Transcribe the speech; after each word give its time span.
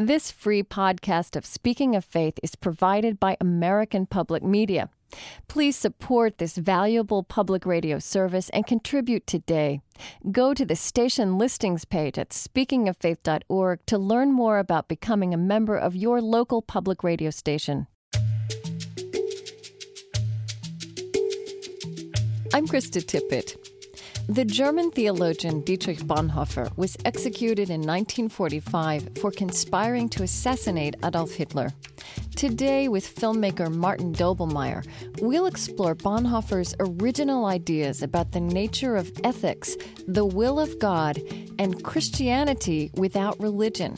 This 0.00 0.30
free 0.30 0.62
podcast 0.62 1.34
of 1.34 1.44
Speaking 1.44 1.96
of 1.96 2.04
Faith 2.04 2.38
is 2.40 2.54
provided 2.54 3.18
by 3.18 3.36
American 3.40 4.06
Public 4.06 4.44
Media. 4.44 4.90
Please 5.48 5.74
support 5.74 6.38
this 6.38 6.56
valuable 6.56 7.24
public 7.24 7.66
radio 7.66 7.98
service 7.98 8.48
and 8.50 8.64
contribute 8.64 9.26
today. 9.26 9.80
Go 10.30 10.54
to 10.54 10.64
the 10.64 10.76
station 10.76 11.36
listings 11.36 11.84
page 11.84 12.16
at 12.16 12.28
speakingoffaith.org 12.28 13.84
to 13.86 13.98
learn 13.98 14.30
more 14.30 14.60
about 14.60 14.86
becoming 14.86 15.34
a 15.34 15.36
member 15.36 15.76
of 15.76 15.96
your 15.96 16.22
local 16.22 16.62
public 16.62 17.02
radio 17.02 17.30
station. 17.30 17.88
I'm 22.54 22.68
Krista 22.68 23.02
Tippett. 23.02 23.67
The 24.30 24.44
German 24.44 24.90
theologian 24.90 25.62
Dietrich 25.62 26.00
Bonhoeffer 26.00 26.76
was 26.76 26.98
executed 27.06 27.70
in 27.70 27.80
1945 27.80 29.16
for 29.22 29.30
conspiring 29.30 30.10
to 30.10 30.22
assassinate 30.22 30.96
Adolf 31.02 31.32
Hitler. 31.32 31.70
Today, 32.36 32.88
with 32.88 33.16
filmmaker 33.16 33.74
Martin 33.74 34.12
Doblmeier, 34.12 34.86
we'll 35.22 35.46
explore 35.46 35.94
Bonhoeffer's 35.94 36.74
original 36.78 37.46
ideas 37.46 38.02
about 38.02 38.32
the 38.32 38.40
nature 38.40 38.96
of 38.96 39.10
ethics, 39.24 39.78
the 40.06 40.26
will 40.26 40.60
of 40.60 40.78
God, 40.78 41.18
and 41.58 41.82
Christianity 41.82 42.90
without 42.96 43.40
religion. 43.40 43.94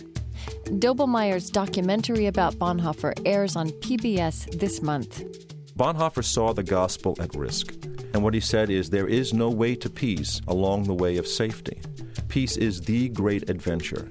Doblmeier's 0.66 1.50
documentary 1.50 2.26
about 2.26 2.54
Bonhoeffer 2.54 3.20
airs 3.26 3.56
on 3.56 3.70
PBS 3.70 4.60
this 4.60 4.80
month. 4.80 5.24
Bonhoeffer 5.76 6.22
saw 6.22 6.52
the 6.52 6.62
gospel 6.62 7.16
at 7.18 7.34
risk. 7.34 7.74
And 8.12 8.22
what 8.22 8.34
he 8.34 8.40
said 8.40 8.70
is 8.70 8.90
there 8.90 9.08
is 9.08 9.32
no 9.32 9.50
way 9.50 9.74
to 9.76 9.88
peace 9.88 10.40
along 10.48 10.84
the 10.84 10.94
way 10.94 11.16
of 11.16 11.26
safety. 11.26 11.80
Peace 12.28 12.56
is 12.56 12.80
the 12.80 13.08
great 13.08 13.48
adventure. 13.48 14.08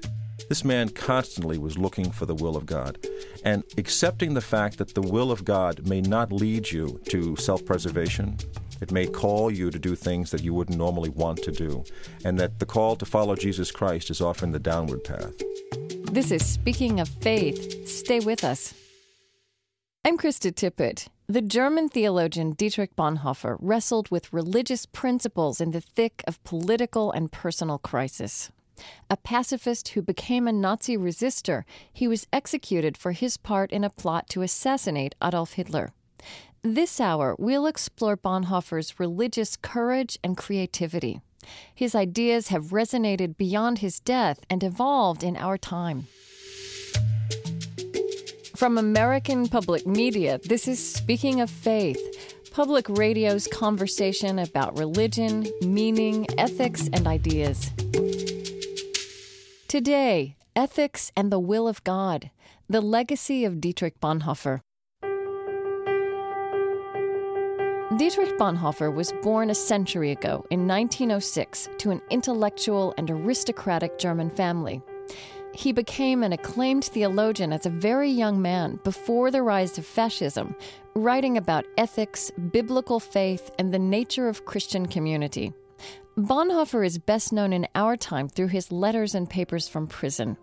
This 0.48 0.64
man 0.64 0.88
constantly 0.88 1.58
was 1.58 1.78
looking 1.78 2.10
for 2.10 2.26
the 2.26 2.34
will 2.34 2.56
of 2.56 2.66
God 2.66 2.98
and 3.44 3.62
accepting 3.78 4.34
the 4.34 4.40
fact 4.40 4.78
that 4.78 4.94
the 4.94 5.02
will 5.02 5.30
of 5.30 5.44
God 5.44 5.86
may 5.86 6.00
not 6.00 6.32
lead 6.32 6.70
you 6.70 7.00
to 7.08 7.36
self 7.36 7.64
preservation. 7.64 8.36
It 8.80 8.90
may 8.90 9.06
call 9.06 9.50
you 9.50 9.70
to 9.70 9.78
do 9.78 9.94
things 9.94 10.30
that 10.30 10.42
you 10.42 10.54
wouldn't 10.54 10.78
normally 10.78 11.10
want 11.10 11.42
to 11.42 11.52
do, 11.52 11.84
and 12.24 12.38
that 12.40 12.58
the 12.58 12.66
call 12.66 12.96
to 12.96 13.04
follow 13.04 13.36
Jesus 13.36 13.70
Christ 13.70 14.10
is 14.10 14.20
often 14.20 14.52
the 14.52 14.58
downward 14.58 15.04
path. 15.04 15.34
This 16.12 16.30
is 16.30 16.44
Speaking 16.44 16.98
of 16.98 17.08
Faith. 17.08 17.86
Stay 17.86 18.20
with 18.20 18.42
us. 18.42 18.74
I'm 20.04 20.16
Krista 20.16 20.50
Tippett. 20.50 21.08
The 21.30 21.40
German 21.40 21.88
theologian 21.88 22.54
Dietrich 22.54 22.96
Bonhoeffer 22.96 23.56
wrestled 23.60 24.10
with 24.10 24.32
religious 24.32 24.84
principles 24.84 25.60
in 25.60 25.70
the 25.70 25.80
thick 25.80 26.24
of 26.26 26.42
political 26.42 27.12
and 27.12 27.30
personal 27.30 27.78
crisis. 27.78 28.50
A 29.08 29.16
pacifist 29.16 29.90
who 29.90 30.02
became 30.02 30.48
a 30.48 30.52
Nazi 30.52 30.96
resistor, 30.96 31.62
he 31.92 32.08
was 32.08 32.26
executed 32.32 32.96
for 32.96 33.12
his 33.12 33.36
part 33.36 33.70
in 33.70 33.84
a 33.84 33.90
plot 33.90 34.28
to 34.30 34.42
assassinate 34.42 35.14
Adolf 35.22 35.52
Hitler. 35.52 35.92
This 36.62 37.00
hour, 37.00 37.36
we'll 37.38 37.66
explore 37.66 38.16
Bonhoeffer's 38.16 38.98
religious 38.98 39.56
courage 39.56 40.18
and 40.24 40.36
creativity. 40.36 41.20
His 41.72 41.94
ideas 41.94 42.48
have 42.48 42.72
resonated 42.72 43.36
beyond 43.36 43.78
his 43.78 44.00
death 44.00 44.40
and 44.50 44.64
evolved 44.64 45.22
in 45.22 45.36
our 45.36 45.56
time. 45.56 46.08
From 48.60 48.76
American 48.76 49.48
Public 49.48 49.86
Media, 49.86 50.38
this 50.44 50.68
is 50.68 50.78
Speaking 50.78 51.40
of 51.40 51.48
Faith, 51.48 51.98
public 52.50 52.90
radio's 52.90 53.46
conversation 53.46 54.38
about 54.38 54.76
religion, 54.78 55.46
meaning, 55.62 56.26
ethics, 56.36 56.86
and 56.92 57.06
ideas. 57.06 57.70
Today, 59.66 60.36
ethics 60.54 61.10
and 61.16 61.32
the 61.32 61.38
will 61.38 61.66
of 61.68 61.82
God, 61.84 62.30
the 62.68 62.82
legacy 62.82 63.46
of 63.46 63.62
Dietrich 63.62 63.98
Bonhoeffer. 63.98 64.60
Dietrich 67.96 68.36
Bonhoeffer 68.36 68.94
was 68.94 69.14
born 69.22 69.48
a 69.48 69.54
century 69.54 70.10
ago 70.10 70.44
in 70.50 70.68
1906 70.68 71.70
to 71.78 71.92
an 71.92 72.02
intellectual 72.10 72.92
and 72.98 73.10
aristocratic 73.10 73.98
German 73.98 74.28
family. 74.28 74.82
He 75.54 75.72
became 75.72 76.22
an 76.22 76.32
acclaimed 76.32 76.84
theologian 76.84 77.52
as 77.52 77.66
a 77.66 77.70
very 77.70 78.10
young 78.10 78.40
man 78.40 78.78
before 78.84 79.30
the 79.30 79.42
rise 79.42 79.78
of 79.78 79.86
fascism, 79.86 80.54
writing 80.94 81.36
about 81.36 81.66
ethics, 81.76 82.30
biblical 82.52 83.00
faith, 83.00 83.50
and 83.58 83.72
the 83.72 83.78
nature 83.78 84.28
of 84.28 84.44
Christian 84.44 84.86
community. 84.86 85.52
Bonhoeffer 86.16 86.84
is 86.84 86.98
best 86.98 87.32
known 87.32 87.52
in 87.52 87.66
our 87.74 87.96
time 87.96 88.28
through 88.28 88.48
his 88.48 88.70
letters 88.70 89.14
and 89.14 89.28
papers 89.28 89.68
from 89.68 89.86
prison. 89.86 90.36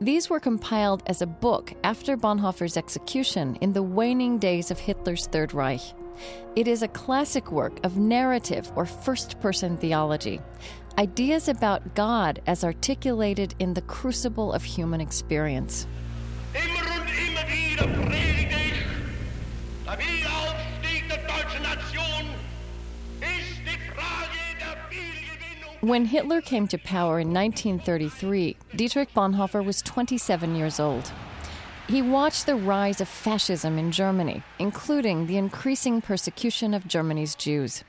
These 0.00 0.30
were 0.30 0.40
compiled 0.40 1.02
as 1.06 1.20
a 1.20 1.26
book 1.26 1.72
after 1.82 2.16
Bonhoeffer's 2.16 2.76
execution 2.76 3.56
in 3.60 3.72
the 3.72 3.82
waning 3.82 4.38
days 4.38 4.70
of 4.70 4.78
Hitler's 4.78 5.26
Third 5.26 5.52
Reich. 5.52 5.80
It 6.54 6.68
is 6.68 6.82
a 6.82 6.88
classic 6.88 7.50
work 7.50 7.84
of 7.84 7.98
narrative 7.98 8.70
or 8.76 8.86
first 8.86 9.40
person 9.40 9.76
theology, 9.76 10.40
ideas 10.98 11.48
about 11.48 11.94
God 11.94 12.40
as 12.46 12.64
articulated 12.64 13.54
in 13.58 13.74
the 13.74 13.82
crucible 13.82 14.52
of 14.52 14.64
human 14.64 15.00
experience. 15.00 15.86
When 25.80 26.06
Hitler 26.06 26.40
came 26.40 26.66
to 26.68 26.78
power 26.78 27.20
in 27.20 27.32
1933, 27.32 28.56
Dietrich 28.74 29.14
Bonhoeffer 29.14 29.64
was 29.64 29.82
27 29.82 30.56
years 30.56 30.80
old. 30.80 31.12
He 31.86 32.02
watched 32.02 32.46
the 32.46 32.56
rise 32.56 33.00
of 33.00 33.08
fascism 33.08 33.78
in 33.78 33.92
Germany, 33.92 34.42
including 34.58 35.26
the 35.26 35.36
increasing 35.36 36.00
persecution 36.00 36.74
of 36.74 36.88
Germany's 36.88 37.36
Jews. 37.36 37.84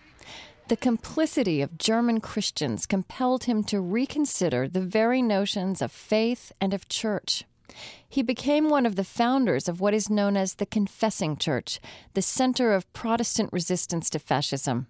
The 0.68 0.76
complicity 0.76 1.62
of 1.62 1.78
German 1.78 2.20
Christians 2.20 2.86
compelled 2.86 3.46
him 3.46 3.64
to 3.66 3.80
reconsider 3.80 4.68
the 4.68 4.82
very 4.82 5.22
notions 5.22 5.82
of 5.82 5.94
faith 5.94 6.52
and 6.60 6.74
of 6.74 6.90
church. 6.90 7.46
He 8.10 8.22
became 8.22 8.70
one 8.70 8.86
of 8.86 8.98
the 8.98 9.06
founders 9.06 9.70
of 9.70 9.80
what 9.80 9.94
is 9.94 10.10
known 10.10 10.36
as 10.36 10.56
the 10.56 10.66
Confessing 10.66 11.38
Church, 11.38 11.80
the 12.16 12.22
center 12.22 12.74
of 12.74 12.92
Protestant 12.92 13.54
resistance 13.54 14.10
to 14.10 14.20
fascism. 14.20 14.88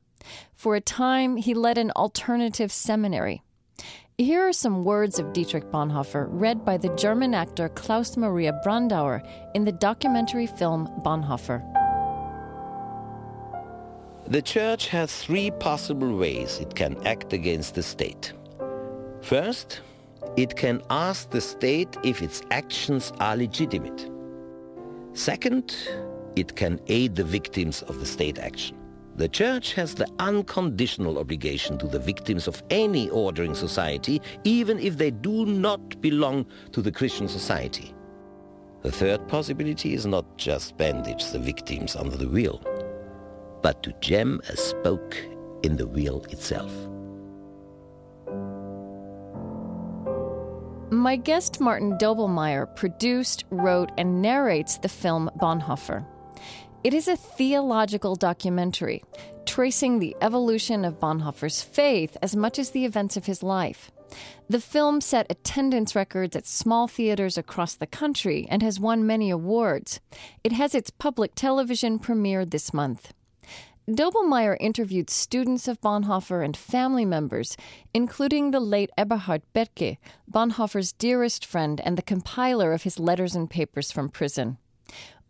For 0.56 0.76
a 0.76 0.82
time, 0.82 1.38
he 1.38 1.54
led 1.54 1.78
an 1.78 1.92
alternative 1.92 2.72
seminary. 2.72 3.44
Here 4.18 4.48
are 4.48 4.54
some 4.54 4.84
words 4.84 5.20
of 5.20 5.32
Dietrich 5.32 5.66
Bonhoeffer 5.66 6.28
read 6.32 6.66
by 6.66 6.78
the 6.78 6.96
German 6.96 7.36
actor 7.36 7.70
Klaus 7.70 8.18
Maria 8.18 8.60
Brandauer 8.66 9.22
in 9.54 9.64
the 9.64 9.72
documentary 9.72 10.48
film 10.48 10.88
Bonhoeffer. 11.06 11.77
The 14.30 14.42
church 14.42 14.90
has 14.90 15.24
three 15.24 15.52
possible 15.52 16.18
ways 16.18 16.60
it 16.60 16.76
can 16.76 16.98
act 17.08 17.32
against 17.32 17.76
the 17.76 17.82
state. 17.82 18.34
First, 19.22 19.80
it 20.36 20.54
can 20.54 20.82
ask 20.90 21.30
the 21.30 21.40
state 21.40 21.96
if 22.04 22.22
its 22.22 22.42
actions 22.52 23.14
are 23.22 23.38
legitimate. 23.38 24.12
Second, 25.14 25.74
it 26.36 26.58
can 26.58 26.78
aid 26.88 27.16
the 27.16 27.24
victims 27.24 27.84
of 27.84 28.02
the 28.02 28.06
state 28.06 28.38
action. 28.38 28.76
The 29.16 29.30
church 29.30 29.74
has 29.76 29.96
the 29.96 30.10
unconditional 30.20 31.20
obligation 31.20 31.78
to 31.78 31.88
the 31.88 31.98
victims 31.98 32.50
of 32.50 32.62
any 32.70 33.10
ordering 33.10 33.56
society, 33.56 34.22
even 34.44 34.78
if 34.78 34.98
they 34.98 35.12
do 35.12 35.46
not 35.46 36.02
belong 36.02 36.46
to 36.74 36.82
the 36.82 36.92
Christian 36.92 37.30
society. 37.30 37.96
The 38.82 38.92
third 38.92 39.26
possibility 39.30 39.94
is 39.94 40.06
not 40.06 40.38
just 40.38 40.76
bandage 40.76 41.32
the 41.32 41.40
victims 41.40 41.96
under 41.96 42.18
the 42.18 42.28
wheel 42.28 42.62
but 43.62 43.84
to 43.84 43.94
jam 44.02 44.42
a 44.50 44.58
spoke 44.58 45.18
in 45.64 45.78
the 45.78 45.88
wheel 45.88 46.24
itself. 46.30 46.72
My 50.90 51.16
guest 51.16 51.60
Martin 51.60 51.98
Doblmeier 51.98 52.74
produced, 52.76 53.44
wrote, 53.50 53.92
and 53.98 54.22
narrates 54.22 54.78
the 54.78 54.90
film 54.90 55.30
Bonhoeffer. 55.38 56.06
It 56.84 56.94
is 56.94 57.08
a 57.08 57.18
theological 57.18 58.16
documentary 58.16 59.04
tracing 59.46 60.00
the 60.00 60.16
evolution 60.22 60.86
of 60.86 61.00
Bonhoeffer's 61.00 61.62
faith 61.64 62.16
as 62.22 62.36
much 62.36 62.60
as 62.60 62.72
the 62.72 62.86
events 62.86 63.18
of 63.18 63.26
his 63.26 63.42
life. 63.42 63.92
The 64.50 64.62
film 64.62 65.02
set 65.02 65.28
attendance 65.30 65.96
records 65.96 66.36
at 66.36 66.48
small 66.48 66.88
theaters 66.88 67.38
across 67.38 67.76
the 67.76 67.88
country 67.88 68.48
and 68.50 68.62
has 68.62 68.80
won 68.80 69.08
many 69.08 69.30
awards. 69.30 70.00
It 70.44 70.52
has 70.52 70.76
its 70.76 70.90
public 70.90 71.34
television 71.36 72.00
premiere 72.00 72.46
this 72.46 72.74
month. 72.74 73.14
Doblmeier 73.90 74.58
interviewed 74.60 75.10
students 75.10 75.66
of 75.70 75.80
Bonhoeffer 75.80 76.44
and 76.44 76.58
family 76.58 77.06
members, 77.06 77.56
including 77.94 78.52
the 78.52 78.60
late 78.60 78.90
Eberhard 78.98 79.44
Bethge, 79.56 79.98
Bonhoeffer's 80.30 80.92
dearest 80.92 81.46
friend 81.46 81.80
and 81.80 81.98
the 81.98 82.02
compiler 82.02 82.74
of 82.74 82.84
his 82.84 83.00
letters 83.00 83.34
and 83.34 83.50
papers 83.50 83.90
from 83.90 84.10
prison. 84.10 84.58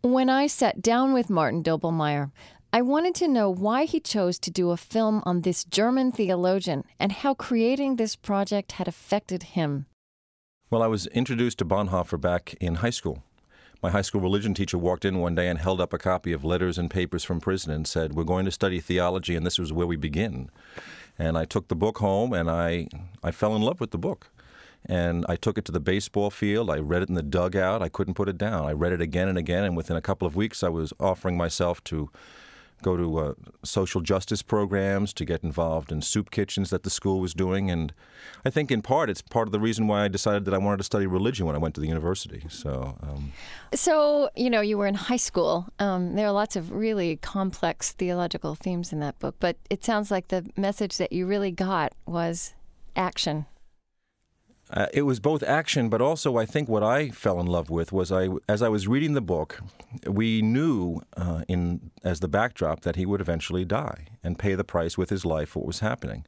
When 0.02 0.28
I 0.28 0.48
sat 0.48 0.82
down 0.82 1.12
with 1.12 1.30
Martin 1.30 1.62
Doblmeier, 1.62 2.32
I 2.72 2.82
wanted 2.82 3.14
to 3.16 3.28
know 3.28 3.48
why 3.48 3.84
he 3.84 4.00
chose 4.00 4.40
to 4.40 4.50
do 4.50 4.72
a 4.72 4.76
film 4.76 5.22
on 5.24 5.42
this 5.42 5.62
German 5.62 6.10
theologian 6.10 6.82
and 6.98 7.12
how 7.12 7.34
creating 7.34 7.94
this 7.94 8.16
project 8.16 8.72
had 8.72 8.88
affected 8.88 9.54
him. 9.54 9.86
Well, 10.68 10.82
I 10.82 10.88
was 10.88 11.06
introduced 11.06 11.58
to 11.58 11.64
Bonhoeffer 11.64 12.20
back 12.20 12.54
in 12.60 12.76
high 12.76 12.90
school. 12.90 13.22
My 13.80 13.90
high 13.90 14.02
school 14.02 14.20
religion 14.20 14.54
teacher 14.54 14.76
walked 14.76 15.04
in 15.04 15.20
one 15.20 15.36
day 15.36 15.48
and 15.48 15.58
held 15.58 15.80
up 15.80 15.92
a 15.92 15.98
copy 15.98 16.32
of 16.32 16.44
Letters 16.44 16.78
and 16.78 16.90
Papers 16.90 17.22
from 17.22 17.40
Prison 17.40 17.72
and 17.72 17.86
said, 17.86 18.14
We're 18.14 18.24
going 18.24 18.44
to 18.44 18.50
study 18.50 18.80
theology, 18.80 19.36
and 19.36 19.46
this 19.46 19.58
is 19.58 19.72
where 19.72 19.86
we 19.86 19.94
begin. 19.94 20.50
And 21.16 21.38
I 21.38 21.44
took 21.44 21.68
the 21.68 21.76
book 21.76 21.98
home 21.98 22.32
and 22.32 22.50
I, 22.50 22.88
I 23.22 23.30
fell 23.30 23.54
in 23.54 23.62
love 23.62 23.80
with 23.80 23.90
the 23.90 23.98
book. 23.98 24.30
And 24.86 25.26
I 25.28 25.36
took 25.36 25.58
it 25.58 25.64
to 25.66 25.72
the 25.72 25.80
baseball 25.80 26.30
field. 26.30 26.70
I 26.70 26.78
read 26.78 27.02
it 27.02 27.08
in 27.08 27.16
the 27.16 27.22
dugout. 27.22 27.82
I 27.82 27.88
couldn't 27.88 28.14
put 28.14 28.28
it 28.28 28.38
down. 28.38 28.66
I 28.66 28.72
read 28.72 28.92
it 28.92 29.00
again 29.00 29.28
and 29.28 29.36
again. 29.36 29.64
And 29.64 29.76
within 29.76 29.96
a 29.96 30.00
couple 30.00 30.26
of 30.26 30.36
weeks, 30.36 30.62
I 30.62 30.68
was 30.68 30.92
offering 31.00 31.36
myself 31.36 31.82
to 31.84 32.10
go 32.82 32.96
to 32.96 33.18
uh, 33.18 33.34
social 33.64 34.00
justice 34.00 34.42
programs, 34.42 35.12
to 35.14 35.24
get 35.24 35.42
involved 35.42 35.90
in 35.92 36.02
soup 36.02 36.30
kitchens 36.30 36.70
that 36.70 36.82
the 36.82 36.90
school 36.90 37.20
was 37.20 37.34
doing. 37.34 37.70
And 37.70 37.92
I 38.44 38.50
think 38.50 38.70
in 38.70 38.82
part 38.82 39.10
it's 39.10 39.22
part 39.22 39.48
of 39.48 39.52
the 39.52 39.60
reason 39.60 39.86
why 39.86 40.04
I 40.04 40.08
decided 40.08 40.44
that 40.44 40.54
I 40.54 40.58
wanted 40.58 40.78
to 40.78 40.84
study 40.84 41.06
religion 41.06 41.46
when 41.46 41.54
I 41.54 41.58
went 41.58 41.74
to 41.76 41.80
the 41.80 41.88
university. 41.88 42.44
So, 42.48 42.96
um, 43.02 43.32
so 43.74 44.30
you 44.36 44.50
know, 44.50 44.60
you 44.60 44.78
were 44.78 44.86
in 44.86 44.94
high 44.94 45.16
school. 45.16 45.66
Um, 45.78 46.14
there 46.14 46.26
are 46.26 46.32
lots 46.32 46.56
of 46.56 46.72
really 46.72 47.16
complex 47.16 47.92
theological 47.92 48.54
themes 48.54 48.92
in 48.92 49.00
that 49.00 49.18
book, 49.18 49.36
but 49.40 49.56
it 49.70 49.84
sounds 49.84 50.10
like 50.10 50.28
the 50.28 50.48
message 50.56 50.96
that 50.98 51.12
you 51.12 51.26
really 51.26 51.50
got 51.50 51.92
was 52.06 52.54
action 52.96 53.46
uh, 54.70 54.86
it 54.92 55.02
was 55.02 55.18
both 55.20 55.42
action, 55.42 55.88
but 55.88 56.02
also 56.02 56.36
I 56.36 56.44
think 56.44 56.68
what 56.68 56.82
I 56.82 57.08
fell 57.10 57.40
in 57.40 57.46
love 57.46 57.70
with 57.70 57.92
was 57.92 58.12
I, 58.12 58.28
as 58.48 58.62
I 58.62 58.68
was 58.68 58.86
reading 58.86 59.14
the 59.14 59.20
book, 59.20 59.60
we 60.06 60.42
knew 60.42 61.00
uh, 61.16 61.42
in 61.48 61.90
as 62.04 62.20
the 62.20 62.28
backdrop 62.28 62.80
that 62.80 62.96
he 62.96 63.06
would 63.06 63.20
eventually 63.20 63.64
die 63.64 64.06
and 64.22 64.38
pay 64.38 64.54
the 64.54 64.64
price 64.64 64.98
with 64.98 65.10
his 65.10 65.24
life 65.24 65.50
for 65.50 65.60
what 65.60 65.66
was 65.66 65.80
happening. 65.80 66.24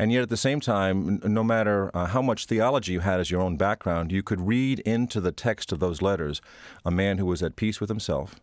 And 0.00 0.12
yet, 0.12 0.22
at 0.22 0.28
the 0.28 0.36
same 0.36 0.60
time, 0.60 1.20
no 1.24 1.42
matter 1.42 1.90
uh, 1.94 2.06
how 2.06 2.22
much 2.22 2.46
theology 2.46 2.92
you 2.92 3.00
had 3.00 3.18
as 3.18 3.30
your 3.32 3.40
own 3.40 3.56
background, 3.56 4.12
you 4.12 4.22
could 4.22 4.40
read 4.40 4.78
into 4.80 5.20
the 5.20 5.32
text 5.32 5.72
of 5.72 5.80
those 5.80 6.00
letters 6.00 6.40
a 6.84 6.90
man 6.90 7.18
who 7.18 7.26
was 7.26 7.42
at 7.42 7.56
peace 7.56 7.80
with 7.80 7.88
himself, 7.88 8.36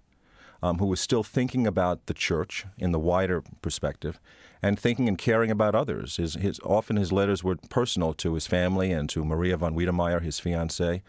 um, 0.61 0.79
who 0.79 0.85
was 0.85 0.99
still 0.99 1.23
thinking 1.23 1.65
about 1.65 2.07
the 2.07 2.13
church 2.13 2.65
in 2.77 2.91
the 2.91 2.99
wider 2.99 3.41
perspective, 3.61 4.19
and 4.65 4.79
thinking 4.79 5.07
and 5.07 5.19
caring 5.19 5.51
about 5.51 5.75
others. 5.75 6.17
His, 6.17 6.33
his, 6.33 6.59
often 6.61 6.95
his 6.95 7.11
letters 7.11 7.43
were 7.43 7.55
personal 7.69 8.15
to 8.15 8.33
his 8.33 8.47
family 8.47 8.91
and 8.91 9.07
to 9.09 9.23
Maria 9.23 9.57
von 9.57 9.75
Wedemeyer, 9.75 10.23
his 10.23 10.39
fiancée. 10.39 11.03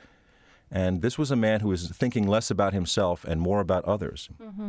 And 0.71 1.01
this 1.01 1.17
was 1.17 1.31
a 1.31 1.37
man 1.37 1.61
who 1.61 1.69
was 1.69 1.89
thinking 1.89 2.27
less 2.27 2.51
about 2.51 2.75
himself 2.75 3.25
and 3.25 3.41
more 3.41 3.61
about 3.61 3.83
others. 3.87 4.29
Mm-hmm. 4.43 4.69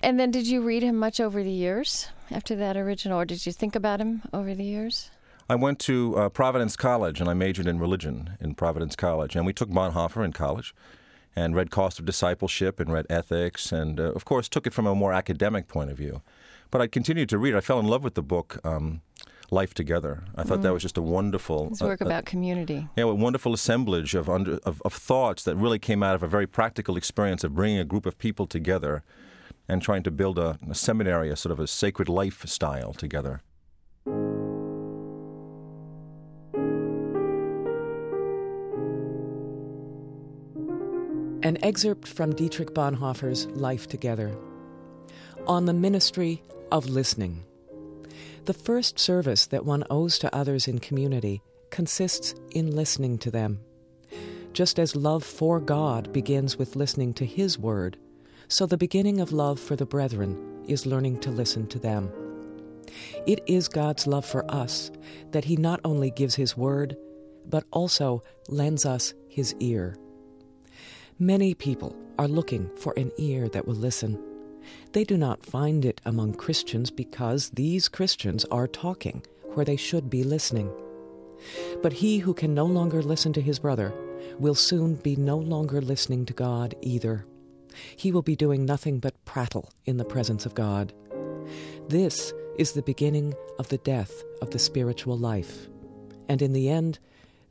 And 0.00 0.20
then, 0.20 0.30
did 0.30 0.46
you 0.46 0.62
read 0.62 0.84
him 0.84 0.96
much 0.96 1.18
over 1.18 1.42
the 1.42 1.50
years 1.50 2.08
after 2.30 2.54
that 2.54 2.76
original, 2.76 3.18
or 3.18 3.24
did 3.24 3.44
you 3.46 3.52
think 3.52 3.74
about 3.74 4.00
him 4.00 4.22
over 4.32 4.54
the 4.54 4.64
years? 4.64 5.10
I 5.50 5.56
went 5.56 5.80
to 5.80 6.16
uh, 6.16 6.28
Providence 6.28 6.76
College 6.76 7.20
and 7.20 7.28
I 7.28 7.34
majored 7.34 7.66
in 7.66 7.80
religion 7.80 8.36
in 8.40 8.54
Providence 8.54 8.94
College. 8.94 9.34
And 9.34 9.44
we 9.44 9.52
took 9.52 9.70
Bonhoeffer 9.70 10.24
in 10.24 10.32
college 10.32 10.72
and 11.34 11.56
read 11.56 11.72
Cost 11.72 11.98
of 11.98 12.04
Discipleship 12.04 12.78
and 12.78 12.92
read 12.92 13.06
ethics 13.10 13.72
and, 13.72 13.98
uh, 13.98 14.12
of 14.12 14.24
course, 14.24 14.48
took 14.48 14.68
it 14.68 14.72
from 14.72 14.86
a 14.86 14.94
more 14.94 15.12
academic 15.12 15.66
point 15.66 15.90
of 15.90 15.96
view. 15.96 16.22
But 16.70 16.80
I 16.80 16.86
continued 16.86 17.28
to 17.30 17.38
read. 17.38 17.54
I 17.54 17.60
fell 17.60 17.78
in 17.78 17.86
love 17.86 18.02
with 18.04 18.14
the 18.14 18.22
book. 18.22 18.58
Um, 18.64 19.02
Life 19.50 19.74
Together. 19.74 20.24
I 20.34 20.42
thought 20.42 20.60
mm. 20.60 20.62
that 20.62 20.72
was 20.72 20.82
just 20.82 20.98
a 20.98 21.02
wonderful. 21.02 21.68
His 21.68 21.82
work 21.82 22.02
uh, 22.02 22.06
about 22.06 22.24
community. 22.24 22.88
Yeah, 22.96 23.04
a 23.04 23.14
wonderful 23.14 23.54
assemblage 23.54 24.14
of, 24.14 24.28
under, 24.28 24.58
of, 24.64 24.82
of 24.84 24.92
thoughts 24.92 25.44
that 25.44 25.56
really 25.56 25.78
came 25.78 26.02
out 26.02 26.14
of 26.14 26.22
a 26.22 26.28
very 26.28 26.46
practical 26.46 26.96
experience 26.96 27.44
of 27.44 27.54
bringing 27.54 27.78
a 27.78 27.84
group 27.84 28.06
of 28.06 28.18
people 28.18 28.46
together 28.46 29.02
and 29.68 29.80
trying 29.80 30.02
to 30.02 30.10
build 30.10 30.38
a, 30.38 30.58
a 30.68 30.74
seminary, 30.74 31.30
a 31.30 31.36
sort 31.36 31.52
of 31.52 31.60
a 31.60 31.66
sacred 31.66 32.08
lifestyle 32.08 32.92
together. 32.92 33.42
An 41.42 41.58
excerpt 41.62 42.08
from 42.08 42.34
Dietrich 42.34 42.70
Bonhoeffer's 42.74 43.46
Life 43.48 43.86
Together 43.86 44.34
on 45.46 45.66
the 45.66 45.74
ministry 45.74 46.42
of 46.74 46.88
listening. 46.88 47.44
The 48.46 48.52
first 48.52 48.98
service 48.98 49.46
that 49.46 49.64
one 49.64 49.84
owes 49.90 50.18
to 50.18 50.34
others 50.34 50.66
in 50.66 50.80
community 50.80 51.40
consists 51.70 52.34
in 52.50 52.74
listening 52.74 53.16
to 53.18 53.30
them. 53.30 53.60
Just 54.52 54.80
as 54.80 54.96
love 54.96 55.22
for 55.22 55.60
God 55.60 56.12
begins 56.12 56.56
with 56.56 56.74
listening 56.74 57.14
to 57.14 57.24
His 57.24 57.56
Word, 57.56 57.96
so 58.48 58.66
the 58.66 58.76
beginning 58.76 59.20
of 59.20 59.30
love 59.30 59.60
for 59.60 59.76
the 59.76 59.86
brethren 59.86 60.64
is 60.66 60.84
learning 60.84 61.20
to 61.20 61.30
listen 61.30 61.68
to 61.68 61.78
them. 61.78 62.10
It 63.24 63.40
is 63.46 63.68
God's 63.68 64.08
love 64.08 64.26
for 64.26 64.44
us 64.50 64.90
that 65.30 65.44
He 65.44 65.54
not 65.54 65.80
only 65.84 66.10
gives 66.10 66.34
His 66.34 66.56
Word, 66.56 66.96
but 67.46 67.62
also 67.70 68.24
lends 68.48 68.84
us 68.84 69.14
His 69.28 69.54
ear. 69.60 69.94
Many 71.20 71.54
people 71.54 71.94
are 72.18 72.26
looking 72.26 72.68
for 72.76 72.94
an 72.96 73.12
ear 73.16 73.48
that 73.50 73.64
will 73.64 73.76
listen. 73.76 74.33
They 74.92 75.04
do 75.04 75.16
not 75.16 75.44
find 75.44 75.84
it 75.84 76.00
among 76.04 76.34
Christians 76.34 76.90
because 76.90 77.50
these 77.50 77.88
Christians 77.88 78.44
are 78.46 78.66
talking 78.66 79.22
where 79.54 79.64
they 79.64 79.76
should 79.76 80.10
be 80.10 80.24
listening. 80.24 80.70
But 81.82 81.92
he 81.92 82.18
who 82.18 82.34
can 82.34 82.54
no 82.54 82.64
longer 82.64 83.02
listen 83.02 83.32
to 83.34 83.40
his 83.40 83.58
brother 83.58 83.92
will 84.38 84.54
soon 84.54 84.94
be 84.96 85.16
no 85.16 85.36
longer 85.36 85.80
listening 85.80 86.26
to 86.26 86.32
God 86.32 86.74
either. 86.80 87.26
He 87.96 88.12
will 88.12 88.22
be 88.22 88.36
doing 88.36 88.64
nothing 88.64 88.98
but 88.98 89.24
prattle 89.24 89.72
in 89.84 89.96
the 89.96 90.04
presence 90.04 90.46
of 90.46 90.54
God. 90.54 90.92
This 91.88 92.32
is 92.56 92.72
the 92.72 92.82
beginning 92.82 93.34
of 93.58 93.68
the 93.68 93.78
death 93.78 94.22
of 94.40 94.50
the 94.50 94.58
spiritual 94.58 95.18
life. 95.18 95.68
And 96.28 96.40
in 96.40 96.52
the 96.52 96.68
end, 96.68 96.98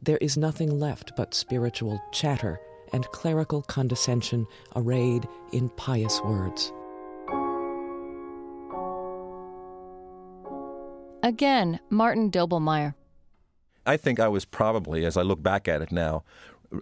there 0.02 0.18
is 0.18 0.38
nothing 0.38 0.80
left 0.80 1.12
but 1.16 1.34
spiritual 1.34 2.02
chatter 2.12 2.60
and 2.92 3.06
clerical 3.08 3.62
condescension 3.62 4.46
arrayed 4.76 5.28
in 5.52 5.70
pious 5.70 6.22
words. 6.22 6.72
Again, 11.24 11.80
Martin 11.90 12.30
Doblmeier. 12.30 12.96
I 13.86 13.96
think 13.96 14.20
I 14.20 14.28
was 14.28 14.44
probably, 14.44 15.06
as 15.06 15.16
I 15.16 15.22
look 15.22 15.42
back 15.42 15.70
at 15.70 15.82
it 15.82 15.90
now, 15.90 16.24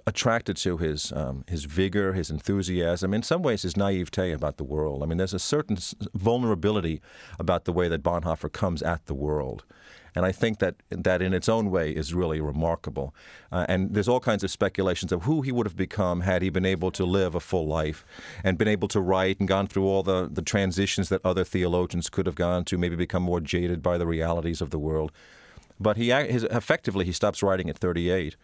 attracted 0.08 0.58
to 0.58 0.78
his 0.78 1.12
um, 1.12 1.44
his 1.48 1.66
vigor, 1.66 2.14
his 2.14 2.32
enthusiasm, 2.32 3.14
in 3.14 3.22
some 3.22 3.44
ways 3.44 3.62
his 3.62 3.78
naivete 3.78 4.32
about 4.32 4.58
the 4.58 4.64
world. 4.64 5.04
I 5.04 5.06
mean, 5.06 5.18
there's 5.18 5.34
a 5.34 5.40
certain 5.40 5.78
vulnerability 6.16 7.02
about 7.38 7.66
the 7.66 7.74
way 7.74 7.88
that 7.88 8.02
Bonhoeffer 8.02 8.52
comes 8.52 8.82
at 8.82 9.06
the 9.06 9.14
world. 9.14 9.64
And 10.14 10.26
I 10.26 10.32
think 10.32 10.60
that 10.60 10.76
that 10.90 11.22
in 11.22 11.34
its 11.34 11.48
own 11.48 11.72
way 11.72 11.92
is 11.92 12.14
really 12.14 12.42
remarkable. 12.42 13.16
Uh, 13.52 13.66
and 13.70 13.94
there's 13.94 14.10
all 14.10 14.20
kinds 14.20 14.44
of 14.44 14.52
speculations 14.52 15.12
of 15.12 15.24
who 15.24 15.42
he 15.42 15.52
would 15.52 15.66
have 15.66 15.78
become 15.78 16.22
had 16.22 16.42
he 16.42 16.50
been 16.50 16.66
able 16.66 16.92
to 16.92 17.06
live 17.06 17.34
a 17.34 17.40
full 17.40 17.66
life 17.66 18.04
and 18.44 18.58
been 18.58 18.68
able 18.68 18.88
to 18.90 19.00
write 19.00 19.40
and 19.40 19.48
gone 19.48 19.68
through 19.68 19.86
all 19.86 20.04
the, 20.04 20.28
the 20.30 20.42
transitions 20.42 21.10
that 21.10 21.22
other 21.26 21.44
theologians 21.44 22.10
could 22.10 22.26
have 22.26 22.36
gone 22.36 22.66
to, 22.66 22.78
maybe 22.78 22.96
become 22.96 23.24
more 23.24 23.40
jaded 23.40 23.82
by 23.82 23.98
the 23.98 24.06
realities 24.06 24.62
of 24.62 24.70
the 24.70 24.80
world. 24.80 25.12
But 25.80 25.98
he 25.98 26.10
his, 26.10 26.44
effectively 26.44 27.06
he 27.06 27.14
stops 27.14 27.42
writing 27.42 27.70
at 27.70 27.78
38. 27.78 28.36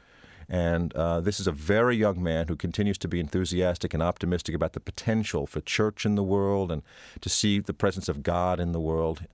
And 0.50 0.94
uh, 0.94 1.20
this 1.20 1.40
is 1.40 1.48
a 1.48 1.52
very 1.52 1.98
young 1.98 2.24
man 2.24 2.48
who 2.48 2.56
continues 2.56 2.98
to 3.00 3.08
be 3.08 3.20
enthusiastic 3.20 3.94
and 3.94 4.02
optimistic 4.02 4.56
about 4.56 4.74
the 4.74 4.80
potential 4.80 5.46
for 5.46 5.60
church 5.60 6.06
in 6.06 6.16
the 6.16 6.24
world 6.24 6.72
and 6.72 6.84
to 7.20 7.30
see 7.30 7.60
the 7.60 7.74
presence 7.74 8.08
of 8.08 8.24
God 8.24 8.60
in 8.60 8.72
the 8.72 8.80
world. 8.80 9.26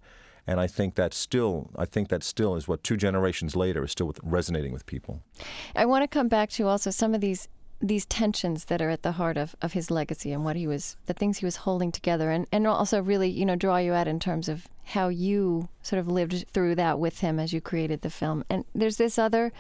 And 0.46 0.60
I 0.60 0.68
think 0.68 0.96
that 0.96 1.14
still, 1.14 1.72
I 1.78 1.86
think 1.86 2.10
that 2.10 2.24
still 2.24 2.56
is 2.56 2.68
what 2.68 2.84
two 2.84 2.98
generations 2.98 3.56
later 3.56 3.84
is 3.84 3.92
still 3.92 4.08
with, 4.08 4.20
resonating 4.24 4.74
with 4.74 4.86
people. 4.86 5.22
I 5.76 5.86
want 5.86 6.04
to 6.04 6.08
come 6.08 6.28
back 6.28 6.50
to 6.52 6.68
also 6.68 6.92
some 6.92 7.14
of 7.14 7.22
these 7.22 7.48
these 7.82 8.06
tensions 8.06 8.66
that 8.66 8.82
are 8.82 8.90
at 8.90 9.04
the 9.04 9.12
heart 9.14 9.36
of, 9.36 9.58
of 9.62 9.74
his 9.74 9.92
legacy 9.92 10.32
and 10.32 10.46
what 10.46 10.56
he 10.56 10.66
was 10.66 10.96
the 11.06 11.14
things 11.14 11.40
he 11.40 11.46
was 11.46 11.58
holding 11.58 11.92
together 11.92 12.32
and, 12.32 12.48
and 12.50 12.66
also 12.66 13.02
really 13.02 13.30
you 13.30 13.46
know 13.46 13.58
draw 13.58 13.76
you 13.76 13.92
out 13.92 14.08
in 14.08 14.22
terms 14.22 14.48
of 14.48 14.70
how 14.86 15.10
you 15.10 15.68
sort 15.82 16.00
of 16.00 16.08
lived 16.08 16.46
through 16.54 16.76
that 16.76 16.98
with 16.98 17.20
him 17.20 17.42
as 17.42 17.52
you 17.52 17.60
created 17.60 18.02
the 18.02 18.10
film 18.10 18.42
and 18.50 18.64
there's 18.74 18.96
this 18.96 19.20
other 19.20 19.52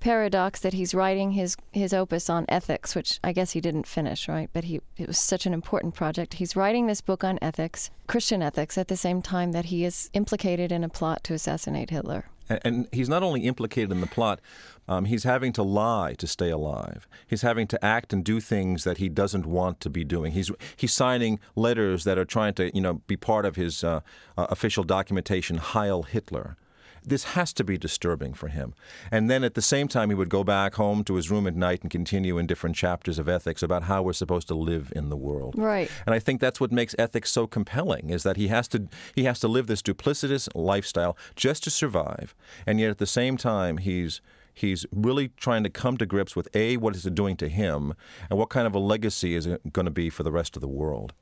paradox 0.00 0.60
that 0.60 0.72
he's 0.72 0.94
writing 0.94 1.32
his 1.32 1.56
his 1.72 1.92
opus 1.92 2.30
on 2.30 2.44
ethics, 2.48 2.94
which 2.94 3.20
I 3.22 3.32
guess 3.32 3.52
he 3.52 3.60
didn't 3.60 3.86
finish, 3.86 4.28
right? 4.28 4.50
But 4.52 4.64
he 4.64 4.80
it 4.96 5.08
was 5.08 5.18
such 5.18 5.46
an 5.46 5.54
important 5.54 5.94
project. 5.94 6.34
He's 6.34 6.56
writing 6.56 6.86
this 6.86 7.00
book 7.00 7.24
on 7.24 7.38
ethics, 7.42 7.90
Christian 8.06 8.42
ethics, 8.42 8.78
at 8.78 8.88
the 8.88 8.96
same 8.96 9.22
time 9.22 9.52
that 9.52 9.66
he 9.66 9.84
is 9.84 10.10
implicated 10.12 10.72
in 10.72 10.84
a 10.84 10.88
plot 10.88 11.24
to 11.24 11.34
assassinate 11.34 11.90
Hitler. 11.90 12.26
And, 12.48 12.88
he's 12.92 13.10
not 13.10 13.22
only 13.22 13.42
implicated 13.42 13.92
in 13.92 14.00
the 14.00 14.06
plot, 14.06 14.40
um, 14.88 15.04
he's 15.04 15.24
having 15.24 15.52
to 15.52 15.62
lie 15.62 16.14
to 16.16 16.26
stay 16.26 16.48
alive. 16.48 17.06
He's 17.26 17.42
having 17.42 17.66
to 17.66 17.84
act 17.84 18.14
and 18.14 18.24
do 18.24 18.40
things 18.40 18.84
that 18.84 18.96
he 18.96 19.10
doesn't 19.10 19.44
want 19.44 19.80
to 19.80 19.90
be 19.90 20.02
doing. 20.02 20.32
He's 20.32 20.50
he's 20.76 20.92
signing 20.92 21.40
letters 21.54 22.04
that 22.04 22.16
are 22.16 22.24
trying 22.24 22.54
to 22.54 22.74
you 22.74 22.80
know 22.80 22.94
be 23.06 23.16
part 23.16 23.44
of 23.44 23.56
his 23.56 23.84
uh, 23.84 24.00
uh, 24.38 24.46
official 24.48 24.84
documentation. 24.84 25.58
Heil 25.58 26.04
Hitler 26.04 26.56
this 27.04 27.24
has 27.24 27.52
to 27.54 27.64
be 27.64 27.78
disturbing 27.78 28.34
for 28.34 28.48
him. 28.48 28.74
And 29.10 29.30
then 29.30 29.44
at 29.44 29.54
the 29.54 29.62
same 29.62 29.88
time, 29.88 30.10
he 30.10 30.14
would 30.14 30.28
go 30.28 30.44
back 30.44 30.74
home 30.74 31.04
to 31.04 31.14
his 31.14 31.30
room 31.30 31.46
at 31.46 31.56
night 31.56 31.82
and 31.82 31.90
continue 31.90 32.38
in 32.38 32.46
different 32.46 32.76
chapters 32.76 33.18
of 33.18 33.28
ethics 33.28 33.62
about 33.62 33.84
how 33.84 34.02
we're 34.02 34.12
supposed 34.12 34.48
to 34.48 34.54
live 34.54 34.92
in 34.94 35.08
the 35.08 35.16
world. 35.16 35.54
Right. 35.56 35.90
And 36.06 36.14
I 36.14 36.18
think 36.18 36.40
that's 36.40 36.60
what 36.60 36.72
makes 36.72 36.94
ethics 36.98 37.30
so 37.30 37.46
compelling 37.46 38.10
is 38.10 38.22
that 38.22 38.36
he 38.36 38.48
has 38.48 38.68
to 38.68 38.88
he 39.14 39.24
has 39.24 39.40
to 39.40 39.48
live 39.48 39.66
this 39.66 39.82
duplicitous 39.82 40.48
lifestyle 40.54 41.16
just 41.36 41.64
to 41.64 41.70
survive, 41.70 42.34
and 42.66 42.80
yet 42.80 42.90
at 42.90 42.98
the 42.98 43.06
same 43.06 43.36
time 43.36 43.78
he's 43.78 44.20
He's 44.58 44.84
really 44.90 45.28
trying 45.36 45.62
to 45.62 45.70
come 45.70 45.96
to 45.98 46.04
grips 46.04 46.34
with 46.34 46.48
A, 46.52 46.78
what 46.78 46.96
is 46.96 47.06
it 47.06 47.14
doing 47.14 47.36
to 47.36 47.48
him, 47.48 47.94
and 48.28 48.40
what 48.40 48.48
kind 48.48 48.66
of 48.66 48.74
a 48.74 48.80
legacy 48.80 49.36
is 49.36 49.46
it 49.46 49.72
going 49.72 49.84
to 49.84 49.92
be 49.92 50.10
for 50.10 50.24
the 50.24 50.32
rest 50.32 50.56
of 50.56 50.60
the 50.60 50.66
world. 50.66 51.12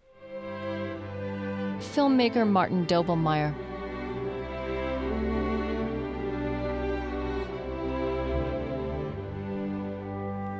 Filmmaker 1.78 2.48
Martin 2.48 2.86
Doblmeier. 2.86 3.54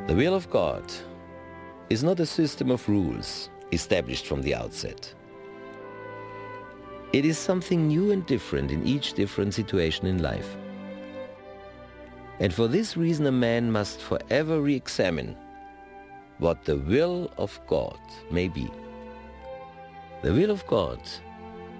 The 0.06 0.14
will 0.14 0.34
of 0.34 0.48
God 0.50 0.84
is 1.90 2.04
not 2.04 2.20
a 2.20 2.26
system 2.26 2.70
of 2.70 2.88
rules 2.88 3.50
established 3.72 4.28
from 4.28 4.40
the 4.40 4.54
outset. 4.54 5.12
It 7.12 7.24
is 7.24 7.36
something 7.36 7.88
new 7.88 8.12
and 8.12 8.24
different 8.24 8.70
in 8.70 8.86
each 8.86 9.14
different 9.14 9.52
situation 9.52 10.06
in 10.06 10.22
life. 10.22 10.56
And 12.38 12.54
for 12.54 12.68
this 12.68 12.96
reason, 12.96 13.26
a 13.26 13.32
man 13.32 13.72
must 13.72 13.98
forever 13.98 14.60
re 14.60 14.76
examine 14.76 15.36
what 16.38 16.64
the 16.64 16.76
will 16.76 17.32
of 17.36 17.58
God 17.66 17.98
may 18.30 18.46
be. 18.46 18.70
The 20.22 20.32
will 20.32 20.52
of 20.52 20.64
God 20.68 21.00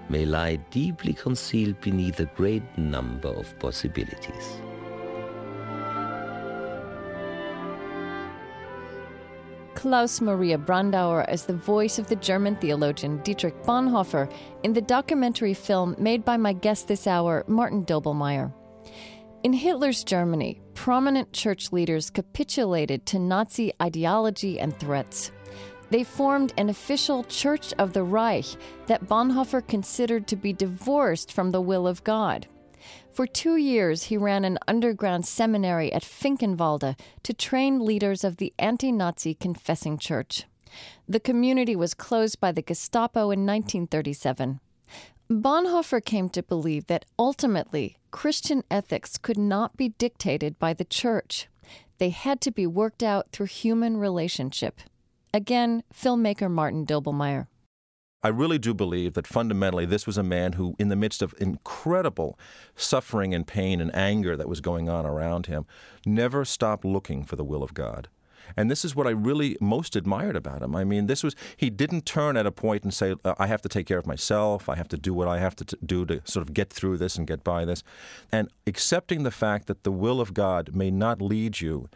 may 0.09 0.25
lie 0.25 0.57
deeply 0.69 1.13
concealed 1.13 1.79
beneath 1.79 2.19
a 2.19 2.31
great 2.35 2.77
number 2.77 3.29
of 3.29 3.57
possibilities. 3.59 4.61
Klaus 9.77 10.21
Maria 10.21 10.57
Brandauer 10.57 11.23
as 11.27 11.45
the 11.45 11.53
voice 11.53 11.99
of 11.99 12.07
the 12.07 12.15
German 12.15 12.55
theologian 12.55 13.21
Dietrich 13.21 13.61
Bonhoeffer 13.61 14.27
in 14.63 14.73
the 14.73 14.81
documentary 14.81 15.53
film 15.53 15.95
made 15.99 16.25
by 16.25 16.35
my 16.35 16.51
guest 16.51 16.87
this 16.87 17.05
hour, 17.05 17.45
Martin 17.47 17.85
Doblmeier. 17.85 18.51
In 19.43 19.53
Hitler's 19.53 20.03
Germany, 20.03 20.59
prominent 20.73 21.31
church 21.31 21.71
leaders 21.71 22.09
capitulated 22.09 23.05
to 23.05 23.19
Nazi 23.19 23.71
ideology 23.79 24.59
and 24.59 24.75
threats. 24.79 25.31
They 25.91 26.03
formed 26.03 26.55
an 26.57 26.69
official 26.69 27.23
Church 27.25 27.71
of 27.77 27.93
the 27.93 28.01
Reich 28.01 28.47
that 28.87 29.05
Bonhoeffer 29.05 29.67
considered 29.67 30.25
to 30.29 30.35
be 30.35 30.53
divorced 30.53 31.31
from 31.31 31.51
the 31.51 31.61
will 31.61 31.87
of 31.87 32.03
God. 32.03 32.47
For 33.17 33.25
two 33.25 33.55
years, 33.55 34.03
he 34.03 34.15
ran 34.15 34.45
an 34.45 34.59
underground 34.67 35.25
seminary 35.25 35.91
at 35.91 36.03
Finkenwalde 36.03 36.95
to 37.23 37.33
train 37.33 37.83
leaders 37.83 38.23
of 38.23 38.37
the 38.37 38.53
anti 38.59 38.91
Nazi 38.91 39.33
Confessing 39.33 39.97
Church. 39.97 40.43
The 41.09 41.19
community 41.19 41.75
was 41.75 41.95
closed 41.95 42.39
by 42.39 42.51
the 42.51 42.61
Gestapo 42.61 43.31
in 43.31 43.43
1937. 43.43 44.59
Bonhoeffer 45.31 46.05
came 46.05 46.29
to 46.29 46.43
believe 46.43 46.85
that 46.85 47.05
ultimately 47.17 47.97
Christian 48.11 48.63
ethics 48.69 49.17
could 49.17 49.39
not 49.39 49.75
be 49.75 49.95
dictated 49.97 50.59
by 50.59 50.75
the 50.75 50.85
church. 50.85 51.47
They 51.97 52.11
had 52.11 52.39
to 52.41 52.51
be 52.51 52.67
worked 52.67 53.01
out 53.01 53.31
through 53.31 53.47
human 53.47 53.97
relationship. 53.97 54.79
Again, 55.33 55.81
filmmaker 55.91 56.51
Martin 56.51 56.85
Doblmeier. 56.85 57.47
I 58.23 58.29
really 58.29 58.57
do 58.57 58.73
believe 58.73 59.13
that 59.13 59.27
fundamentally 59.27 59.85
this 59.85 60.07
was 60.07 60.17
a 60.17 60.23
man 60.23 60.53
who, 60.53 60.75
in 60.79 60.89
the 60.89 60.95
midst 60.95 61.21
of 61.21 61.35
incredible 61.37 62.37
suffering 62.75 63.33
and 63.33 63.45
pain 63.45 63.79
and 63.79 63.93
anger 63.95 64.35
that 64.35 64.49
was 64.49 64.59
going 64.59 64.89
on 64.89 65.05
around 65.05 65.45
him, 65.45 65.65
never 66.05 66.43
stopped 66.43 66.83
looking 66.83 67.23
for 67.23 67.35
the 67.35 67.43
will 67.43 67.61
of 67.61 67.73
God. 67.73 68.09
And 68.55 68.71
this 68.71 68.85
is 68.85 68.95
what 68.95 69.07
I 69.07 69.11
really 69.11 69.57
most 69.59 69.95
admired 69.95 70.35
about 70.35 70.61
him. 70.61 70.75
I 70.75 70.83
mean, 70.83 71.07
this 71.07 71.23
was, 71.23 71.35
he 71.57 71.69
didn't 71.69 72.05
turn 72.05 72.37
at 72.37 72.45
a 72.45 72.51
point 72.51 72.83
and 72.83 72.93
say, 72.93 73.15
uh, 73.23 73.35
I 73.37 73.47
have 73.47 73.61
to 73.63 73.69
take 73.69 73.85
care 73.85 73.97
of 73.97 74.07
myself. 74.07 74.69
I 74.69 74.75
have 74.75 74.87
to 74.89 74.97
do 74.97 75.13
what 75.13 75.27
I 75.27 75.39
have 75.39 75.55
to 75.57 75.65
t- 75.65 75.77
do 75.85 76.05
to 76.05 76.21
sort 76.23 76.47
of 76.47 76.53
get 76.53 76.71
through 76.71 76.97
this 76.97 77.17
and 77.17 77.27
get 77.27 77.43
by 77.43 77.65
this. 77.65 77.83
And 78.31 78.49
accepting 78.65 79.23
the 79.23 79.31
fact 79.31 79.67
that 79.67 79.83
the 79.83 79.91
will 79.91 80.21
of 80.21 80.33
God 80.33 80.73
may 80.73 80.89
not 80.89 81.21
lead 81.21 81.59
you 81.59 81.89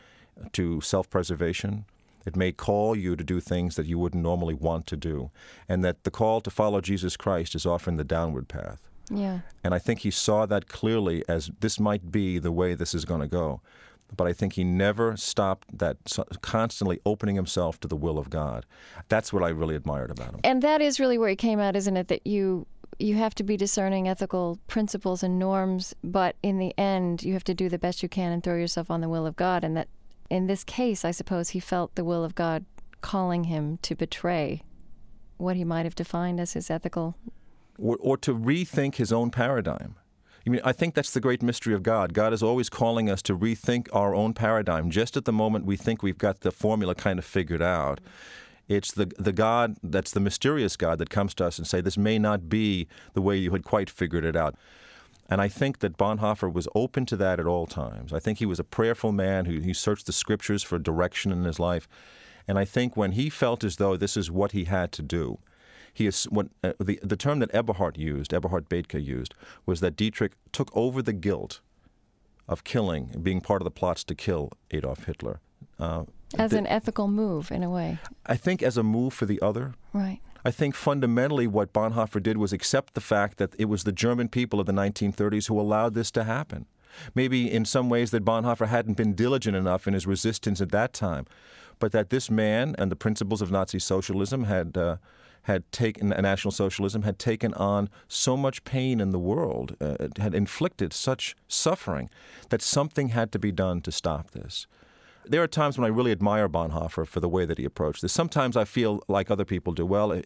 to 0.54 0.82
self 0.82 1.10
preservation 1.10 1.86
it 2.25 2.36
may 2.36 2.51
call 2.51 2.96
you 2.96 3.16
to 3.16 3.24
do 3.24 3.40
things 3.40 3.75
that 3.75 3.86
you 3.86 3.98
wouldn't 3.98 4.24
normally 4.24 4.54
want 4.54 4.88
to 4.88 4.98
do, 4.98 5.32
and 5.68 5.84
that 5.84 6.04
the 6.04 6.12
call 6.12 6.42
to 6.42 6.50
follow 6.50 6.82
Jesus 6.82 7.18
Christ 7.18 7.56
is 7.56 7.66
often 7.66 7.98
the 7.98 8.04
downward 8.04 8.48
path. 8.48 8.80
Yeah. 9.10 9.40
And 9.63 9.74
I 9.74 9.80
think 9.80 10.00
he 10.00 10.12
saw 10.12 10.46
that 10.46 10.68
clearly 10.68 11.24
as 11.28 11.51
this 11.60 11.80
might 11.80 12.12
be 12.12 12.40
the 12.40 12.51
way 12.51 12.74
this 12.74 12.94
is 12.94 13.06
going 13.06 13.22
to 13.22 13.28
go. 13.28 13.62
But 14.16 14.28
I 14.28 14.34
think 14.34 14.54
he 14.54 14.63
never 14.66 15.16
stopped 15.16 15.78
that 15.78 15.98
constantly 16.42 17.00
opening 17.06 17.36
himself 17.36 17.80
to 17.80 17.88
the 17.88 17.96
will 17.96 18.18
of 18.18 18.30
God. 18.30 18.66
That's 19.08 19.32
what 19.32 19.42
I 19.42 19.50
really 19.50 19.75
admired 19.75 20.12
about 20.12 20.32
him. 20.32 20.42
And 20.44 20.62
that 20.62 20.82
is 20.82 21.00
really 21.00 21.18
where 21.18 21.30
he 21.30 21.36
came 21.36 21.60
out, 21.60 21.78
isn't 21.78 21.96
it? 21.96 22.10
That 22.10 22.28
you 22.28 22.68
you 23.00 23.16
have 23.16 23.34
to 23.36 23.44
be 23.44 23.58
discerning 23.58 24.08
ethical 24.08 24.60
principles 24.68 25.24
and 25.24 25.40
norms, 25.40 25.96
but 26.04 26.36
in 26.44 26.60
the 26.60 26.78
end, 26.78 27.24
you 27.24 27.34
have 27.34 27.44
to 27.46 27.54
do 27.54 27.68
the 27.68 27.80
best 27.80 28.04
you 28.04 28.10
can 28.10 28.32
and 28.32 28.44
throw 28.44 28.56
yourself 28.56 28.92
on 28.92 29.01
the 29.01 29.10
will 29.10 29.25
of 29.25 29.36
God, 29.36 29.63
and 29.63 29.75
that 29.75 29.88
in 30.31 30.47
this 30.47 30.63
case, 30.63 31.03
I 31.03 31.11
suppose 31.11 31.50
he 31.50 31.59
felt 31.59 31.95
the 31.95 32.05
will 32.05 32.23
of 32.23 32.35
God 32.35 32.63
calling 33.01 33.43
him 33.43 33.77
to 33.81 33.95
betray 33.95 34.61
what 35.35 35.57
he 35.57 35.65
might 35.65 35.85
have 35.85 35.93
defined 35.93 36.39
as 36.39 36.53
his 36.53 36.69
ethical. 36.69 37.15
Or, 37.77 37.97
or 38.00 38.15
to 38.17 38.33
rethink 38.33 38.95
his 38.95 39.11
own 39.11 39.29
paradigm. 39.29 39.95
I 40.47 40.50
mean, 40.50 40.61
I 40.63 40.71
think 40.71 40.95
that's 40.95 41.11
the 41.11 41.19
great 41.19 41.43
mystery 41.43 41.73
of 41.73 41.83
God. 41.83 42.13
God 42.13 42.31
is 42.31 42.41
always 42.41 42.69
calling 42.69 43.09
us 43.09 43.21
to 43.23 43.38
rethink 43.38 43.89
our 43.91 44.15
own 44.15 44.33
paradigm. 44.33 44.89
Just 44.89 45.17
at 45.17 45.25
the 45.25 45.33
moment 45.33 45.65
we 45.65 45.75
think 45.75 46.01
we've 46.01 46.17
got 46.17 46.39
the 46.39 46.51
formula 46.51 46.95
kind 46.95 47.19
of 47.19 47.25
figured 47.25 47.61
out, 47.61 48.00
it's 48.69 48.93
the 48.93 49.11
the 49.19 49.33
God 49.33 49.75
that's 49.83 50.11
the 50.11 50.21
mysterious 50.21 50.77
God 50.77 50.97
that 51.00 51.09
comes 51.09 51.33
to 51.35 51.45
us 51.45 51.57
and 51.57 51.67
say, 51.67 51.81
"This 51.81 51.97
may 51.97 52.17
not 52.17 52.47
be 52.47 52.88
the 53.13 53.21
way 53.21 53.35
you 53.35 53.51
had 53.51 53.65
quite 53.65 53.89
figured 53.89 54.23
it 54.23 54.35
out." 54.35 54.55
And 55.31 55.41
I 55.41 55.47
think 55.47 55.79
that 55.79 55.97
Bonhoeffer 55.97 56.51
was 56.51 56.67
open 56.75 57.05
to 57.05 57.15
that 57.15 57.39
at 57.39 57.47
all 57.47 57.65
times. 57.65 58.11
I 58.11 58.19
think 58.19 58.39
he 58.39 58.45
was 58.45 58.59
a 58.59 58.65
prayerful 58.65 59.13
man 59.13 59.45
who 59.45 59.59
he 59.59 59.73
searched 59.73 60.05
the 60.05 60.11
scriptures 60.11 60.61
for 60.61 60.77
direction 60.77 61.31
in 61.31 61.45
his 61.45 61.57
life. 61.57 61.88
And 62.50 62.59
I 62.59 62.65
think 62.65 62.97
when 62.97 63.13
he 63.13 63.29
felt 63.29 63.63
as 63.63 63.77
though 63.77 63.95
this 63.95 64.17
is 64.17 64.29
what 64.29 64.51
he 64.51 64.65
had 64.65 64.91
to 64.91 65.01
do, 65.01 65.39
he 65.93 66.05
is 66.05 66.25
what 66.25 66.47
uh, 66.63 66.73
the 66.79 67.00
the 67.01 67.15
term 67.15 67.39
that 67.39 67.53
Eberhard 67.53 67.97
used, 67.97 68.33
Eberhard 68.33 68.67
Bethge 68.67 69.03
used, 69.03 69.33
was 69.65 69.79
that 69.79 69.95
Dietrich 69.95 70.33
took 70.51 70.69
over 70.75 71.01
the 71.01 71.13
guilt 71.13 71.61
of 72.47 72.63
killing, 72.63 73.15
being 73.23 73.39
part 73.39 73.61
of 73.61 73.65
the 73.65 73.71
plots 73.71 74.03
to 74.05 74.15
kill 74.15 74.51
Adolf 74.71 75.05
Hitler. 75.05 75.39
Uh, 75.79 76.03
as 76.38 76.51
the, 76.51 76.57
an 76.57 76.67
ethical 76.67 77.07
move, 77.07 77.51
in 77.51 77.63
a 77.63 77.69
way. 77.69 78.00
I 78.25 78.35
think 78.35 78.61
as 78.61 78.77
a 78.77 78.83
move 78.83 79.13
for 79.13 79.25
the 79.25 79.41
other. 79.41 79.75
Right. 79.93 80.19
I 80.43 80.51
think 80.51 80.75
fundamentally 80.75 81.48
what 81.48 81.74
Bonhoeffer 81.74 82.21
did 82.21 82.38
was 82.38 82.53
accept 82.53 82.93
the 82.93 83.01
fact 83.01 83.38
that 83.38 83.53
it 83.60 83.65
was 83.65 83.83
the 83.83 83.91
German 83.91 84.27
people 84.27 84.60
of 84.60 84.65
the 84.65 84.71
1930s 84.74 85.48
who 85.48 85.60
allowed 85.60 85.93
this 85.93 86.12
to 86.12 86.24
happen. 86.24 86.65
Maybe 87.15 87.50
in 87.50 87.63
some 87.65 87.89
ways 87.89 88.12
that 88.12 88.25
Bonhoeffer 88.25 88.67
hadn't 88.67 88.98
been 88.98 89.13
diligent 89.13 89.55
enough 89.55 89.88
in 89.88 89.93
his 89.93 90.07
resistance 90.07 90.60
at 90.62 90.71
that 90.71 90.93
time, 90.93 91.25
but 91.79 91.91
that 91.91 92.10
this 92.10 92.29
man 92.29 92.75
and 92.77 92.91
the 92.91 92.95
principles 92.95 93.41
of 93.41 93.51
Nazi 93.51 93.79
socialism 93.79 94.45
had. 94.45 94.77
Uh, 94.77 94.98
had 95.45 95.69
taken 95.71 96.10
National 96.10 96.51
Socialism 96.51 97.01
had 97.01 97.17
taken 97.17 97.51
on 97.55 97.89
so 98.07 98.38
much 98.38 98.63
pain 98.63 99.01
in 99.01 99.10
the 99.10 99.17
world, 99.17 99.75
uh, 99.81 100.07
had 100.19 100.36
inflicted 100.36 100.93
such 100.93 101.36
suffering, 101.48 102.12
that 102.50 102.62
something 102.62 103.10
had 103.10 103.31
to 103.31 103.39
be 103.39 103.51
done 103.51 103.81
to 103.81 103.91
stop 103.91 104.31
this. 104.31 104.67
There 105.25 105.44
are 105.44 105.48
times 105.48 105.78
when 105.78 105.86
I 105.86 105.90
really 105.90 106.12
admire 106.12 106.50
Bonhoeffer 106.50 107.08
for 107.08 107.20
the 107.20 107.30
way 107.30 107.46
that 107.46 107.58
he 107.58 107.66
approached 107.66 108.01
this. 108.01 108.12
Sometimes 108.12 108.58
I 108.58 108.66
feel 108.66 109.01
like 109.08 109.30
other 109.30 109.46
people 109.46 109.74
do. 109.74 109.86
Well, 109.86 110.22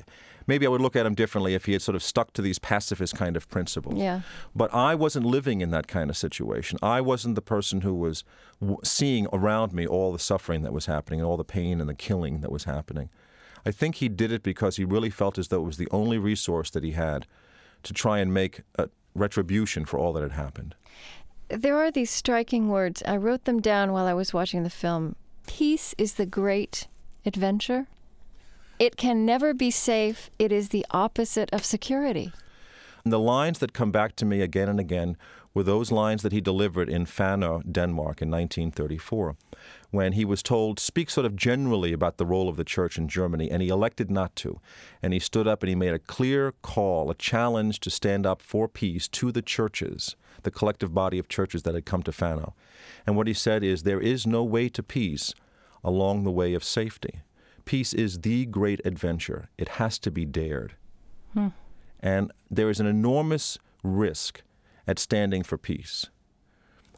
maybe 0.47 0.65
I 0.65 0.69
would 0.69 0.81
look 0.81 0.95
at 0.95 1.05
him 1.05 1.15
differently 1.15 1.53
if 1.53 1.65
he 1.65 1.73
had 1.73 1.81
sort 1.81 1.95
of 1.95 2.03
stuck 2.03 2.33
to 2.33 2.41
these 2.41 2.59
pacifist 2.59 3.15
kind 3.15 3.35
of 3.35 3.49
principles. 3.49 3.95
Yeah. 3.97 4.21
But 4.55 4.73
I 4.73 4.95
wasn't 4.95 5.25
living 5.25 5.61
in 5.61 5.71
that 5.71 5.87
kind 5.87 6.09
of 6.09 6.17
situation. 6.17 6.77
I 6.81 7.01
wasn't 7.01 7.35
the 7.35 7.41
person 7.41 7.81
who 7.81 7.93
was 7.93 8.23
seeing 8.83 9.27
around 9.33 9.73
me 9.73 9.85
all 9.85 10.11
the 10.11 10.19
suffering 10.19 10.61
that 10.61 10.73
was 10.73 10.85
happening 10.85 11.19
and 11.19 11.27
all 11.27 11.37
the 11.37 11.43
pain 11.43 11.79
and 11.79 11.89
the 11.89 11.95
killing 11.95 12.41
that 12.41 12.51
was 12.51 12.63
happening. 12.63 13.09
I 13.65 13.71
think 13.71 13.95
he 13.95 14.09
did 14.09 14.31
it 14.31 14.43
because 14.43 14.77
he 14.77 14.85
really 14.85 15.09
felt 15.09 15.37
as 15.37 15.47
though 15.47 15.61
it 15.61 15.65
was 15.65 15.77
the 15.77 15.89
only 15.91 16.17
resource 16.17 16.69
that 16.71 16.83
he 16.83 16.91
had 16.91 17.25
to 17.83 17.93
try 17.93 18.19
and 18.19 18.33
make 18.33 18.61
a 18.77 18.89
retribution 19.13 19.85
for 19.85 19.97
all 19.99 20.13
that 20.13 20.23
had 20.23 20.33
happened 20.33 20.75
there 21.49 21.77
are 21.77 21.91
these 21.91 22.09
striking 22.09 22.69
words. 22.69 23.03
I 23.05 23.17
wrote 23.17 23.45
them 23.45 23.61
down 23.61 23.91
while 23.91 24.05
I 24.05 24.13
was 24.13 24.33
watching 24.33 24.63
the 24.63 24.69
film. 24.69 25.15
Peace 25.47 25.93
is 25.97 26.15
the 26.15 26.25
great 26.25 26.87
adventure. 27.25 27.87
It 28.79 28.97
can 28.97 29.25
never 29.25 29.53
be 29.53 29.71
safe. 29.71 30.29
It 30.37 30.51
is 30.51 30.69
the 30.69 30.85
opposite 30.91 31.49
of 31.53 31.63
security. 31.63 32.31
And 33.03 33.13
the 33.13 33.19
lines 33.19 33.59
that 33.59 33.73
come 33.73 33.91
back 33.91 34.15
to 34.17 34.25
me 34.25 34.41
again 34.41 34.67
and 34.67 34.79
again 34.79 35.15
were 35.53 35.63
those 35.63 35.91
lines 35.91 36.21
that 36.23 36.33
he 36.33 36.41
delivered 36.41 36.89
in 36.89 37.05
Fanø, 37.05 37.71
Denmark 37.71 38.21
in 38.21 38.29
1934, 38.29 39.37
when 39.91 40.11
he 40.11 40.25
was 40.25 40.43
told, 40.43 40.79
speak 40.79 41.09
sort 41.09 41.25
of 41.25 41.37
generally 41.37 41.93
about 41.93 42.17
the 42.17 42.25
role 42.25 42.49
of 42.49 42.57
the 42.57 42.65
church 42.65 42.97
in 42.97 43.07
Germany, 43.07 43.49
and 43.49 43.61
he 43.61 43.69
elected 43.69 44.11
not 44.11 44.35
to. 44.35 44.59
And 45.01 45.13
he 45.13 45.19
stood 45.19 45.47
up 45.47 45.63
and 45.63 45.69
he 45.69 45.75
made 45.75 45.93
a 45.93 45.99
clear 45.99 46.53
call, 46.61 47.09
a 47.09 47.15
challenge 47.15 47.79
to 47.81 47.89
stand 47.89 48.25
up 48.25 48.41
for 48.41 48.67
peace 48.67 49.07
to 49.09 49.31
the 49.31 49.41
churches 49.41 50.17
the 50.45 50.51
collective 50.51 50.93
body 50.93 51.19
of 51.19 51.27
churches 51.27 51.63
that 51.63 51.75
had 51.75 51.85
come 51.85 52.01
to 52.03 52.11
Fanø. 52.11 52.53
And 53.05 53.17
what 53.17 53.27
he 53.27 53.33
said 53.33 53.63
is 53.63 53.83
there 53.83 53.99
is 53.99 54.25
no 54.25 54.43
way 54.43 54.69
to 54.69 54.81
peace 54.81 55.33
along 55.83 56.23
the 56.23 56.31
way 56.31 56.53
of 56.53 56.63
safety. 56.63 57.21
Peace 57.65 57.93
is 57.93 58.21
the 58.21 58.45
great 58.45 58.79
adventure. 58.85 59.49
It 59.57 59.69
has 59.69 59.99
to 59.99 60.11
be 60.11 60.23
dared. 60.23 60.75
Hmm. 61.33 61.49
And 61.99 62.31
there 62.49 62.69
is 62.69 62.79
an 62.79 62.87
enormous 62.87 63.57
risk 63.83 64.41
at 64.87 64.99
standing 64.99 65.43
for 65.43 65.57
peace. 65.57 66.07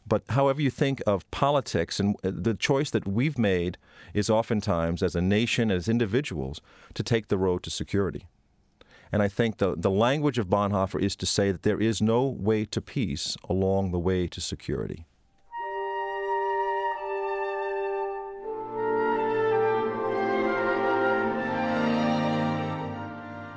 But 0.06 0.24
however 0.30 0.62
you 0.62 0.70
think 0.70 1.02
of 1.06 1.30
politics, 1.32 2.00
and 2.00 2.16
uh, 2.24 2.32
the 2.34 2.54
choice 2.54 2.92
that 2.92 3.08
we've 3.08 3.38
made 3.38 3.78
is 4.14 4.30
oftentimes, 4.30 5.04
as 5.04 5.16
a 5.16 5.22
nation, 5.22 5.70
as 5.70 5.90
individuals, 5.90 6.62
to 6.94 7.04
take 7.04 7.28
the 7.28 7.38
road 7.38 7.64
to 7.64 7.70
security. 7.70 8.28
And 9.12 9.22
I 9.24 9.28
think 9.28 9.58
the, 9.58 9.76
the 9.78 9.92
language 9.92 10.38
of 10.38 10.48
Bonhoeffer 10.48 11.02
is 11.02 11.16
to 11.18 11.26
say 11.26 11.52
that 11.52 11.64
there 11.64 11.80
is 11.80 12.02
no 12.02 12.26
way 12.26 12.66
to 12.66 12.82
peace 12.82 13.38
along 13.50 13.92
the 13.92 14.00
way 14.00 14.28
to 14.28 14.42
security. 14.42 15.06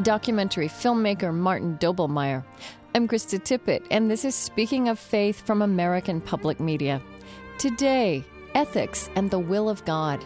Documentary 0.03 0.69
filmmaker 0.69 1.35
Martin 1.35 1.77
Doblmeier. 1.79 2.43
I'm 2.95 3.07
Krista 3.07 3.39
Tippett, 3.39 3.87
and 3.91 4.11
this 4.11 4.25
is 4.25 4.35
Speaking 4.35 4.89
of 4.89 4.99
Faith 4.99 5.45
from 5.47 5.61
American 5.61 6.21
Public 6.23 6.59
Media. 6.59 7.03
Today, 7.59 8.25
ethics 8.55 9.11
and 9.15 9.31
the 9.31 9.39
will 9.39 9.69
of 9.69 9.85
God. 9.85 10.25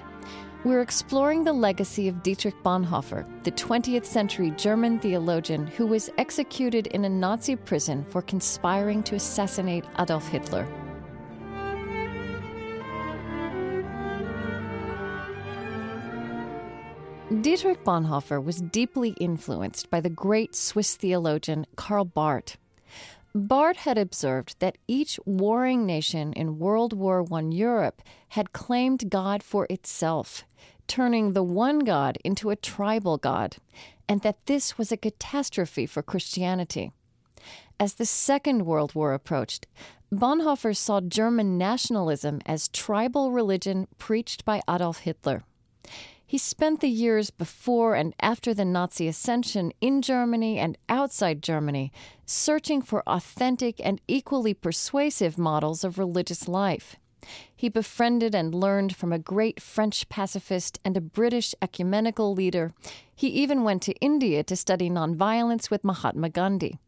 We're 0.64 0.80
exploring 0.80 1.44
the 1.44 1.52
legacy 1.52 2.08
of 2.08 2.22
Dietrich 2.22 2.54
Bonhoeffer, 2.62 3.26
the 3.44 3.50
20th 3.52 4.06
century 4.06 4.50
German 4.52 4.98
theologian 4.98 5.66
who 5.66 5.86
was 5.86 6.08
executed 6.16 6.86
in 6.86 7.04
a 7.04 7.08
Nazi 7.10 7.54
prison 7.54 8.02
for 8.08 8.22
conspiring 8.22 9.02
to 9.02 9.14
assassinate 9.14 9.84
Adolf 9.98 10.26
Hitler. 10.26 10.66
Dietrich 17.42 17.84
Bonhoeffer 17.84 18.42
was 18.42 18.62
deeply 18.62 19.10
influenced 19.20 19.90
by 19.90 20.00
the 20.00 20.08
great 20.08 20.54
Swiss 20.54 20.96
theologian 20.96 21.66
Karl 21.76 22.06
Barth. 22.06 22.56
Barth 23.36 23.78
had 23.78 23.98
observed 23.98 24.54
that 24.60 24.78
each 24.86 25.18
warring 25.26 25.84
nation 25.84 26.32
in 26.34 26.60
World 26.60 26.92
War 26.92 27.26
I 27.32 27.40
Europe 27.40 28.00
had 28.28 28.52
claimed 28.52 29.10
God 29.10 29.42
for 29.42 29.66
itself, 29.68 30.44
turning 30.86 31.32
the 31.32 31.42
one 31.42 31.80
God 31.80 32.16
into 32.24 32.50
a 32.50 32.56
tribal 32.56 33.18
God, 33.18 33.56
and 34.08 34.20
that 34.20 34.46
this 34.46 34.78
was 34.78 34.92
a 34.92 34.96
catastrophe 34.96 35.84
for 35.84 36.00
Christianity. 36.00 36.92
As 37.80 37.94
the 37.94 38.06
Second 38.06 38.66
World 38.66 38.94
War 38.94 39.12
approached, 39.12 39.66
Bonhoeffer 40.12 40.76
saw 40.76 41.00
German 41.00 41.58
nationalism 41.58 42.40
as 42.46 42.68
tribal 42.68 43.32
religion 43.32 43.88
preached 43.98 44.44
by 44.44 44.62
Adolf 44.70 44.98
Hitler. 44.98 45.42
He 46.34 46.38
spent 46.38 46.80
the 46.80 46.88
years 46.88 47.30
before 47.30 47.94
and 47.94 48.12
after 48.18 48.52
the 48.52 48.64
Nazi 48.64 49.06
ascension 49.06 49.72
in 49.80 50.02
Germany 50.02 50.58
and 50.58 50.76
outside 50.88 51.44
Germany 51.44 51.92
searching 52.26 52.82
for 52.82 53.08
authentic 53.08 53.80
and 53.80 54.00
equally 54.08 54.52
persuasive 54.52 55.38
models 55.38 55.84
of 55.84 55.96
religious 55.96 56.48
life. 56.48 56.96
He 57.54 57.68
befriended 57.68 58.34
and 58.34 58.52
learned 58.52 58.96
from 58.96 59.12
a 59.12 59.18
great 59.20 59.62
French 59.62 60.08
pacifist 60.08 60.80
and 60.84 60.96
a 60.96 61.00
British 61.00 61.54
ecumenical 61.62 62.34
leader. 62.34 62.72
He 63.14 63.28
even 63.28 63.62
went 63.62 63.82
to 63.82 63.94
India 64.00 64.42
to 64.42 64.56
study 64.56 64.90
nonviolence 64.90 65.70
with 65.70 65.84
Mahatma 65.84 66.30
Gandhi. 66.30 66.78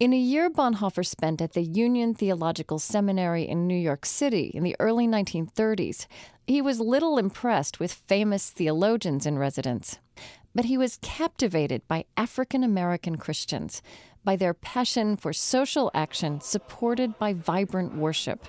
In 0.00 0.12
a 0.12 0.18
year 0.18 0.50
Bonhoeffer 0.50 1.06
spent 1.06 1.40
at 1.40 1.52
the 1.52 1.62
Union 1.62 2.14
Theological 2.14 2.78
Seminary 2.78 3.44
in 3.44 3.66
New 3.66 3.76
York 3.76 4.04
City 4.04 4.50
in 4.54 4.64
the 4.64 4.74
early 4.80 5.06
1930s, 5.06 6.06
he 6.46 6.60
was 6.60 6.80
little 6.80 7.18
impressed 7.18 7.78
with 7.78 7.92
famous 7.92 8.50
theologians 8.50 9.26
in 9.26 9.38
residence. 9.38 9.98
But 10.54 10.64
he 10.64 10.76
was 10.76 10.98
captivated 11.02 11.86
by 11.86 12.06
African 12.16 12.64
American 12.64 13.16
Christians, 13.16 13.80
by 14.24 14.34
their 14.34 14.54
passion 14.54 15.16
for 15.16 15.32
social 15.32 15.90
action 15.94 16.40
supported 16.40 17.18
by 17.18 17.32
vibrant 17.32 17.94
worship. 17.94 18.46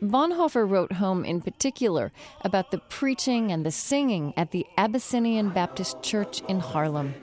Bonhoeffer 0.00 0.68
wrote 0.68 0.92
home 0.92 1.24
in 1.24 1.40
particular 1.40 2.12
about 2.42 2.70
the 2.70 2.78
preaching 2.78 3.50
and 3.50 3.64
the 3.64 3.72
singing 3.72 4.34
at 4.36 4.50
the 4.50 4.66
Abyssinian 4.76 5.50
Baptist 5.50 6.02
Church 6.02 6.42
in 6.48 6.60
Harlem. 6.60 7.14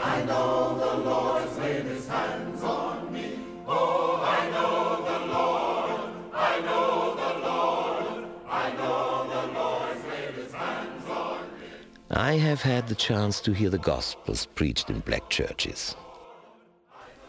I 0.00 0.24
know 0.26 0.78
the 0.78 0.96
Lord's 1.08 1.58
laid 1.58 1.84
his 1.84 2.08
hands 2.08 2.62
on 2.62 3.12
me. 3.12 3.38
Oh, 3.66 4.20
I 4.24 4.50
know 4.50 5.02
the 5.04 5.26
Lord. 5.32 6.00
I 6.34 6.60
know 6.60 7.14
the 7.14 7.38
Lord. 7.46 8.24
I 8.48 8.72
know 8.72 9.28
the 9.28 9.46
Lord's 9.58 10.04
laid 10.06 10.34
his 10.34 10.52
hands 10.52 11.08
on 11.08 11.42
me. 11.60 11.68
I 12.10 12.32
have 12.34 12.62
had 12.62 12.88
the 12.88 12.94
chance 12.94 13.40
to 13.42 13.52
hear 13.52 13.70
the 13.70 13.78
Gospels 13.78 14.46
preached 14.46 14.90
in 14.90 15.00
black 15.00 15.28
churches. 15.28 15.94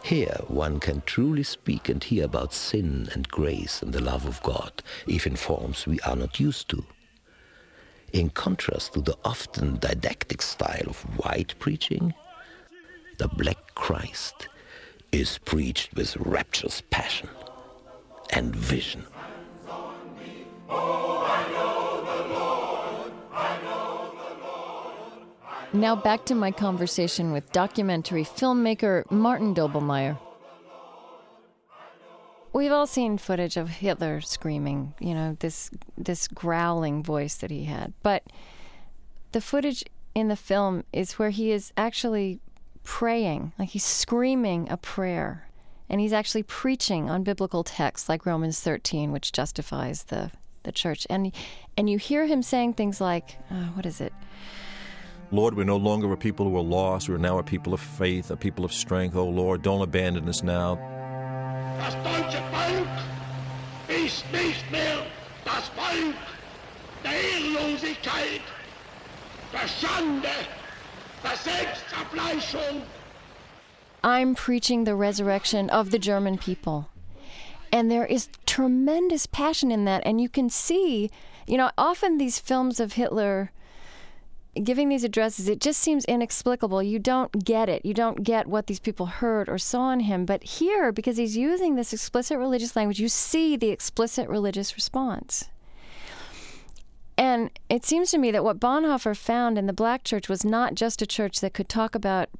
Here 0.02 0.38
one 0.48 0.80
can 0.80 1.02
truly 1.06 1.42
speak 1.42 1.88
and 1.88 2.02
hear 2.02 2.24
about 2.24 2.54
sin 2.54 3.08
and 3.12 3.28
grace 3.28 3.82
and 3.82 3.92
the 3.92 4.02
love 4.02 4.26
of 4.26 4.42
God, 4.42 4.82
if 5.06 5.26
in 5.26 5.36
forms 5.36 5.86
we 5.86 6.00
are 6.00 6.16
not 6.16 6.40
used 6.40 6.68
to. 6.70 6.84
In 8.12 8.30
contrast 8.30 8.94
to 8.94 9.00
the 9.00 9.16
often 9.24 9.78
didactic 9.78 10.42
style 10.42 10.88
of 10.88 11.02
white 11.18 11.54
preaching, 11.60 12.12
the 13.18 13.28
black 13.28 13.74
Christ 13.76 14.48
is 15.12 15.38
preached 15.38 15.94
with 15.94 16.16
rapturous 16.16 16.82
passion 16.90 17.28
and 18.30 18.54
vision. 18.54 19.04
Now 25.72 25.94
back 25.94 26.24
to 26.26 26.34
my 26.34 26.50
conversation 26.50 27.30
with 27.30 27.52
documentary 27.52 28.24
filmmaker 28.24 29.08
Martin 29.10 29.54
Doblmeier. 29.54 30.18
We've 32.52 32.72
all 32.72 32.86
seen 32.86 33.16
footage 33.16 33.56
of 33.56 33.68
Hitler 33.68 34.20
screaming, 34.20 34.94
you 34.98 35.14
know, 35.14 35.36
this 35.38 35.70
this 35.96 36.26
growling 36.26 37.02
voice 37.02 37.36
that 37.36 37.50
he 37.50 37.64
had. 37.64 37.92
But 38.02 38.24
the 39.32 39.40
footage 39.40 39.84
in 40.14 40.28
the 40.28 40.36
film 40.36 40.84
is 40.92 41.12
where 41.12 41.30
he 41.30 41.52
is 41.52 41.72
actually 41.76 42.40
praying, 42.82 43.52
like 43.58 43.70
he's 43.70 43.84
screaming 43.84 44.68
a 44.70 44.76
prayer. 44.76 45.46
And 45.88 46.00
he's 46.00 46.12
actually 46.12 46.44
preaching 46.44 47.10
on 47.10 47.24
biblical 47.24 47.64
texts 47.64 48.08
like 48.08 48.24
Romans 48.24 48.60
13, 48.60 49.10
which 49.10 49.32
justifies 49.32 50.04
the, 50.04 50.30
the 50.62 50.70
church. 50.70 51.04
And, 51.10 51.32
and 51.76 51.90
you 51.90 51.98
hear 51.98 52.26
him 52.26 52.44
saying 52.44 52.74
things 52.74 53.00
like, 53.00 53.38
uh, 53.50 53.64
what 53.74 53.84
is 53.86 54.00
it? 54.00 54.12
Lord, 55.32 55.56
we're 55.56 55.64
no 55.64 55.76
longer 55.76 56.12
a 56.12 56.16
people 56.16 56.48
who 56.48 56.56
are 56.56 56.62
lost. 56.62 57.08
We're 57.08 57.18
now 57.18 57.38
a 57.38 57.42
people 57.42 57.74
of 57.74 57.80
faith, 57.80 58.30
a 58.30 58.36
people 58.36 58.64
of 58.64 58.72
strength. 58.72 59.16
Oh, 59.16 59.28
Lord, 59.28 59.62
don't 59.62 59.82
abandon 59.82 60.28
us 60.28 60.44
now. 60.44 60.99
Das 61.80 61.94
deutsche 62.04 62.42
Volk 62.52 62.88
ist 63.88 64.24
nicht 64.32 64.70
mehr 64.70 64.98
das 65.44 65.68
Volk 65.68 66.14
der 67.02 67.12
Ehrlosigkeit, 67.12 68.42
der 69.52 69.66
Schande, 69.66 70.28
I'm 74.02 74.34
preaching 74.34 74.84
the 74.84 74.94
resurrection 74.94 75.68
of 75.70 75.90
the 75.90 75.98
German 75.98 76.38
people. 76.38 76.88
And 77.72 77.90
there 77.90 78.06
is 78.06 78.28
tremendous 78.46 79.26
passion 79.26 79.70
in 79.70 79.84
that. 79.84 80.02
And 80.06 80.20
you 80.20 80.28
can 80.28 80.48
see, 80.48 81.10
you 81.46 81.56
know, 81.56 81.70
often 81.76 82.18
these 82.18 82.38
films 82.38 82.80
of 82.80 82.94
Hitler 82.94 83.52
giving 84.60 84.88
these 84.88 85.04
addresses, 85.04 85.48
it 85.48 85.60
just 85.60 85.80
seems 85.80 86.04
inexplicable. 86.04 86.82
You 86.82 86.98
don't 86.98 87.44
get 87.44 87.68
it. 87.68 87.84
You 87.84 87.94
don't 87.94 88.22
get 88.22 88.46
what 88.46 88.66
these 88.66 88.80
people 88.80 89.06
heard 89.06 89.48
or 89.48 89.58
saw 89.58 89.90
in 89.92 90.00
him. 90.00 90.24
But 90.24 90.42
here, 90.42 90.92
because 90.92 91.16
he's 91.16 91.36
using 91.36 91.74
this 91.74 91.92
explicit 91.92 92.38
religious 92.38 92.76
language, 92.76 93.00
you 93.00 93.08
see 93.08 93.56
the 93.56 93.70
explicit 93.70 94.28
religious 94.28 94.74
response. 94.74 95.48
And 97.16 97.50
it 97.68 97.84
seems 97.84 98.10
to 98.12 98.18
me 98.18 98.30
that 98.30 98.44
what 98.44 98.58
Bonhoeffer 98.58 99.16
found 99.16 99.58
in 99.58 99.66
the 99.66 99.74
black 99.74 100.04
church 100.04 100.28
was 100.28 100.44
not 100.44 100.74
just 100.74 101.02
a 101.02 101.06
church 101.06 101.40
that 101.40 101.52
could 101.52 101.68
talk 101.68 101.94
about 101.94 102.30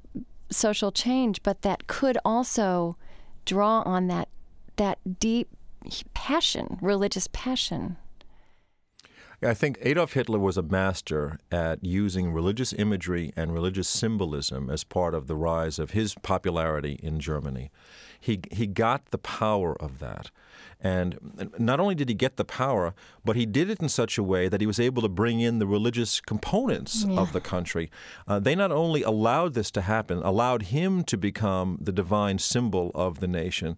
social 0.50 0.90
change, 0.90 1.42
but 1.42 1.62
that 1.62 1.86
could 1.86 2.16
also 2.24 2.96
draw 3.44 3.82
on 3.82 4.06
that 4.08 4.28
that 4.76 4.98
deep 5.20 5.48
passion, 6.14 6.78
religious 6.80 7.28
passion. 7.32 7.96
I 9.42 9.54
think 9.54 9.78
Adolf 9.80 10.12
Hitler 10.12 10.38
was 10.38 10.58
a 10.58 10.62
master 10.62 11.38
at 11.50 11.82
using 11.82 12.30
religious 12.30 12.74
imagery 12.74 13.32
and 13.36 13.54
religious 13.54 13.88
symbolism 13.88 14.68
as 14.68 14.84
part 14.84 15.14
of 15.14 15.28
the 15.28 15.36
rise 15.36 15.78
of 15.78 15.92
his 15.92 16.14
popularity 16.14 17.00
in 17.02 17.20
Germany. 17.20 17.70
He, 18.20 18.40
he 18.52 18.66
got 18.66 19.10
the 19.10 19.18
power 19.18 19.80
of 19.80 19.98
that. 20.00 20.30
And 20.80 21.52
not 21.58 21.80
only 21.80 21.94
did 21.94 22.08
he 22.08 22.14
get 22.14 22.36
the 22.36 22.44
power, 22.44 22.94
but 23.24 23.36
he 23.36 23.46
did 23.46 23.68
it 23.68 23.80
in 23.80 23.88
such 23.88 24.16
a 24.16 24.22
way 24.22 24.48
that 24.48 24.60
he 24.60 24.66
was 24.66 24.80
able 24.80 25.02
to 25.02 25.08
bring 25.08 25.40
in 25.40 25.58
the 25.58 25.66
religious 25.66 26.20
components 26.20 27.04
yeah. 27.06 27.20
of 27.20 27.32
the 27.32 27.40
country. 27.40 27.90
Uh, 28.26 28.38
they 28.38 28.54
not 28.54 28.72
only 28.72 29.02
allowed 29.02 29.54
this 29.54 29.70
to 29.72 29.82
happen, 29.82 30.18
allowed 30.18 30.62
him 30.62 31.04
to 31.04 31.16
become 31.18 31.78
the 31.80 31.92
divine 31.92 32.38
symbol 32.38 32.90
of 32.94 33.20
the 33.20 33.28
nation, 33.28 33.76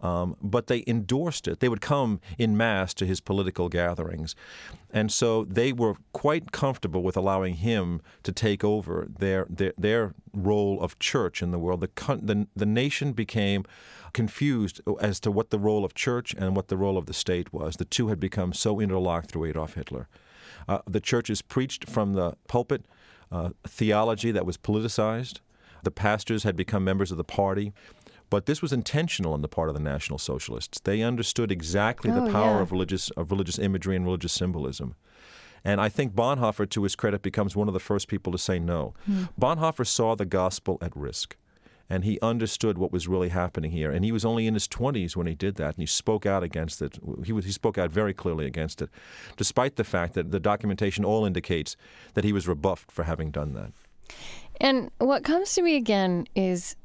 um, 0.00 0.36
but 0.40 0.66
they 0.68 0.84
endorsed 0.86 1.48
it. 1.48 1.60
They 1.60 1.68
would 1.68 1.80
come 1.80 2.20
in 2.38 2.56
mass 2.56 2.94
to 2.94 3.06
his 3.06 3.20
political 3.20 3.68
gatherings. 3.68 4.36
And 4.92 5.10
so 5.10 5.44
they 5.44 5.72
were 5.72 5.96
quite 6.12 6.52
comfortable 6.52 7.02
with 7.02 7.16
allowing 7.16 7.54
him 7.54 8.00
to 8.22 8.32
take 8.32 8.62
over 8.62 9.08
their 9.18 9.46
their, 9.50 9.72
their 9.76 10.14
role 10.32 10.80
of 10.80 10.98
church 10.98 11.42
in 11.42 11.50
the 11.50 11.58
world. 11.58 11.80
The, 11.80 12.18
the, 12.22 12.46
the 12.54 12.66
nation 12.66 13.12
became 13.12 13.64
confused 14.14 14.80
as 15.00 15.20
to 15.20 15.30
what 15.30 15.50
the 15.50 15.58
role 15.58 15.84
of 15.84 15.92
church 15.92 16.34
and 16.38 16.56
what 16.56 16.68
the 16.68 16.76
role 16.76 16.96
of 16.96 17.04
the 17.06 17.12
state 17.12 17.52
was. 17.52 17.76
The 17.76 17.84
two 17.84 18.08
had 18.08 18.18
become 18.18 18.54
so 18.54 18.80
interlocked 18.80 19.30
through 19.30 19.44
Adolf 19.44 19.74
Hitler. 19.74 20.08
Uh, 20.66 20.78
the 20.86 21.00
churches 21.00 21.42
preached 21.42 21.88
from 21.88 22.14
the 22.14 22.34
pulpit 22.48 22.86
uh, 23.30 23.50
theology 23.66 24.30
that 24.30 24.46
was 24.46 24.56
politicized. 24.56 25.40
The 25.82 25.90
pastors 25.90 26.44
had 26.44 26.56
become 26.56 26.84
members 26.84 27.10
of 27.10 27.18
the 27.18 27.24
party. 27.24 27.74
But 28.30 28.46
this 28.46 28.62
was 28.62 28.72
intentional 28.72 29.32
on 29.32 29.42
the 29.42 29.48
part 29.48 29.68
of 29.68 29.74
the 29.74 29.80
National 29.82 30.18
Socialists. 30.18 30.80
They 30.80 31.02
understood 31.02 31.52
exactly 31.52 32.10
oh, 32.10 32.24
the 32.24 32.32
power 32.32 32.56
yeah. 32.56 32.62
of 32.62 32.72
religious 32.72 33.10
of 33.10 33.30
religious 33.30 33.58
imagery 33.58 33.96
and 33.96 34.04
religious 34.04 34.32
symbolism. 34.32 34.94
And 35.64 35.80
I 35.80 35.88
think 35.88 36.14
Bonhoeffer, 36.14 36.68
to 36.70 36.82
his 36.82 36.94
credit, 36.94 37.22
becomes 37.22 37.56
one 37.56 37.68
of 37.68 37.74
the 37.74 37.80
first 37.80 38.08
people 38.08 38.32
to 38.32 38.38
say 38.38 38.58
no. 38.58 38.92
Hmm. 39.06 39.24
Bonhoeffer 39.40 39.86
saw 39.86 40.14
the 40.14 40.26
gospel 40.26 40.78
at 40.82 40.94
risk, 40.94 41.36
and 41.88 42.04
he 42.04 42.18
understood 42.20 42.78
what 42.78 42.92
was 42.92 43.06
really 43.06 43.28
happening 43.28 43.70
here. 43.70 43.90
And 43.90 44.04
he 44.04 44.12
was 44.12 44.24
only 44.24 44.46
in 44.46 44.54
his 44.54 44.66
20s 44.68 45.16
when 45.16 45.26
he 45.26 45.34
did 45.34 45.56
that, 45.56 45.74
and 45.74 45.78
he 45.78 45.86
spoke 45.86 46.26
out 46.26 46.42
against 46.42 46.80
it. 46.80 46.98
He, 47.24 47.32
was, 47.32 47.44
he 47.44 47.52
spoke 47.52 47.78
out 47.78 47.90
very 47.90 48.14
clearly 48.14 48.46
against 48.46 48.80
it, 48.80 48.90
despite 49.36 49.76
the 49.76 49.84
fact 49.84 50.14
that 50.14 50.30
the 50.30 50.40
documentation 50.40 51.04
all 51.04 51.24
indicates 51.24 51.76
that 52.14 52.24
he 52.24 52.32
was 52.32 52.48
rebuffed 52.48 52.90
for 52.90 53.04
having 53.04 53.30
done 53.30 53.52
that. 53.54 53.72
And 54.60 54.90
what 54.98 55.24
comes 55.24 55.54
to 55.54 55.62
me 55.62 55.76
again 55.76 56.26
is 56.34 56.76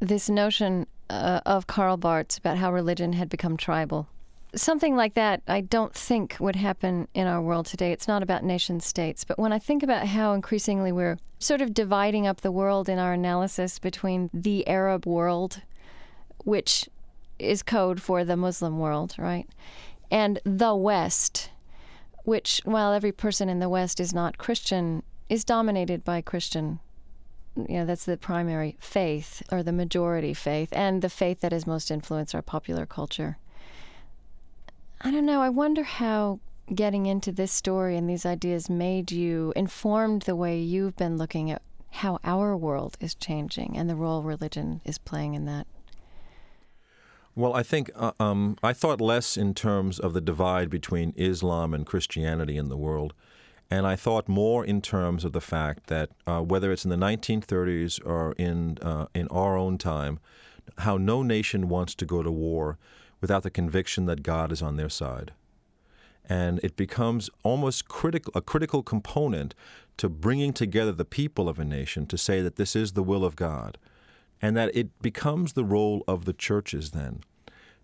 this 0.00 0.28
notion 0.28 0.86
uh, 1.10 1.40
of 1.46 1.66
Karl 1.66 1.96
Barth's 1.96 2.38
about 2.38 2.58
how 2.58 2.72
religion 2.72 3.12
had 3.12 3.28
become 3.28 3.56
tribal. 3.56 4.08
Something 4.56 4.96
like 4.96 5.14
that, 5.14 5.42
I 5.48 5.60
don't 5.60 5.94
think 5.94 6.36
would 6.38 6.56
happen 6.56 7.08
in 7.14 7.26
our 7.26 7.42
world 7.42 7.66
today. 7.66 7.92
It's 7.92 8.08
not 8.08 8.22
about 8.22 8.44
nation 8.44 8.80
states. 8.80 9.24
But 9.24 9.38
when 9.38 9.52
I 9.52 9.58
think 9.58 9.82
about 9.82 10.06
how 10.06 10.32
increasingly 10.32 10.92
we're 10.92 11.18
sort 11.38 11.60
of 11.60 11.74
dividing 11.74 12.26
up 12.26 12.40
the 12.40 12.52
world 12.52 12.88
in 12.88 12.98
our 12.98 13.12
analysis 13.12 13.78
between 13.78 14.30
the 14.32 14.66
Arab 14.68 15.06
world, 15.06 15.62
which 16.44 16.88
is 17.38 17.62
code 17.62 18.00
for 18.00 18.24
the 18.24 18.36
Muslim 18.36 18.78
world, 18.78 19.14
right? 19.18 19.48
And 20.10 20.38
the 20.44 20.74
West, 20.74 21.50
which, 22.24 22.60
while 22.64 22.92
every 22.92 23.12
person 23.12 23.48
in 23.48 23.58
the 23.58 23.68
West 23.68 23.98
is 23.98 24.14
not 24.14 24.38
Christian, 24.38 25.02
is 25.28 25.44
dominated 25.44 26.04
by 26.04 26.20
Christian 26.20 26.80
you 27.56 27.78
know 27.78 27.86
that's 27.86 28.04
the 28.04 28.16
primary 28.16 28.76
faith 28.80 29.42
or 29.52 29.62
the 29.62 29.72
majority 29.72 30.34
faith 30.34 30.68
and 30.72 31.02
the 31.02 31.08
faith 31.08 31.40
that 31.40 31.52
has 31.52 31.66
most 31.66 31.90
influenced 31.90 32.34
our 32.34 32.42
popular 32.42 32.84
culture 32.86 33.38
i 35.04 35.10
don't 35.10 35.26
know 35.26 35.40
i 35.40 35.48
wonder 35.48 35.82
how 35.82 36.40
getting 36.74 37.06
into 37.06 37.30
this 37.30 37.52
story 37.52 37.96
and 37.96 38.08
these 38.08 38.24
ideas 38.24 38.70
made 38.70 39.12
you 39.12 39.52
informed 39.54 40.22
the 40.22 40.34
way 40.34 40.58
you've 40.58 40.96
been 40.96 41.16
looking 41.16 41.50
at 41.50 41.62
how 41.90 42.18
our 42.24 42.56
world 42.56 42.96
is 43.00 43.14
changing 43.14 43.76
and 43.76 43.88
the 43.88 43.94
role 43.94 44.22
religion 44.22 44.80
is 44.84 44.98
playing 44.98 45.34
in 45.34 45.44
that 45.44 45.66
well, 47.36 47.54
I 47.54 47.64
think 47.64 47.90
uh, 47.96 48.12
um, 48.20 48.56
I 48.62 48.72
thought 48.72 49.00
less 49.00 49.36
in 49.36 49.54
terms 49.54 49.98
of 49.98 50.12
the 50.12 50.20
divide 50.20 50.70
between 50.70 51.12
Islam 51.16 51.74
and 51.74 51.84
Christianity 51.84 52.56
in 52.56 52.68
the 52.68 52.76
world. 52.76 53.12
And 53.70 53.86
I 53.86 53.96
thought 53.96 54.28
more 54.28 54.64
in 54.64 54.80
terms 54.80 55.24
of 55.24 55.32
the 55.32 55.40
fact 55.40 55.88
that 55.88 56.10
uh, 56.26 56.42
whether 56.42 56.70
it's 56.70 56.84
in 56.84 56.90
the 56.90 56.96
1930s 56.96 58.00
or 58.06 58.34
in, 58.38 58.78
uh, 58.82 59.06
in 59.14 59.26
our 59.28 59.56
own 59.56 59.78
time, 59.78 60.20
how 60.78 60.96
no 60.96 61.22
nation 61.22 61.68
wants 61.68 61.94
to 61.96 62.06
go 62.06 62.22
to 62.22 62.30
war 62.30 62.78
without 63.24 63.42
the 63.42 63.50
conviction 63.50 64.04
that 64.04 64.22
God 64.22 64.52
is 64.52 64.60
on 64.60 64.76
their 64.76 64.90
side. 64.90 65.32
And 66.28 66.60
it 66.62 66.76
becomes 66.76 67.30
almost 67.42 67.88
critical, 67.88 68.30
a 68.36 68.42
critical 68.42 68.82
component 68.82 69.54
to 69.96 70.10
bringing 70.10 70.52
together 70.52 70.92
the 70.92 71.06
people 71.06 71.48
of 71.48 71.58
a 71.58 71.64
nation 71.64 72.04
to 72.08 72.18
say 72.18 72.42
that 72.42 72.56
this 72.56 72.76
is 72.76 72.92
the 72.92 73.02
will 73.02 73.24
of 73.24 73.34
God. 73.34 73.78
And 74.42 74.54
that 74.58 74.76
it 74.76 75.00
becomes 75.00 75.54
the 75.54 75.64
role 75.64 76.04
of 76.06 76.26
the 76.26 76.34
churches 76.34 76.90
then 76.90 77.22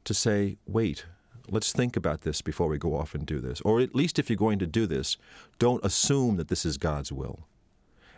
to 0.04 0.12
say, 0.12 0.58
wait, 0.66 1.06
let's 1.48 1.72
think 1.72 1.96
about 1.96 2.20
this 2.20 2.42
before 2.42 2.68
we 2.68 2.76
go 2.76 2.94
off 2.94 3.14
and 3.14 3.24
do 3.24 3.40
this. 3.40 3.62
Or 3.62 3.80
at 3.80 3.94
least 3.94 4.18
if 4.18 4.28
you're 4.28 4.36
going 4.36 4.58
to 4.58 4.66
do 4.66 4.84
this, 4.84 5.16
don't 5.58 5.82
assume 5.82 6.36
that 6.36 6.48
this 6.48 6.66
is 6.66 6.76
God's 6.76 7.12
will. 7.12 7.46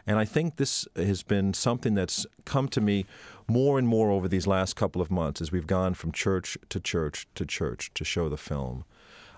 And 0.06 0.18
I 0.18 0.24
think 0.24 0.56
this 0.56 0.86
has 0.96 1.22
been 1.22 1.54
something 1.54 1.94
that's 1.94 2.26
come 2.44 2.68
to 2.68 2.80
me 2.80 3.06
more 3.46 3.78
and 3.78 3.86
more 3.86 4.10
over 4.10 4.28
these 4.28 4.46
last 4.46 4.74
couple 4.74 5.00
of 5.02 5.10
months 5.10 5.40
as 5.40 5.52
we've 5.52 5.66
gone 5.66 5.94
from 5.94 6.12
church 6.12 6.56
to 6.68 6.80
church 6.80 7.26
to 7.34 7.46
church 7.46 7.90
to 7.94 8.04
show 8.04 8.28
the 8.28 8.36
film. 8.36 8.84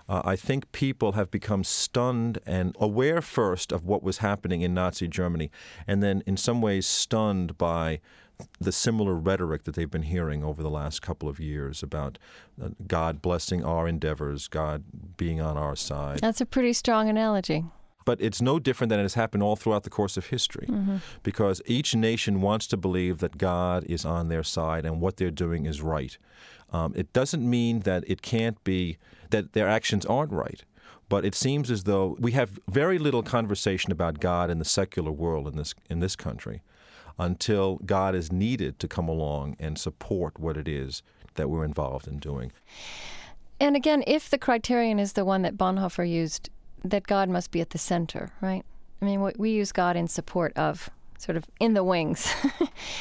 Uh, 0.07 0.21
I 0.23 0.35
think 0.35 0.71
people 0.71 1.13
have 1.13 1.31
become 1.31 1.63
stunned 1.63 2.39
and 2.45 2.75
aware 2.79 3.21
first 3.21 3.71
of 3.71 3.85
what 3.85 4.03
was 4.03 4.19
happening 4.19 4.61
in 4.61 4.73
Nazi 4.73 5.07
Germany, 5.07 5.49
and 5.87 6.03
then 6.03 6.21
in 6.27 6.37
some 6.37 6.61
ways 6.61 6.85
stunned 6.85 7.57
by 7.57 8.01
the 8.59 8.71
similar 8.71 9.15
rhetoric 9.15 9.63
that 9.63 9.75
they've 9.75 9.89
been 9.89 10.03
hearing 10.03 10.43
over 10.43 10.61
the 10.61 10.69
last 10.69 11.01
couple 11.01 11.29
of 11.29 11.39
years 11.39 11.81
about 11.81 12.17
uh, 12.61 12.69
God 12.85 13.21
blessing 13.21 13.63
our 13.63 13.87
endeavors, 13.87 14.47
God 14.47 14.83
being 15.17 15.41
on 15.41 15.57
our 15.57 15.75
side. 15.75 16.19
That's 16.19 16.41
a 16.41 16.45
pretty 16.45 16.73
strong 16.73 17.09
analogy. 17.09 17.63
But 18.05 18.21
it's 18.21 18.41
no 18.41 18.59
different 18.59 18.89
than 18.89 18.99
it 18.99 19.03
has 19.03 19.15
happened 19.15 19.43
all 19.43 19.55
throughout 19.55 19.83
the 19.83 19.89
course 19.89 20.15
of 20.15 20.27
history 20.27 20.67
mm-hmm. 20.67 20.97
because 21.23 21.61
each 21.65 21.95
nation 21.95 22.39
wants 22.39 22.67
to 22.67 22.77
believe 22.77 23.17
that 23.19 23.37
God 23.37 23.83
is 23.85 24.05
on 24.05 24.29
their 24.29 24.43
side 24.43 24.85
and 24.85 25.01
what 25.01 25.17
they're 25.17 25.31
doing 25.31 25.65
is 25.65 25.81
right. 25.81 26.17
Um, 26.71 26.93
it 26.95 27.11
doesn't 27.13 27.47
mean 27.47 27.79
that 27.81 28.03
it 28.07 28.21
can't 28.21 28.63
be 28.63 28.97
that 29.31 29.53
their 29.53 29.67
actions 29.67 30.05
aren't 30.05 30.31
right. 30.31 30.63
But 31.07 31.25
it 31.25 31.35
seems 31.35 31.69
as 31.69 31.83
though 31.83 32.15
we 32.19 32.31
have 32.31 32.59
very 32.69 32.97
little 32.97 33.21
conversation 33.21 33.91
about 33.91 34.19
God 34.19 34.49
in 34.49 34.59
the 34.59 34.65
secular 34.65 35.11
world 35.11 35.47
in 35.47 35.55
this 35.55 35.75
in 35.89 35.99
this 35.99 36.15
country 36.15 36.61
until 37.17 37.77
God 37.85 38.15
is 38.15 38.31
needed 38.31 38.79
to 38.79 38.87
come 38.87 39.07
along 39.07 39.55
and 39.59 39.77
support 39.77 40.39
what 40.39 40.57
it 40.57 40.67
is 40.67 41.01
that 41.35 41.49
we're 41.49 41.63
involved 41.63 42.07
in 42.07 42.17
doing. 42.17 42.51
And 43.59 43.75
again, 43.75 44.03
if 44.05 44.29
the 44.29 44.37
criterion 44.37 44.99
is 44.99 45.13
the 45.13 45.23
one 45.23 45.41
that 45.43 45.57
Bonhoeffer 45.57 46.09
used, 46.09 46.49
that 46.89 47.07
God 47.07 47.29
must 47.29 47.51
be 47.51 47.61
at 47.61 47.71
the 47.71 47.77
center, 47.77 48.31
right? 48.41 48.63
I 49.01 49.05
mean, 49.05 49.33
we 49.37 49.49
use 49.49 49.71
God 49.71 49.95
in 49.95 50.07
support 50.07 50.53
of, 50.55 50.89
sort 51.17 51.35
of 51.35 51.45
in 51.59 51.73
the 51.73 51.83
wings. 51.83 52.33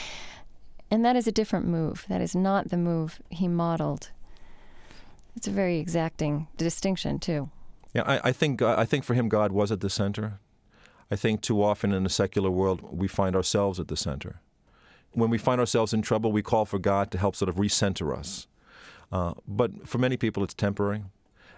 and 0.90 1.04
that 1.04 1.16
is 1.16 1.26
a 1.26 1.32
different 1.32 1.66
move. 1.66 2.04
That 2.08 2.20
is 2.20 2.34
not 2.34 2.70
the 2.70 2.76
move 2.76 3.20
he 3.30 3.48
modeled. 3.48 4.10
It's 5.36 5.46
a 5.46 5.50
very 5.50 5.78
exacting 5.78 6.48
distinction, 6.56 7.18
too. 7.18 7.50
Yeah, 7.94 8.02
I, 8.06 8.28
I 8.28 8.32
think 8.32 8.60
uh, 8.60 8.74
I 8.76 8.84
think 8.84 9.04
for 9.04 9.14
him, 9.14 9.28
God 9.28 9.52
was 9.52 9.70
at 9.70 9.80
the 9.80 9.90
center. 9.90 10.40
I 11.10 11.16
think 11.16 11.42
too 11.42 11.62
often 11.62 11.92
in 11.92 12.02
the 12.02 12.10
secular 12.10 12.50
world, 12.50 12.80
we 12.82 13.06
find 13.06 13.36
ourselves 13.36 13.78
at 13.78 13.88
the 13.88 13.96
center. 13.96 14.40
When 15.12 15.30
we 15.30 15.38
find 15.38 15.60
ourselves 15.60 15.92
in 15.92 16.02
trouble, 16.02 16.32
we 16.32 16.42
call 16.42 16.64
for 16.64 16.78
God 16.78 17.12
to 17.12 17.18
help 17.18 17.36
sort 17.36 17.48
of 17.48 17.56
recenter 17.56 18.16
us. 18.16 18.48
Uh, 19.12 19.34
but 19.46 19.86
for 19.86 19.98
many 19.98 20.16
people, 20.16 20.42
it's 20.42 20.54
temporary. 20.54 21.04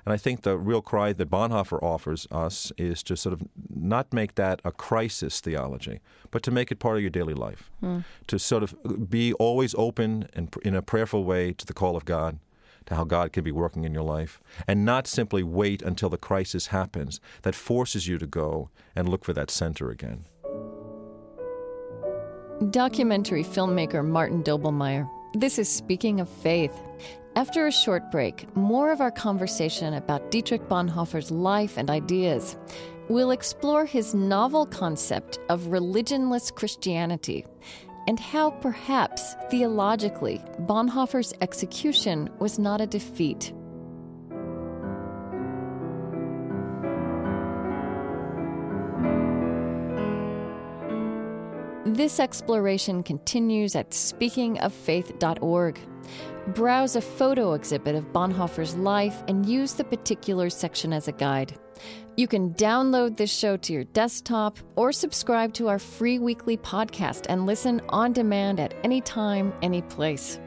And 0.06 0.12
I 0.12 0.16
think 0.16 0.42
the 0.42 0.56
real 0.56 0.82
cry 0.82 1.12
that 1.12 1.28
Bonhoeffer 1.28 1.82
offers 1.82 2.28
us 2.30 2.72
is 2.78 3.02
to 3.02 3.16
sort 3.16 3.32
of 3.32 3.42
not 3.68 4.12
make 4.12 4.36
that 4.36 4.62
a 4.64 4.70
crisis 4.70 5.40
theology, 5.40 6.00
but 6.30 6.44
to 6.44 6.52
make 6.52 6.70
it 6.70 6.78
part 6.78 6.96
of 6.96 7.02
your 7.02 7.10
daily 7.10 7.34
life. 7.34 7.72
Mm. 7.82 8.04
To 8.28 8.38
sort 8.38 8.62
of 8.62 9.10
be 9.10 9.32
always 9.34 9.74
open 9.76 10.28
and 10.32 10.54
in 10.62 10.76
a 10.76 10.80
prayerful 10.80 11.24
way 11.24 11.52
to 11.54 11.66
the 11.66 11.74
call 11.74 11.96
of 11.96 12.04
God, 12.04 12.38
to 12.86 12.94
how 12.94 13.02
God 13.02 13.32
can 13.32 13.42
be 13.42 13.50
working 13.50 13.82
in 13.82 13.92
your 13.92 14.04
life, 14.04 14.40
and 14.68 14.84
not 14.84 15.08
simply 15.08 15.42
wait 15.42 15.82
until 15.82 16.08
the 16.08 16.16
crisis 16.16 16.68
happens 16.68 17.20
that 17.42 17.56
forces 17.56 18.06
you 18.06 18.16
to 18.16 18.28
go 18.28 18.70
and 18.94 19.08
look 19.08 19.24
for 19.24 19.32
that 19.32 19.50
center 19.50 19.90
again. 19.90 20.26
Documentary 22.70 23.42
filmmaker 23.42 24.06
Martin 24.06 24.44
Doblmeier. 24.44 25.10
This 25.34 25.58
is 25.58 25.68
Speaking 25.68 26.20
of 26.20 26.28
Faith. 26.28 26.72
After 27.36 27.66
a 27.66 27.70
short 27.70 28.10
break, 28.10 28.56
more 28.56 28.90
of 28.90 29.02
our 29.02 29.10
conversation 29.10 29.92
about 29.92 30.30
Dietrich 30.30 30.70
Bonhoeffer's 30.70 31.30
life 31.30 31.76
and 31.76 31.90
ideas. 31.90 32.56
We'll 33.10 33.30
explore 33.30 33.84
his 33.84 34.14
novel 34.14 34.64
concept 34.64 35.38
of 35.50 35.64
religionless 35.64 36.50
Christianity 36.54 37.44
and 38.08 38.18
how 38.18 38.52
perhaps 38.52 39.34
theologically 39.50 40.40
Bonhoeffer's 40.60 41.34
execution 41.42 42.30
was 42.38 42.58
not 42.58 42.80
a 42.80 42.86
defeat. 42.86 43.52
This 51.84 52.18
exploration 52.18 53.02
continues 53.02 53.76
at 53.76 53.90
speakingoffaith.org. 53.90 55.78
Browse 56.54 56.94
a 56.96 57.00
photo 57.00 57.54
exhibit 57.54 57.94
of 57.96 58.12
Bonhoeffer's 58.12 58.76
life 58.76 59.22
and 59.26 59.44
use 59.44 59.74
the 59.74 59.84
particulars 59.84 60.54
section 60.56 60.92
as 60.92 61.08
a 61.08 61.12
guide. 61.12 61.58
You 62.16 62.28
can 62.28 62.54
download 62.54 63.16
this 63.16 63.32
show 63.36 63.56
to 63.58 63.72
your 63.72 63.84
desktop 63.84 64.58
or 64.76 64.92
subscribe 64.92 65.52
to 65.54 65.68
our 65.68 65.78
free 65.78 66.18
weekly 66.18 66.56
podcast 66.56 67.26
and 67.28 67.46
listen 67.46 67.82
on 67.88 68.12
demand 68.12 68.60
at 68.60 68.74
any 68.84 69.00
time, 69.00 69.52
any 69.60 69.82
place. 69.82 70.38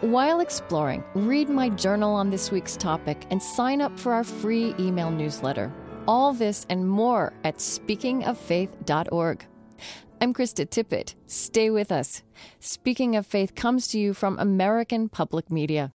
While 0.00 0.40
exploring, 0.40 1.02
read 1.14 1.48
my 1.48 1.70
journal 1.70 2.12
on 2.14 2.30
this 2.30 2.52
week's 2.52 2.76
topic 2.76 3.26
and 3.30 3.42
sign 3.42 3.80
up 3.80 3.98
for 3.98 4.12
our 4.12 4.24
free 4.24 4.74
email 4.78 5.10
newsletter. 5.10 5.72
all 6.08 6.32
this 6.32 6.64
and 6.70 6.88
more 6.88 7.34
at 7.44 7.58
speakingoffaith.org. 7.58 9.46
I'm 10.20 10.34
Krista 10.34 10.68
Tippett. 10.68 11.14
Stay 11.28 11.70
with 11.70 11.92
us. 11.92 12.24
Speaking 12.58 13.14
of 13.14 13.24
Faith 13.24 13.54
comes 13.54 13.86
to 13.88 14.00
you 14.00 14.14
from 14.14 14.36
American 14.40 15.08
Public 15.08 15.48
Media. 15.48 15.92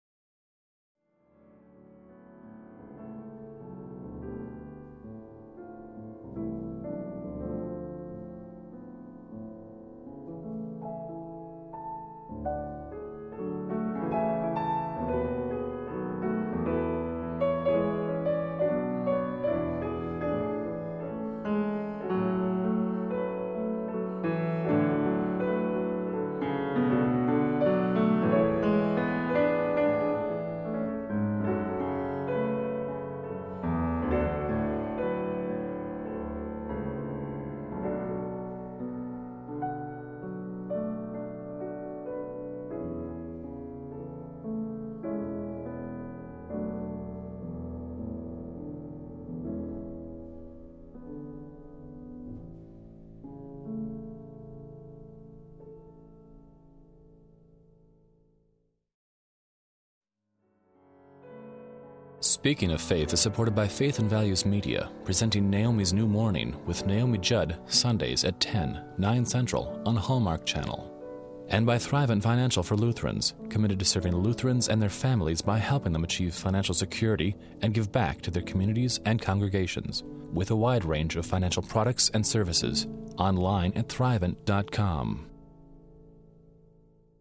Speaking 62.41 62.71
of 62.71 62.81
Faith 62.81 63.13
is 63.13 63.19
supported 63.19 63.53
by 63.53 63.67
Faith 63.67 63.99
and 63.99 64.09
Values 64.09 64.47
Media, 64.47 64.89
presenting 65.05 65.47
Naomi's 65.47 65.93
New 65.93 66.07
Morning 66.07 66.55
with 66.65 66.87
Naomi 66.87 67.19
Judd, 67.19 67.55
Sundays 67.67 68.23
at 68.23 68.39
10, 68.39 68.83
9 68.97 69.25
Central 69.27 69.79
on 69.85 69.95
Hallmark 69.95 70.43
Channel. 70.43 71.45
And 71.49 71.67
by 71.67 71.77
Thrivent 71.77 72.23
Financial 72.23 72.63
for 72.63 72.75
Lutherans, 72.75 73.35
committed 73.49 73.77
to 73.77 73.85
serving 73.85 74.15
Lutherans 74.15 74.69
and 74.69 74.81
their 74.81 74.89
families 74.89 75.43
by 75.43 75.59
helping 75.59 75.93
them 75.93 76.03
achieve 76.03 76.33
financial 76.33 76.73
security 76.73 77.35
and 77.61 77.75
give 77.75 77.91
back 77.91 78.21
to 78.21 78.31
their 78.31 78.41
communities 78.41 78.99
and 79.05 79.21
congregations, 79.21 80.01
with 80.33 80.49
a 80.49 80.55
wide 80.55 80.83
range 80.83 81.17
of 81.17 81.27
financial 81.27 81.61
products 81.61 82.09
and 82.15 82.25
services. 82.25 82.87
Online 83.19 83.71
at 83.75 83.87
thrivent.com. 83.87 85.30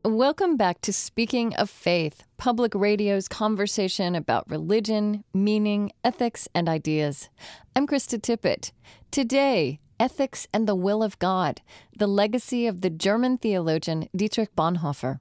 Welcome 0.02 0.56
back 0.56 0.80
to 0.82 0.94
Speaking 0.94 1.54
of 1.56 1.68
Faith, 1.68 2.22
public 2.38 2.74
radio's 2.74 3.28
conversation 3.28 4.14
about 4.14 4.48
religion, 4.48 5.24
meaning, 5.34 5.92
ethics, 6.02 6.48
and 6.54 6.70
ideas. 6.70 7.28
I'm 7.76 7.86
Krista 7.86 8.18
Tippett. 8.18 8.72
Today, 9.10 9.78
Ethics 10.00 10.48
and 10.54 10.66
the 10.66 10.74
Will 10.74 11.02
of 11.02 11.18
God, 11.18 11.60
the 11.98 12.06
legacy 12.06 12.66
of 12.66 12.80
the 12.80 12.88
German 12.88 13.36
theologian 13.36 14.08
Dietrich 14.16 14.56
Bonhoeffer. 14.56 15.20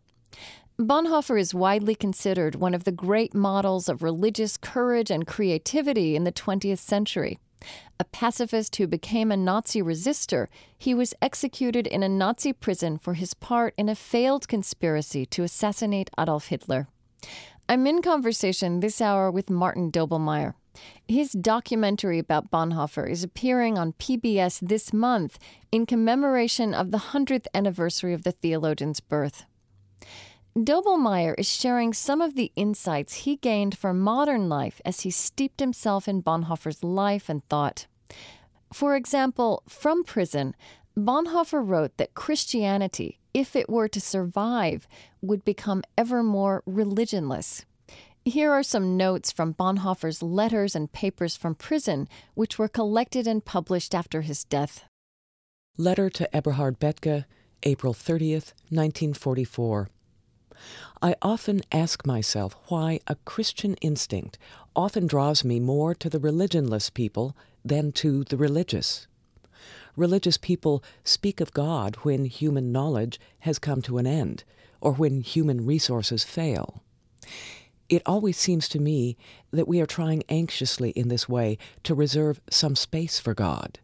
Bonhoeffer 0.80 1.38
is 1.38 1.54
widely 1.54 1.94
considered 1.94 2.56
one 2.56 2.74
of 2.74 2.86
the 2.86 2.94
great 2.94 3.34
models 3.34 3.90
of 3.90 4.02
religious 4.02 4.56
courage 4.56 5.12
and 5.12 5.28
creativity 5.28 6.16
in 6.16 6.24
the 6.24 6.32
20th 6.32 6.80
century. 6.80 7.38
A 8.00 8.06
pacifist 8.06 8.76
who 8.78 8.88
became 8.88 9.32
a 9.32 9.38
Nazi 9.38 9.82
resistor, 9.82 10.48
he 10.78 10.94
was 10.94 11.14
executed 11.22 11.86
in 11.86 12.04
a 12.04 12.10
Nazi 12.10 12.54
prison 12.54 12.98
for 12.98 13.16
his 13.16 13.34
part 13.34 13.74
in 13.78 13.90
a 13.90 13.96
failed 13.96 14.48
conspiracy 14.48 15.26
to 15.28 15.44
assassinate 15.44 16.10
Adolf 16.18 16.48
Hitler. 16.48 16.88
I'm 17.68 17.86
in 17.86 18.02
conversation 18.02 18.80
this 18.80 19.02
hour 19.02 19.30
with 19.30 19.50
Martin 19.50 19.92
Doblmeier. 19.92 20.54
His 21.08 21.32
documentary 21.32 22.20
about 22.20 22.52
Bonhoeffer 22.52 23.10
is 23.10 23.24
appearing 23.24 23.78
on 23.78 23.94
PBS 23.94 24.60
this 24.62 24.94
month 24.94 25.38
in 25.72 25.86
commemoration 25.86 26.74
of 26.74 26.92
the 26.92 26.98
100th 26.98 27.48
anniversary 27.54 28.14
of 28.14 28.24
the 28.24 28.32
theologian's 28.32 29.00
birth. 29.00 29.46
Doblmeier 30.58 31.36
is 31.38 31.48
sharing 31.48 31.94
some 31.94 32.22
of 32.22 32.36
the 32.36 32.52
insights 32.56 33.14
he 33.14 33.36
gained 33.36 33.78
from 33.78 34.00
modern 34.00 34.50
life 34.50 34.82
as 34.84 35.02
he 35.02 35.12
steeped 35.12 35.60
himself 35.60 36.08
in 36.08 36.24
Bonhoeffer's 36.24 36.84
life 36.84 37.30
and 37.30 37.48
thought. 37.50 37.86
For 38.74 38.96
example, 38.96 39.64
from 39.70 40.04
prison, 40.04 40.56
Bonhoeffer 40.98 41.62
wrote 41.66 41.96
that 41.98 42.14
Christianity, 42.14 43.20
if 43.34 43.56
it 43.56 43.70
were 43.70 43.88
to 43.88 44.02
survive, 44.02 44.88
would 45.22 45.46
become 45.46 45.84
ever 45.98 46.24
more 46.24 46.64
religionless. 46.68 47.64
Here 48.26 48.52
are 48.52 48.64
some 48.64 48.98
notes 48.98 49.32
from 49.32 49.54
Bonhoeffer's 49.54 50.22
letters 50.22 50.76
and 50.76 50.92
papers 50.92 51.38
from 51.38 51.56
prison, 51.56 52.10
which 52.34 52.60
were 52.60 52.68
collected 52.68 53.28
and 53.28 53.46
published 53.46 53.96
after 53.96 54.22
his 54.22 54.44
death. 54.44 54.84
Letter 55.78 56.10
to 56.10 56.36
Eberhard 56.36 56.80
Bethge, 56.80 57.26
April 57.64 57.94
30th, 57.94 58.54
1944. 58.70 59.90
I 61.02 61.16
often 61.22 61.62
ask 61.72 62.06
myself 62.06 62.56
why 62.68 63.00
a 63.08 63.16
Christian 63.26 63.76
instinct 63.76 64.38
often 64.76 65.08
draws 65.08 65.44
me 65.44 65.60
more 65.60 65.96
to 65.96 66.10
the 66.10 66.20
religionless 66.20 66.94
people 66.94 67.36
than 67.64 67.92
to 67.94 68.24
the 68.24 68.38
religious. 68.38 69.08
Religious 69.96 70.38
people 70.38 70.84
speak 71.04 71.42
of 71.42 71.54
God 71.54 71.96
when 71.98 72.26
human 72.26 72.72
knowledge 72.72 73.20
has 73.40 73.60
come 73.60 73.82
to 73.84 73.98
an 73.98 74.08
end 74.08 74.44
or 74.82 74.94
when 74.94 75.22
human 75.22 75.66
resources 75.66 76.24
fail. 76.24 76.82
It 77.90 78.04
always 78.06 78.38
seems 78.38 78.70
to 78.70 78.80
me 78.80 79.18
that 79.52 79.68
we 79.68 79.82
are 79.82 79.86
trying 79.86 80.24
anxiously 80.30 80.92
in 80.92 81.08
this 81.08 81.28
way 81.28 81.58
to 81.84 81.96
reserve 81.96 82.40
some 82.50 82.76
space 82.76 83.20
for 83.20 83.34
God. 83.34 83.80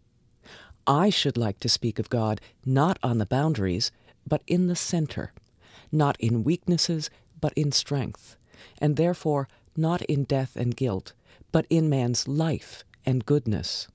I 0.88 1.10
should 1.10 1.38
like 1.38 1.60
to 1.62 1.70
speak 1.70 1.98
of 1.98 2.10
God 2.10 2.40
not 2.66 3.00
on 3.02 3.18
the 3.18 3.26
boundaries, 3.26 3.92
but 4.28 4.44
in 4.46 4.68
the 4.68 4.76
center, 4.76 5.34
not 5.92 6.18
in 6.20 6.44
weaknesses, 6.44 7.10
but 7.40 7.54
in 7.54 7.72
strength, 7.72 8.38
and 8.80 8.96
therefore 8.96 9.48
not 9.76 10.02
in 10.04 10.24
death 10.24 10.56
and 10.56 10.76
guilt, 10.76 11.14
but 11.52 11.66
in 11.70 11.90
man's 11.90 12.28
life 12.28 12.84
and 13.06 13.26
goodness. 13.26 13.88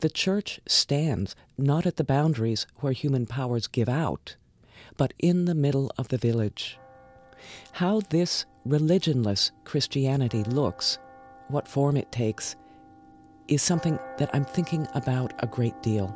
The 0.00 0.10
Church 0.10 0.60
stands 0.66 1.36
not 1.56 1.86
at 1.86 1.96
the 1.96 2.04
boundaries 2.04 2.66
where 2.76 2.92
human 2.92 3.26
powers 3.26 3.66
give 3.66 3.88
out, 3.88 4.36
but 4.96 5.14
in 5.18 5.44
the 5.44 5.54
middle 5.54 5.92
of 5.96 6.08
the 6.08 6.18
village. 6.18 6.78
How 7.72 8.00
this 8.00 8.46
religionless 8.66 9.50
Christianity 9.64 10.44
looks, 10.44 10.98
what 11.48 11.68
form 11.68 11.96
it 11.96 12.10
takes, 12.12 12.56
is 13.48 13.62
something 13.62 13.98
that 14.18 14.30
I'm 14.34 14.44
thinking 14.44 14.86
about 14.94 15.32
a 15.38 15.46
great 15.46 15.80
deal. 15.82 16.14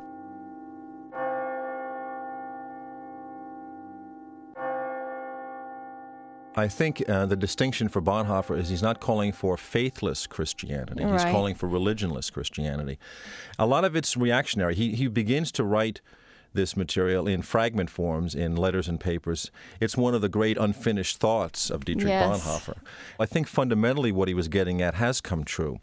I 6.57 6.69
think 6.69 7.03
uh, 7.09 7.27
the 7.27 7.37
distinction 7.37 7.89
for 7.89 8.01
Bonhoeffer 8.01 8.57
is 8.59 8.69
he's 8.69 8.83
not 8.83 9.01
calling 9.01 9.33
for 9.33 9.57
faithless 9.57 10.27
Christianity. 10.27 11.05
Right. 11.05 11.13
He's 11.13 11.25
calling 11.25 11.55
for 11.55 11.69
religionless 11.69 12.33
Christianity. 12.33 12.99
A 13.59 13.67
lot 13.67 13.85
of 13.85 13.97
it's 13.97 14.17
reactionary. 14.17 14.75
He, 14.75 14.95
he 14.95 15.09
begins 15.09 15.51
to 15.53 15.65
write 15.65 16.01
this 16.55 16.77
material 16.77 17.27
in 17.29 17.43
fragment 17.43 17.91
forms 17.91 18.35
in 18.35 18.57
letters 18.57 18.89
and 18.89 18.99
papers. 18.99 19.51
It's 19.81 19.97
one 19.97 20.15
of 20.15 20.23
the 20.23 20.29
great 20.29 20.57
unfinished 20.57 21.19
thoughts 21.19 21.69
of 21.71 21.85
Dietrich 21.85 22.09
Yes. 22.09 22.41
Bonhoeffer. 22.47 22.77
I 23.21 23.27
think 23.27 23.47
fundamentally 23.47 24.13
what 24.13 24.29
he 24.29 24.35
was 24.35 24.49
getting 24.49 24.81
at 24.81 24.95
has 24.95 25.21
come 25.21 25.45
true, 25.45 25.79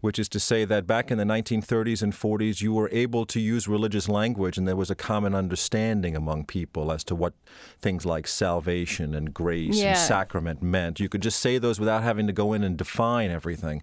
which 0.00 0.18
is 0.18 0.28
to 0.30 0.40
say 0.40 0.64
that 0.64 0.86
back 0.86 1.10
in 1.10 1.18
the 1.18 1.24
1930s 1.24 2.02
and 2.02 2.12
40s, 2.12 2.60
you 2.60 2.72
were 2.74 2.88
able 2.92 3.24
to 3.26 3.40
use 3.40 3.66
religious 3.68 4.08
language 4.08 4.58
and 4.58 4.66
there 4.68 4.76
was 4.76 4.90
a 4.90 4.94
common 4.94 5.34
understanding 5.34 6.14
among 6.16 6.44
people 6.44 6.92
as 6.92 7.02
to 7.04 7.14
what 7.14 7.32
things 7.80 8.04
like 8.04 8.26
salvation 8.26 9.14
and 9.14 9.32
grace 9.32 9.76
Yeah. 9.80 9.90
and 9.90 9.98
sacrament 9.98 10.62
meant. 10.62 11.00
You 11.00 11.08
could 11.08 11.22
just 11.22 11.40
say 11.40 11.58
those 11.58 11.78
without 11.80 12.02
having 12.02 12.26
to 12.26 12.32
go 12.32 12.52
in 12.52 12.62
and 12.64 12.76
define 12.76 13.30
everything. 13.30 13.82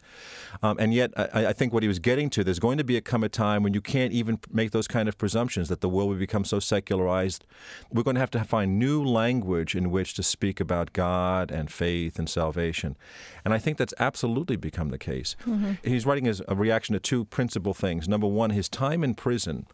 Um, 0.61 0.77
and 0.79 0.93
yet, 0.93 1.11
I, 1.17 1.47
I 1.47 1.53
think 1.53 1.73
what 1.73 1.81
he 1.83 1.87
was 1.87 1.99
getting 1.99 2.29
to, 2.31 2.43
there's 2.43 2.59
going 2.59 2.77
to 2.77 2.83
be 2.83 2.95
a 2.97 3.01
come 3.01 3.23
a 3.23 3.29
time 3.29 3.63
when 3.63 3.73
you 3.73 3.81
can't 3.81 4.13
even 4.13 4.39
make 4.51 4.71
those 4.71 4.87
kind 4.87 5.09
of 5.09 5.17
presumptions 5.17 5.69
that 5.69 5.81
the 5.81 5.89
world 5.89 6.09
will 6.09 6.17
become 6.33 6.43
so 6.43 6.59
secularized. 6.59 7.45
We're 7.91 8.01
going 8.01 8.15
to 8.15 8.19
have 8.19 8.31
to 8.31 8.43
find 8.43 8.79
new 8.79 9.03
language 9.03 9.75
in 9.75 9.91
which 9.91 10.15
to 10.15 10.23
speak 10.23 10.59
about 10.59 10.91
God 10.91 11.51
and 11.51 11.69
faith 11.69 12.17
and 12.17 12.27
salvation. 12.27 12.97
And 13.45 13.53
I 13.53 13.59
think 13.59 13.77
that's 13.77 13.93
absolutely 13.99 14.55
become 14.55 14.89
the 14.89 14.97
case. 14.97 15.35
Mm-hmm. 15.45 15.73
He's 15.83 16.07
writing 16.07 16.27
as 16.27 16.41
a 16.47 16.55
reaction 16.55 16.93
to 16.93 16.99
two 16.99 17.25
principal 17.25 17.75
things. 17.75 18.07
Number 18.07 18.25
one, 18.25 18.49
his 18.49 18.67
time 18.67 19.03
in 19.03 19.13
prison, 19.13 19.67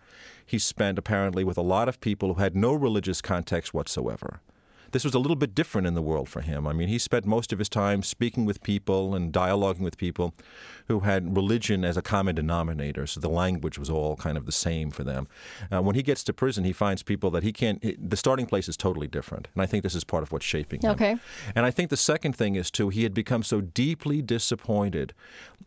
he 0.46 0.60
spent 0.60 0.98
apparently 1.00 1.46
with 1.46 1.58
a 1.58 1.62
lot 1.62 1.88
of 1.88 2.02
people 2.02 2.34
who 2.34 2.42
had 2.42 2.58
no 2.58 2.74
religious 2.74 3.22
context 3.22 3.74
whatsoever. 3.74 4.42
This 4.92 5.04
was 5.04 5.14
a 5.14 5.20
little 5.20 5.36
bit 5.36 5.56
different 5.56 5.88
in 5.88 5.94
the 5.94 6.02
world 6.02 6.30
for 6.30 6.42
him. 6.42 6.68
I 6.68 6.74
mean, 6.74 6.88
he 6.88 6.98
spent 6.98 7.26
most 7.26 7.54
of 7.54 7.60
his 7.60 7.70
time 7.70 8.04
speaking 8.04 8.46
with 8.46 8.62
people 8.64 9.16
and 9.16 9.32
dialoguing 9.32 9.82
with 9.82 9.98
people 9.98 10.34
who 10.88 11.02
had 11.02 11.36
religion 11.36 11.86
as 11.86 11.98
a 11.98 12.02
common 12.02 12.36
denominator, 12.36 13.06
so 13.06 13.20
the 13.20 13.30
language 13.30 13.78
was 13.78 13.90
all 13.90 14.16
kind 14.16 14.38
of 14.38 14.46
the 14.46 14.52
same 14.52 14.90
for 14.90 15.04
them. 15.04 15.28
Uh, 15.72 15.82
when 15.82 15.96
he 15.96 16.02
gets 16.02 16.24
to 16.24 16.34
prison, 16.34 16.64
he 16.64 16.74
finds 16.74 17.04
people 17.04 17.30
that 17.30 17.44
he 17.44 17.54
can't, 17.54 17.84
the 18.10 18.18
starting 18.18 18.48
place 18.48 18.68
is 18.68 18.76
totally 18.76 19.08
different. 19.08 19.48
And 19.54 19.62
I 19.62 19.66
think 19.66 19.84
this 19.84 19.96
is 19.96 20.04
part 20.04 20.24
of 20.24 20.32
what's 20.32 20.46
shaping 20.46 20.82
him. 20.82 20.92
Okay. 20.92 21.18
And 21.56 21.66
I 21.66 21.72
think 21.72 21.90
the 21.90 21.98
second 21.98 22.36
thing 22.36 22.56
is, 22.56 22.72
too, 22.72 22.90
he 22.90 23.04
had 23.04 23.14
become 23.14 23.44
so 23.44 23.62
deeply 23.62 24.22
disappointed 24.22 25.14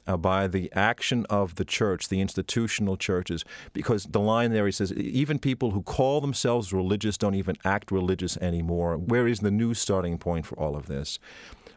uh, 0.06 0.16
by 0.16 0.48
the 0.48 0.72
action 0.72 1.24
of 1.30 1.54
the 1.54 1.64
church, 1.64 2.08
the 2.08 2.20
institutional 2.20 2.96
churches, 2.96 3.44
because 3.72 4.04
the 4.04 4.20
line 4.20 4.52
there 4.52 4.66
he 4.66 4.72
says, 4.72 4.92
even 4.94 5.38
people 5.38 5.70
who 5.70 5.82
call 5.82 6.20
themselves 6.20 6.72
religious 6.72 7.16
don't 7.16 7.36
even 7.36 7.56
act 7.64 7.92
religious 7.92 8.36
anymore. 8.38 8.98
Where 9.12 9.28
is 9.28 9.40
the 9.40 9.50
new 9.50 9.74
starting 9.74 10.16
point 10.16 10.46
for 10.46 10.58
all 10.58 10.74
of 10.74 10.86
this? 10.86 11.18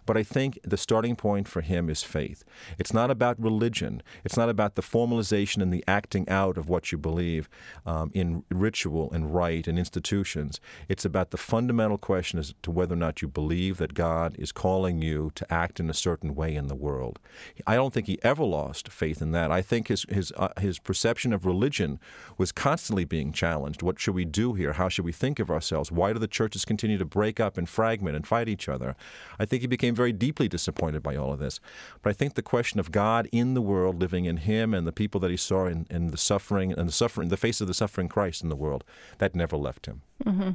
But 0.06 0.18
I 0.18 0.24
think 0.24 0.60
the 0.64 0.78
starting 0.78 1.16
point 1.16 1.48
for 1.48 1.62
him 1.62 1.90
is 1.90 2.04
faith. 2.04 2.44
It's 2.78 2.94
not 2.94 3.12
about 3.12 3.42
religion. 3.42 4.04
It's 4.24 4.38
not 4.38 4.50
about 4.50 4.76
the 4.76 4.82
formalization 4.82 5.62
and 5.62 5.74
the 5.74 5.84
acting 5.88 6.28
out 6.30 6.58
of 6.58 6.70
what 6.70 6.92
you 6.92 6.98
believe 6.98 7.50
um, 7.86 8.12
in 8.14 8.44
ritual 8.50 9.12
and 9.12 9.34
rite 9.34 9.68
and 9.68 9.80
institutions. 9.80 10.60
It's 10.88 11.06
about 11.06 11.32
the 11.32 11.38
fundamental 11.38 11.98
question 11.98 12.40
as 12.40 12.54
to 12.64 12.72
whether 12.72 12.94
or 12.94 12.98
not 12.98 13.22
you 13.22 13.28
believe 13.28 13.78
that 13.78 13.94
God 13.94 14.36
is 14.38 14.52
calling 14.52 15.02
you 15.02 15.32
to 15.36 15.54
act 15.54 15.80
in 15.80 15.90
a 15.90 15.94
certain 15.94 16.36
way 16.36 16.56
in 16.56 16.68
the 16.68 16.76
world. 16.76 17.20
I 17.66 17.76
don't 17.76 17.94
think 17.94 18.08
he 18.08 18.20
ever 18.24 18.44
lost 18.44 18.90
faith 18.90 19.22
in 19.22 19.32
that. 19.32 19.52
I 19.52 19.62
think 19.62 19.88
his 19.88 20.06
his 20.10 20.32
uh, 20.38 20.50
his 20.60 20.80
perception 20.80 21.34
of 21.34 21.46
religion 21.46 22.00
was 22.38 22.52
constantly 22.52 23.06
being 23.06 23.32
challenged. 23.32 23.82
What 23.82 24.00
should 24.00 24.16
we 24.16 24.26
do 24.26 24.54
here? 24.54 24.74
How 24.74 24.90
should 24.90 25.06
we 25.06 25.12
think 25.12 25.40
of 25.40 25.50
ourselves? 25.50 25.92
Why 25.92 26.14
do 26.14 26.20
the 26.20 26.28
churches 26.28 26.66
continue 26.66 26.98
to 26.98 27.06
break 27.06 27.40
up 27.40 27.58
and 27.58 27.68
fragment 27.68 28.16
and 28.16 28.28
fight 28.28 28.50
each 28.50 28.70
other? 28.70 28.96
I 29.40 29.46
think 29.46 29.62
he 29.62 29.68
became 29.68 29.95
very 29.96 30.12
deeply 30.12 30.48
disappointed 30.48 31.02
by 31.02 31.16
all 31.16 31.34
of 31.34 31.40
this. 31.40 31.60
But 32.02 32.10
I 32.10 32.14
think 32.14 32.36
the 32.36 32.42
question 32.42 32.80
of 32.80 32.92
God 32.92 33.28
in 33.32 33.54
the 33.54 33.62
world, 33.62 34.00
living 34.00 34.26
in 34.26 34.38
him 34.38 34.74
and 34.74 34.86
the 34.86 34.92
people 34.92 35.20
that 35.22 35.32
he 35.32 35.38
saw 35.38 35.66
in, 35.66 35.88
in 35.90 36.08
the 36.08 36.18
suffering 36.18 36.74
and 36.74 36.88
the 36.88 36.94
suffering, 36.94 37.30
the 37.30 37.38
face 37.38 37.62
of 37.62 37.68
the 37.68 37.74
suffering 37.74 38.08
Christ 38.08 38.44
in 38.44 38.50
the 38.50 38.56
world, 38.56 38.84
that 39.18 39.36
never 39.36 39.58
left 39.58 39.86
him. 39.86 40.02
Mm-hmm. 40.24 40.52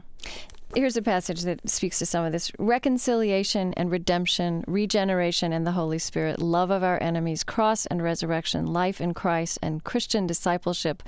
Here's 0.72 0.96
a 0.96 1.02
passage 1.02 1.42
that 1.42 1.68
speaks 1.68 1.98
to 1.98 2.06
some 2.06 2.24
of 2.24 2.30
this 2.30 2.52
reconciliation 2.60 3.74
and 3.74 3.90
redemption, 3.90 4.62
regeneration 4.68 5.52
and 5.52 5.66
the 5.66 5.72
Holy 5.72 5.98
Spirit, 5.98 6.40
love 6.40 6.70
of 6.70 6.84
our 6.84 7.02
enemies, 7.02 7.42
cross 7.42 7.86
and 7.86 8.00
resurrection, 8.00 8.66
life 8.66 9.00
in 9.00 9.12
Christ, 9.12 9.58
and 9.62 9.82
Christian 9.82 10.28
discipleship. 10.28 11.02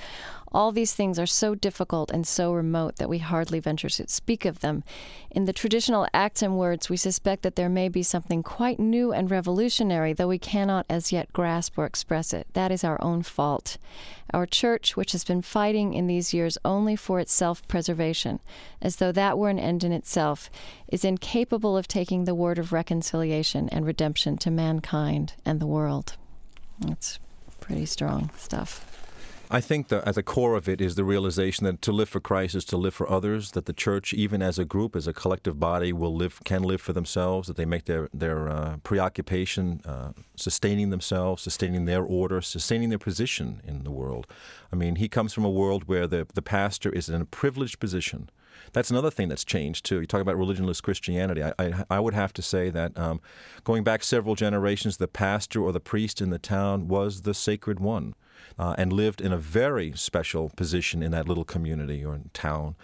All 0.53 0.71
these 0.71 0.93
things 0.93 1.19
are 1.19 1.27
so 1.27 1.55
difficult 1.55 2.11
and 2.11 2.27
so 2.27 2.53
remote 2.53 2.97
that 2.97 3.09
we 3.09 3.19
hardly 3.19 3.59
venture 3.59 3.89
to 3.89 4.09
speak 4.09 4.45
of 4.45 4.61
them. 4.61 4.85
In 5.31 5.47
the 5.47 5.53
traditional 5.53 6.07
acts 6.13 6.43
and 6.43 6.59
words, 6.59 6.91
we 6.91 6.97
suspect 6.99 7.43
that 7.43 7.57
there 7.57 7.71
may 7.71 7.89
be 7.89 8.03
something 8.03 8.43
quite 8.43 8.79
new 8.79 9.13
and 9.13 9.31
revolutionary, 9.31 10.13
though 10.13 10.29
we 10.29 10.39
cannot 10.39 10.85
as 10.91 11.11
yet 11.11 11.33
grasp 11.33 11.79
or 11.79 11.87
express 11.87 12.35
it. 12.35 12.47
That 12.53 12.71
is 12.71 12.85
our 12.85 13.03
own 13.03 13.23
fault. 13.23 13.79
Our 14.35 14.47
church, 14.47 14.97
which 14.97 15.13
has 15.13 15.25
been 15.25 15.43
fighting 15.43 15.95
in 15.95 16.07
these 16.07 16.35
years 16.35 16.59
only 16.65 16.97
for 16.97 17.19
its 17.19 17.33
self 17.33 17.67
preservation, 17.67 18.41
as 18.83 18.97
though 18.97 19.13
that 19.13 19.39
were 19.39 19.49
an 19.49 19.59
end 19.59 19.85
in 19.85 19.93
itself, 19.93 20.51
is 20.89 21.05
incapable 21.05 21.77
of 21.77 21.89
taking 21.89 22.25
the 22.25 22.35
word 22.35 22.59
of 22.59 22.73
reconciliation 22.73 23.69
and 23.71 23.87
redemption 23.87 24.37
to 24.39 24.51
mankind 24.51 25.35
and 25.47 25.61
the 25.61 25.67
world. 25.67 26.17
That's 26.79 27.19
pretty 27.61 27.87
strong 27.87 28.31
stuff. 28.37 28.92
I 29.55 29.61
think 29.61 29.89
that 29.89 30.09
at 30.09 30.15
the 30.15 30.23
core 30.23 30.57
of 30.57 30.67
it 30.67 30.81
is 30.81 30.95
the 30.95 31.05
realization 31.05 31.67
that 31.67 31.83
to 31.83 31.93
live 31.93 32.09
for 32.09 32.21
Christ 32.21 32.55
is 32.55 32.65
to 32.65 32.79
live 32.79 32.95
for 32.95 33.09
others. 33.11 33.51
That 33.51 33.67
the 33.67 33.75
church, 33.75 34.15
even 34.15 34.41
as 34.41 34.59
a 34.59 34.65
group, 34.65 34.97
as 34.97 35.07
a 35.07 35.13
collective 35.13 35.61
body, 35.61 35.93
will 35.93 36.17
live, 36.17 36.41
can 36.43 36.63
live 36.63 36.81
for 36.81 36.95
themselves. 36.95 37.49
That 37.49 37.59
they 37.59 37.67
make 37.67 37.85
their 37.85 38.09
their 38.15 38.49
uh, 38.49 38.79
preoccupation 38.79 39.83
uh, 39.85 40.13
sustaining 40.37 40.89
themselves, 40.89 41.43
sustaining 41.43 41.85
their 41.85 42.03
order, 42.03 42.41
sustaining 42.41 42.89
their 42.89 42.99
position 42.99 43.61
in 43.67 43.85
the 43.85 43.91
world. 43.91 44.27
I 44.73 44.77
mean, 44.77 44.97
he 44.97 45.07
comes 45.07 45.35
from 45.35 45.45
a 45.45 45.51
world 45.51 45.87
where 45.87 46.07
the 46.07 46.27
the 46.33 46.41
pastor 46.41 46.89
is 46.89 47.11
in 47.11 47.21
a 47.21 47.27
privileged 47.27 47.79
position. 47.79 48.31
That's 48.73 48.91
another 48.91 49.11
thing 49.11 49.29
that's 49.29 49.45
changed 49.45 49.85
too. 49.85 50.01
You 50.01 50.07
talk 50.07 50.23
about 50.23 50.37
religionless 50.37 50.83
Christianity. 50.83 51.43
I, 51.43 51.53
I, 51.59 51.85
I 51.91 52.01
would 52.01 52.15
have 52.15 52.33
to 52.35 52.43
say 52.43 52.71
that 52.71 52.97
um, 52.97 53.21
going 53.65 53.85
back 53.85 54.03
several 54.03 54.35
generations, 54.35 54.97
the 54.97 55.09
pastor 55.09 55.61
or 55.61 55.73
the 55.73 55.81
priest 55.81 56.23
in 56.23 56.31
the 56.31 56.39
town 56.39 56.89
was 56.89 57.23
the 57.23 57.35
sacred 57.35 57.81
one 57.81 58.15
uh, 58.59 58.75
and 58.79 58.93
lived 58.93 59.21
in 59.21 59.33
a 59.33 59.39
very 59.39 59.93
special 59.97 60.51
position 60.57 61.03
in 61.03 61.11
that 61.13 61.29
little 61.29 61.45
community 61.45 62.05
or 62.05 62.21
town. 62.33 62.75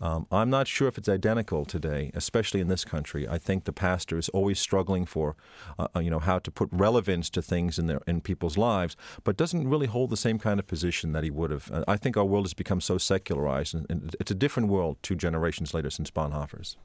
Um, 0.00 0.26
I'm 0.30 0.50
not 0.50 0.68
sure 0.68 0.88
if 0.88 0.98
it's 0.98 1.08
identical 1.08 1.64
today, 1.64 2.10
especially 2.14 2.60
in 2.60 2.68
this 2.68 2.84
country. 2.84 3.26
I 3.28 3.38
think 3.38 3.64
the 3.64 3.72
pastor 3.72 4.18
is 4.18 4.28
always 4.30 4.58
struggling 4.58 5.06
for, 5.06 5.36
uh, 5.78 5.88
uh, 5.94 6.00
you 6.00 6.10
know, 6.10 6.20
how 6.20 6.38
to 6.38 6.50
put 6.50 6.68
relevance 6.72 7.30
to 7.30 7.42
things 7.42 7.78
in 7.78 7.86
their 7.86 8.00
in 8.06 8.20
people's 8.20 8.56
lives, 8.56 8.96
but 9.24 9.36
doesn't 9.36 9.68
really 9.68 9.86
hold 9.86 10.10
the 10.10 10.16
same 10.16 10.38
kind 10.38 10.60
of 10.60 10.66
position 10.66 11.12
that 11.12 11.24
he 11.24 11.30
would 11.30 11.50
have. 11.50 11.70
Uh, 11.72 11.84
I 11.88 11.96
think 11.96 12.16
our 12.16 12.24
world 12.24 12.44
has 12.44 12.54
become 12.54 12.80
so 12.80 12.98
secularized, 12.98 13.74
and, 13.74 13.86
and 13.90 14.16
it's 14.20 14.30
a 14.30 14.34
different 14.34 14.68
world 14.68 14.96
two 15.02 15.16
generations 15.16 15.74
later 15.74 15.90
since 15.90 16.10
Bonhoeffer's. 16.10 16.76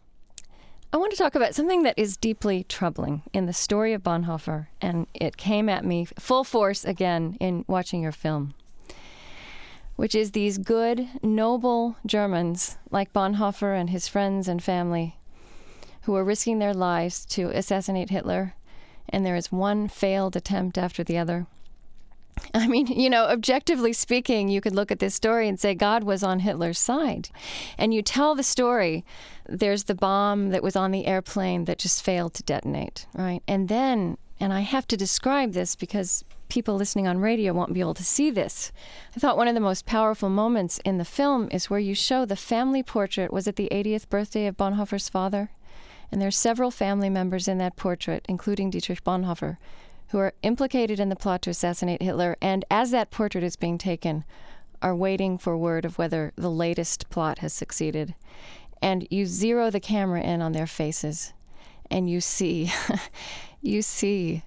I 0.93 0.97
want 0.97 1.09
to 1.09 1.17
talk 1.17 1.33
about 1.33 1.55
something 1.55 1.81
that 1.83 1.97
is 1.97 2.17
deeply 2.17 2.65
troubling 2.65 3.23
in 3.33 3.47
the 3.47 3.51
story 3.51 3.93
of 3.93 4.03
Bonhoeffer, 4.03 4.67
and 4.79 5.07
it 5.15 5.37
came 5.37 5.67
at 5.67 5.83
me 5.83 6.05
full 6.19 6.43
force 6.43 6.85
again 6.85 7.35
in 7.39 7.65
watching 7.67 8.03
your 8.03 8.11
film, 8.11 8.53
which 9.95 10.13
is 10.13 10.31
these 10.31 10.59
good, 10.59 11.09
noble 11.23 11.95
Germans 12.05 12.77
like 12.91 13.11
Bonhoeffer 13.11 13.75
and 13.75 13.89
his 13.89 14.07
friends 14.07 14.47
and 14.47 14.61
family 14.61 15.17
who 16.03 16.15
are 16.15 16.23
risking 16.23 16.59
their 16.59 16.75
lives 16.75 17.25
to 17.25 17.49
assassinate 17.49 18.11
Hitler, 18.11 18.53
and 19.09 19.25
there 19.25 19.35
is 19.35 19.51
one 19.51 19.87
failed 19.87 20.35
attempt 20.35 20.77
after 20.77 21.03
the 21.03 21.17
other. 21.17 21.47
I 22.53 22.67
mean, 22.67 22.87
you 22.87 23.09
know, 23.09 23.25
objectively 23.25 23.93
speaking, 23.93 24.49
you 24.49 24.61
could 24.61 24.75
look 24.75 24.91
at 24.91 24.99
this 24.99 25.15
story 25.15 25.47
and 25.47 25.59
say 25.59 25.73
God 25.73 26.03
was 26.03 26.23
on 26.23 26.39
Hitler's 26.39 26.79
side. 26.79 27.29
And 27.77 27.93
you 27.93 28.01
tell 28.01 28.35
the 28.35 28.43
story, 28.43 29.05
there's 29.47 29.85
the 29.85 29.95
bomb 29.95 30.49
that 30.49 30.63
was 30.63 30.75
on 30.75 30.91
the 30.91 31.05
airplane 31.05 31.65
that 31.65 31.79
just 31.79 32.03
failed 32.03 32.33
to 32.35 32.43
detonate, 32.43 33.07
right? 33.13 33.41
And 33.47 33.69
then, 33.69 34.17
and 34.39 34.53
I 34.53 34.61
have 34.61 34.87
to 34.87 34.97
describe 34.97 35.53
this 35.53 35.75
because 35.75 36.23
people 36.49 36.75
listening 36.75 37.07
on 37.07 37.17
radio 37.17 37.53
won't 37.53 37.73
be 37.73 37.79
able 37.79 37.93
to 37.95 38.03
see 38.03 38.29
this. 38.29 38.71
I 39.15 39.19
thought 39.19 39.37
one 39.37 39.47
of 39.47 39.55
the 39.55 39.59
most 39.59 39.85
powerful 39.85 40.29
moments 40.29 40.79
in 40.85 40.97
the 40.97 41.05
film 41.05 41.49
is 41.51 41.69
where 41.69 41.79
you 41.79 41.95
show 41.95 42.25
the 42.25 42.35
family 42.35 42.83
portrait. 42.83 43.33
Was 43.33 43.47
it 43.47 43.55
the 43.55 43.69
80th 43.71 44.09
birthday 44.09 44.45
of 44.47 44.57
Bonhoeffer's 44.57 45.09
father? 45.09 45.51
And 46.11 46.21
there's 46.21 46.37
several 46.37 46.69
family 46.69 47.09
members 47.09 47.47
in 47.47 47.57
that 47.57 47.75
portrait, 47.75 48.23
including 48.29 48.69
Dietrich 48.69 49.03
Bonhoeffer 49.03 49.57
who 50.13 50.19
are 50.19 50.35
implicated 50.43 50.99
in 50.99 51.09
the 51.09 51.15
plot 51.15 51.41
to 51.41 51.49
assassinate 51.49 51.99
Hitler, 51.99 52.37
and 52.39 52.63
as 52.69 52.91
that 52.91 53.09
portrait 53.09 53.43
is 53.43 53.55
being 53.55 53.79
taken, 53.79 54.23
are 54.79 54.95
waiting 54.95 55.39
for 55.39 55.57
word 55.57 55.85
of 55.85 55.97
whether 55.97 56.31
the 56.35 56.51
latest 56.51 57.09
plot 57.09 57.39
has 57.39 57.51
succeeded. 57.51 58.13
And 58.79 59.07
you 59.09 59.25
zero 59.25 59.71
the 59.71 59.79
camera 59.79 60.21
in 60.21 60.39
on 60.39 60.51
their 60.51 60.67
faces, 60.67 61.33
and 61.89 62.07
you 62.07 62.21
see, 62.21 62.71
you 63.63 63.81
see 63.81 64.43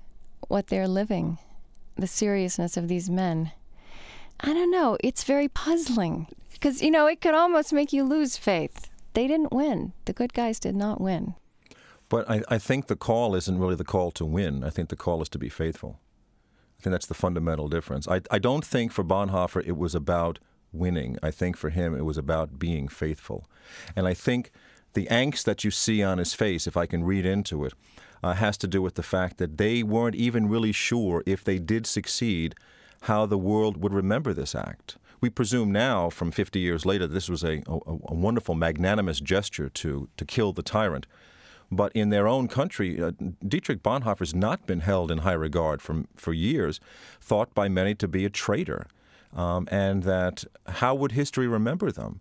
what 0.47 0.69
they're 0.69 0.87
living, 0.87 1.39
the 1.97 2.07
seriousness 2.07 2.77
of 2.77 2.87
these 2.87 3.11
men. 3.11 3.51
I 4.39 4.53
don't 4.53 4.71
know, 4.71 4.97
it's 5.03 5.25
very 5.25 5.49
puzzling 5.49 6.29
because, 6.53 6.81
you 6.81 6.93
know, 6.93 7.09
it 7.09 7.21
could 7.21 7.35
almost 7.35 7.73
make 7.73 7.93
you 7.93 8.05
lose 8.05 8.37
faith. 8.37 8.89
They 9.15 9.27
didn't 9.27 9.53
win. 9.53 9.95
The 10.05 10.13
good 10.13 10.33
guys 10.33 10.61
did 10.61 10.77
not 10.77 11.01
win. 11.01 11.35
But 12.09 12.29
I, 12.31 12.43
I 12.49 12.59
think 12.59 12.87
the 12.87 12.97
call 12.97 13.35
isn't 13.35 13.59
really 13.59 13.75
the 13.75 13.85
call 13.85 14.11
to 14.13 14.25
win. 14.25 14.63
I 14.63 14.71
think 14.71 14.89
the 14.89 14.97
call 14.97 15.23
is 15.23 15.29
to 15.31 15.39
be 15.39 15.49
faithful. 15.49 16.01
I 16.79 16.83
think 16.83 16.93
that's 16.93 17.07
the 17.07 17.15
fundamental 17.15 17.69
difference. 17.69 18.07
I, 18.07 18.21
I 18.31 18.39
don't 18.39 18.65
think 18.65 18.93
for 18.93 19.03
Bonhoeffer 19.03 19.63
it 19.65 19.77
was 19.77 19.95
about 19.95 20.39
winning. 20.73 21.19
I 21.23 21.31
think 21.31 21.57
for 21.57 21.71
him 21.71 21.95
it 21.95 22.05
was 22.05 22.19
about 22.19 22.59
being 22.59 22.89
faithful. 22.89 23.49
And 23.95 24.07
I 24.07 24.15
think 24.15 24.51
the 24.95 25.07
angst 25.07 25.45
that 25.45 25.65
you 25.65 25.71
see 25.71 26.03
on 26.03 26.19
his 26.19 26.35
face, 26.35 26.67
if 26.67 26.77
I 26.77 26.87
can 26.87 27.05
read 27.05 27.27
into 27.27 27.65
it, 27.65 27.75
uh, 28.23 28.35
has 28.35 28.57
to 28.59 28.67
do 28.67 28.83
with 28.83 28.95
the 28.95 29.03
fact 29.03 29.39
that 29.39 29.59
they 29.59 29.83
weren't 29.83 30.15
even 30.15 30.49
really 30.49 30.73
sure 30.73 31.23
if 31.27 31.45
they 31.45 31.59
did 31.59 31.87
succeed 31.87 32.55
how 33.03 33.27
the 33.27 33.39
world 33.39 33.77
would 33.77 33.93
remember 33.93 34.33
this 34.33 34.55
act. 34.55 34.97
We 35.21 35.31
presume 35.31 35.73
now, 35.73 36.11
from 36.11 36.31
50 36.31 36.59
years 36.59 36.85
later, 36.85 37.07
this 37.07 37.29
was 37.29 37.43
a, 37.43 37.63
a, 37.67 37.79
a 38.09 38.15
wonderful, 38.15 38.55
magnanimous 38.55 39.21
gesture 39.21 39.69
to, 39.71 40.09
to 40.17 40.25
kill 40.25 40.53
the 40.53 40.63
tyrant. 40.63 41.07
But 41.71 41.93
in 41.93 42.11
their 42.11 42.29
own 42.29 42.49
country, 42.49 43.03
uh, 43.03 43.13
Dietrich 43.47 43.83
Bonhoeffer 43.83 44.21
has 44.21 44.35
not 44.35 44.67
been 44.67 44.81
held 44.81 45.11
in 45.11 45.19
high 45.19 45.33
regard 45.33 45.83
for, 45.83 46.05
for 46.15 46.33
years, 46.33 46.81
thought 47.21 47.55
by 47.55 47.69
many 47.69 47.95
to 47.97 48.09
be 48.09 48.25
a 48.25 48.31
traitor. 48.31 48.87
Um, 49.35 49.69
and 49.71 50.05
that 50.05 50.45
how 50.67 50.95
would 50.95 51.13
history 51.13 51.47
remember 51.47 51.91
them? 51.91 52.21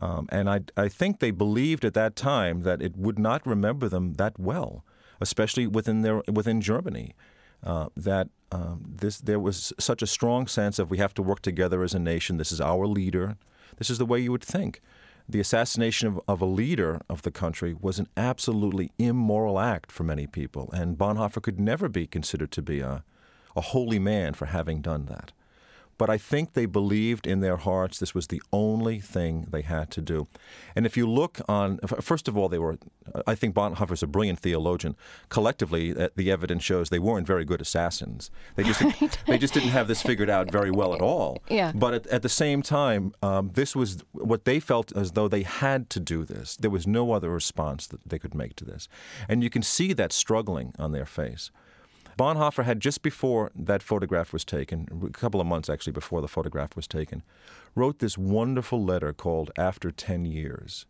Um, 0.00 0.28
and 0.30 0.48
I, 0.48 0.60
I 0.76 0.88
think 0.88 1.18
they 1.18 1.30
believed 1.30 1.84
at 1.84 1.94
that 1.94 2.16
time 2.16 2.62
that 2.62 2.82
it 2.82 2.96
would 2.96 3.18
not 3.18 3.46
remember 3.46 3.88
them 3.88 4.14
that 4.14 4.38
well, 4.38 4.84
especially 5.20 5.66
within, 5.66 6.02
their, 6.02 6.22
within 6.32 6.60
Germany. 6.60 7.14
Uh, 7.62 7.88
that 7.94 8.28
um, 8.52 8.94
this, 8.96 9.20
there 9.20 9.38
was 9.38 9.72
such 9.78 10.00
a 10.00 10.06
strong 10.06 10.46
sense 10.46 10.78
of 10.78 10.90
we 10.90 10.96
have 10.96 11.12
to 11.12 11.22
work 11.22 11.42
together 11.42 11.82
as 11.82 11.94
a 11.94 11.98
nation. 11.98 12.38
This 12.38 12.50
is 12.50 12.60
our 12.60 12.86
leader. 12.86 13.36
This 13.76 13.90
is 13.90 13.98
the 13.98 14.06
way 14.06 14.18
you 14.18 14.32
would 14.32 14.42
think 14.44 14.80
the 15.30 15.40
assassination 15.40 16.08
of, 16.08 16.20
of, 16.26 16.40
a 16.40 16.46
leader 16.46 17.00
of 17.08 17.22
the 17.22 17.30
country 17.30 17.76
was 17.78 17.98
an 17.98 18.08
absolutely 18.16 18.92
immoral 18.98 19.58
act 19.58 19.92
for 19.92 20.04
many 20.04 20.26
people, 20.26 20.70
and 20.72 20.98
Bonhoeffer 20.98 21.42
could 21.42 21.60
never 21.60 21.88
be 21.88 22.06
considered 22.06 22.50
to 22.52 22.62
be 22.62 22.80
a, 22.80 23.04
a 23.56 23.60
holy 23.60 23.98
man 23.98 24.34
for 24.34 24.46
having 24.46 24.80
done 24.80 25.06
that. 25.06 25.32
But 26.00 26.08
I 26.08 26.16
think 26.16 26.54
they 26.54 26.64
believed 26.64 27.26
in 27.26 27.40
their 27.40 27.58
hearts 27.58 27.98
this 27.98 28.14
was 28.14 28.28
the 28.28 28.40
only 28.54 29.00
thing 29.00 29.46
they 29.50 29.60
had 29.60 29.90
to 29.90 30.00
do. 30.00 30.28
And 30.74 30.86
if 30.86 30.96
you 30.96 31.06
look 31.06 31.42
on, 31.46 31.76
first 32.00 32.26
of 32.26 32.38
all, 32.38 32.48
they 32.48 32.58
were, 32.58 32.78
I 33.26 33.34
think 33.34 33.54
Bonhoeffer's 33.54 34.02
a 34.02 34.06
brilliant 34.06 34.38
theologian. 34.38 34.96
Collectively, 35.28 35.94
uh, 35.94 36.08
the 36.16 36.30
evidence 36.30 36.62
shows 36.62 36.88
they 36.88 36.98
weren't 36.98 37.26
very 37.26 37.44
good 37.44 37.60
assassins. 37.60 38.30
They 38.56 38.62
just, 38.62 38.80
right. 38.80 39.18
they 39.26 39.36
just 39.36 39.52
didn't 39.52 39.68
have 39.72 39.88
this 39.88 40.00
figured 40.00 40.30
out 40.30 40.50
very 40.50 40.70
well 40.70 40.94
at 40.94 41.02
all. 41.12 41.42
Yeah. 41.50 41.70
But 41.74 41.92
at, 41.92 42.06
at 42.06 42.22
the 42.22 42.30
same 42.30 42.62
time, 42.62 43.12
um, 43.22 43.50
this 43.52 43.76
was 43.76 44.02
what 44.12 44.46
they 44.46 44.58
felt 44.58 44.96
as 44.96 45.12
though 45.12 45.28
they 45.28 45.42
had 45.42 45.90
to 45.90 46.00
do 46.00 46.24
this. 46.24 46.56
There 46.56 46.70
was 46.70 46.86
no 46.86 47.12
other 47.12 47.28
response 47.28 47.86
that 47.88 48.08
they 48.08 48.18
could 48.18 48.34
make 48.34 48.56
to 48.56 48.64
this. 48.64 48.88
And 49.28 49.44
you 49.44 49.50
can 49.50 49.62
see 49.62 49.92
that 49.92 50.14
struggling 50.14 50.72
on 50.78 50.92
their 50.92 51.04
face. 51.04 51.50
Bonhoeffer 52.20 52.66
had 52.66 52.80
just 52.80 53.00
before 53.00 53.50
that 53.54 53.82
photograph 53.82 54.30
was 54.30 54.44
taken, 54.44 54.86
a 55.02 55.08
couple 55.08 55.40
of 55.40 55.46
months 55.46 55.70
actually 55.70 55.94
before 55.94 56.20
the 56.20 56.28
photograph 56.28 56.76
was 56.76 56.86
taken, 56.86 57.22
wrote 57.74 57.98
this 57.98 58.18
wonderful 58.18 58.84
letter 58.84 59.14
called 59.14 59.50
After 59.56 59.90
10 59.90 60.26
Years. 60.26 60.84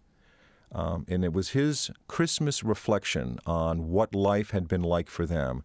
Um, 0.72 1.07
and 1.07 1.24
it 1.24 1.33
was 1.33 1.51
his 1.51 1.93
Christmas 2.09 2.64
reflection 2.64 3.39
on 3.47 3.91
what 3.91 4.12
life 4.12 4.51
had 4.51 4.66
been 4.66 4.83
like 4.83 5.09
for 5.09 5.24
them 5.24 5.62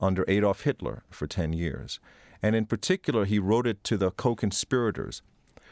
under 0.00 0.24
Adolf 0.26 0.62
Hitler 0.62 1.04
for 1.10 1.28
10 1.28 1.52
years. 1.52 2.00
And 2.42 2.56
in 2.56 2.66
particular, 2.66 3.24
he 3.24 3.38
wrote 3.38 3.68
it 3.68 3.84
to 3.84 3.96
the 3.96 4.10
co 4.10 4.34
conspirators 4.34 5.22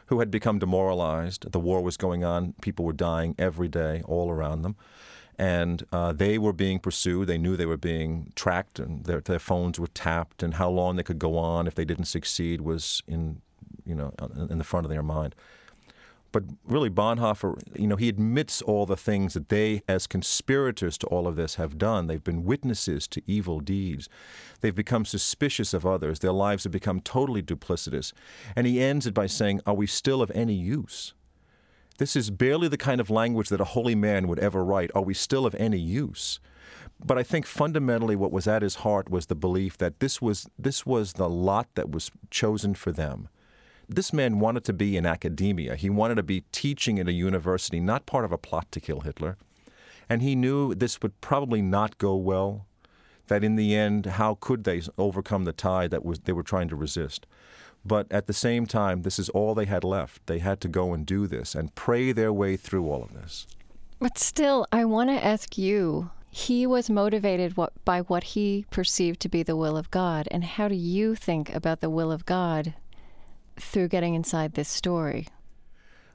who 0.07 0.21
had 0.21 0.31
become 0.31 0.61
demoralized. 0.61 1.51
The 1.51 1.59
war 1.59 1.83
was 1.83 1.97
going 1.97 2.23
on, 2.23 2.55
people 2.63 2.85
were 2.85 2.93
dying 2.93 3.35
every 3.41 3.69
day 3.69 4.03
all 4.05 4.31
around 4.31 4.63
them 4.63 4.77
and 5.39 5.85
uh, 5.93 6.13
they 6.13 6.39
were 6.39 6.53
being 6.53 6.79
pursued. 6.79 7.27
They 7.27 7.39
knew 7.39 7.57
they 7.57 7.67
were 7.67 7.77
being 7.77 8.33
tracked, 8.35 8.79
and 8.79 9.05
their, 9.05 9.21
their 9.21 9.39
phones 9.39 9.79
were 9.81 9.89
tapped, 9.89 10.43
and 10.43 10.55
how 10.55 10.71
long 10.71 10.97
they 10.97 11.03
could 11.03 11.19
go 11.19 11.39
on 11.39 11.67
if 11.67 11.75
they 11.75 11.85
didn't 11.85 12.05
succeed 12.05 12.61
was 12.61 13.03
in, 13.07 13.41
you 13.85 13.95
know, 13.95 14.13
in 14.51 14.59
the 14.59 14.65
front 14.65 14.87
of 14.87 14.91
their 14.91 15.03
mind. 15.03 15.35
But 16.33 16.45
really, 16.65 16.89
Bonhoeffer, 16.89 17.61
you 17.79 17.87
know, 17.87 17.97
he 17.97 18.09
admits 18.09 18.63
all 18.63 18.87
the 18.87 18.97
things 18.97 19.35
that 19.35 19.51
they, 19.51 19.83
as 19.87 20.07
conspirators 20.07 20.97
to 20.99 21.07
all 21.09 21.29
of 21.29 21.37
this, 21.37 21.57
have 21.57 21.77
done. 21.77 22.07
They've 22.07 22.25
been 22.25 22.45
witnesses 22.45 23.07
to 23.09 23.23
evil 23.27 23.61
deeds. 23.61 24.09
They've 24.63 24.75
become 24.75 25.05
suspicious 25.05 25.75
of 25.75 25.85
others. 25.85 26.21
Their 26.21 26.33
lives 26.33 26.65
have 26.65 26.73
become 26.73 27.01
totally 27.01 27.43
duplicitous. 27.43 28.15
And 28.57 28.67
he 28.67 28.81
ends 28.81 29.07
it 29.07 29.13
by 29.13 29.27
saying, 29.27 29.61
Are 29.67 29.75
we 29.75 29.87
still 29.87 30.23
of 30.23 30.33
any 30.35 30.55
use? 30.55 31.13
This 32.03 32.17
is 32.17 32.31
barely 32.31 32.67
the 32.67 32.77
kind 32.77 33.01
of 33.01 33.11
language 33.11 33.49
that 33.51 33.61
a 33.61 33.75
holy 33.79 33.95
man 33.95 34.27
would 34.27 34.41
ever 34.41 34.65
write. 34.65 34.91
Are 34.93 35.05
we 35.05 35.15
still 35.15 35.47
of 35.47 35.55
any 35.55 35.79
use? 35.79 36.41
But 36.99 37.17
I 37.17 37.23
think 37.23 37.47
fundamentally 37.47 38.17
what 38.17 38.33
was 38.33 38.49
at 38.49 38.63
his 38.63 38.75
heart 38.83 39.09
was 39.09 39.27
the 39.27 39.37
belief 39.37 39.79
that 39.79 40.01
this 40.01 40.21
was, 40.21 40.49
this 40.59 40.85
was 40.85 41.13
the 41.13 41.29
lot 41.29 41.69
that 41.77 41.93
was 41.93 42.11
chosen 42.29 42.75
for 42.75 42.91
them. 42.91 43.29
This 43.89 44.13
man 44.13 44.41
wanted 44.41 44.65
to 44.65 44.73
be 44.73 44.97
in 44.97 45.07
academia. 45.07 45.77
He 45.77 45.89
wanted 45.91 46.17
to 46.17 46.25
be 46.25 46.43
teaching 46.51 46.99
at 46.99 47.07
a 47.07 47.13
university, 47.13 47.79
not 47.79 48.05
part 48.05 48.25
of 48.25 48.33
a 48.33 48.37
plot 48.37 48.73
to 48.73 48.81
kill 48.81 49.03
Hitler. 49.03 49.37
And 50.09 50.23
he 50.23 50.35
knew 50.35 50.75
this 50.75 51.01
would 51.03 51.21
probably 51.21 51.63
not 51.63 51.99
go 51.99 52.17
well, 52.17 52.67
that 53.29 53.45
in 53.45 53.55
the 53.55 53.77
end, 53.77 54.07
how 54.07 54.39
could 54.41 54.65
they 54.65 54.83
overcome 54.99 55.45
the 55.45 55.53
tide 55.53 55.93
that 55.93 56.05
was, 56.05 56.19
they 56.19 56.33
were 56.33 56.43
trying 56.43 56.69
to 56.71 56.75
resist? 56.75 57.29
But 57.85 58.11
at 58.13 58.27
the 58.27 58.33
same 58.33 58.67
time, 58.67 59.03
this 59.03 59.19
is 59.19 59.29
all 59.31 59.55
they 59.55 59.65
had 59.65 59.85
left. 59.85 60.27
They 60.27 60.39
had 60.39 60.61
to 60.61 60.69
go 60.69 60.93
and 60.93 61.05
do 61.05 61.27
this 61.27 61.55
and 61.55 61.75
pray 61.75 62.13
their 62.13 62.33
way 62.33 62.57
through 62.57 62.89
all 62.89 63.03
of 63.03 63.13
this. 63.13 63.47
But 63.99 64.19
still, 64.19 64.67
I 64.73 64.85
want 64.85 65.11
to 65.11 65.25
ask 65.25 65.59
you 65.59 66.11
he 66.31 66.67
was 66.67 66.89
motivated 66.89 67.57
what, 67.57 67.73
by 67.85 68.01
what 68.01 68.25
he 68.25 68.67
perceived 68.71 69.21
to 69.21 69.29
be 69.29 69.43
the 69.43 69.57
will 69.57 69.77
of 69.77 69.91
God. 69.91 70.29
And 70.31 70.45
how 70.45 70.69
do 70.69 70.75
you 70.75 71.15
think 71.15 71.55
about 71.55 71.81
the 71.81 71.91
will 71.91 72.11
of 72.11 72.25
God 72.25 72.75
through 73.57 73.89
getting 73.89 74.15
inside 74.15 74.55
this 74.55 74.69
story? 74.69 75.29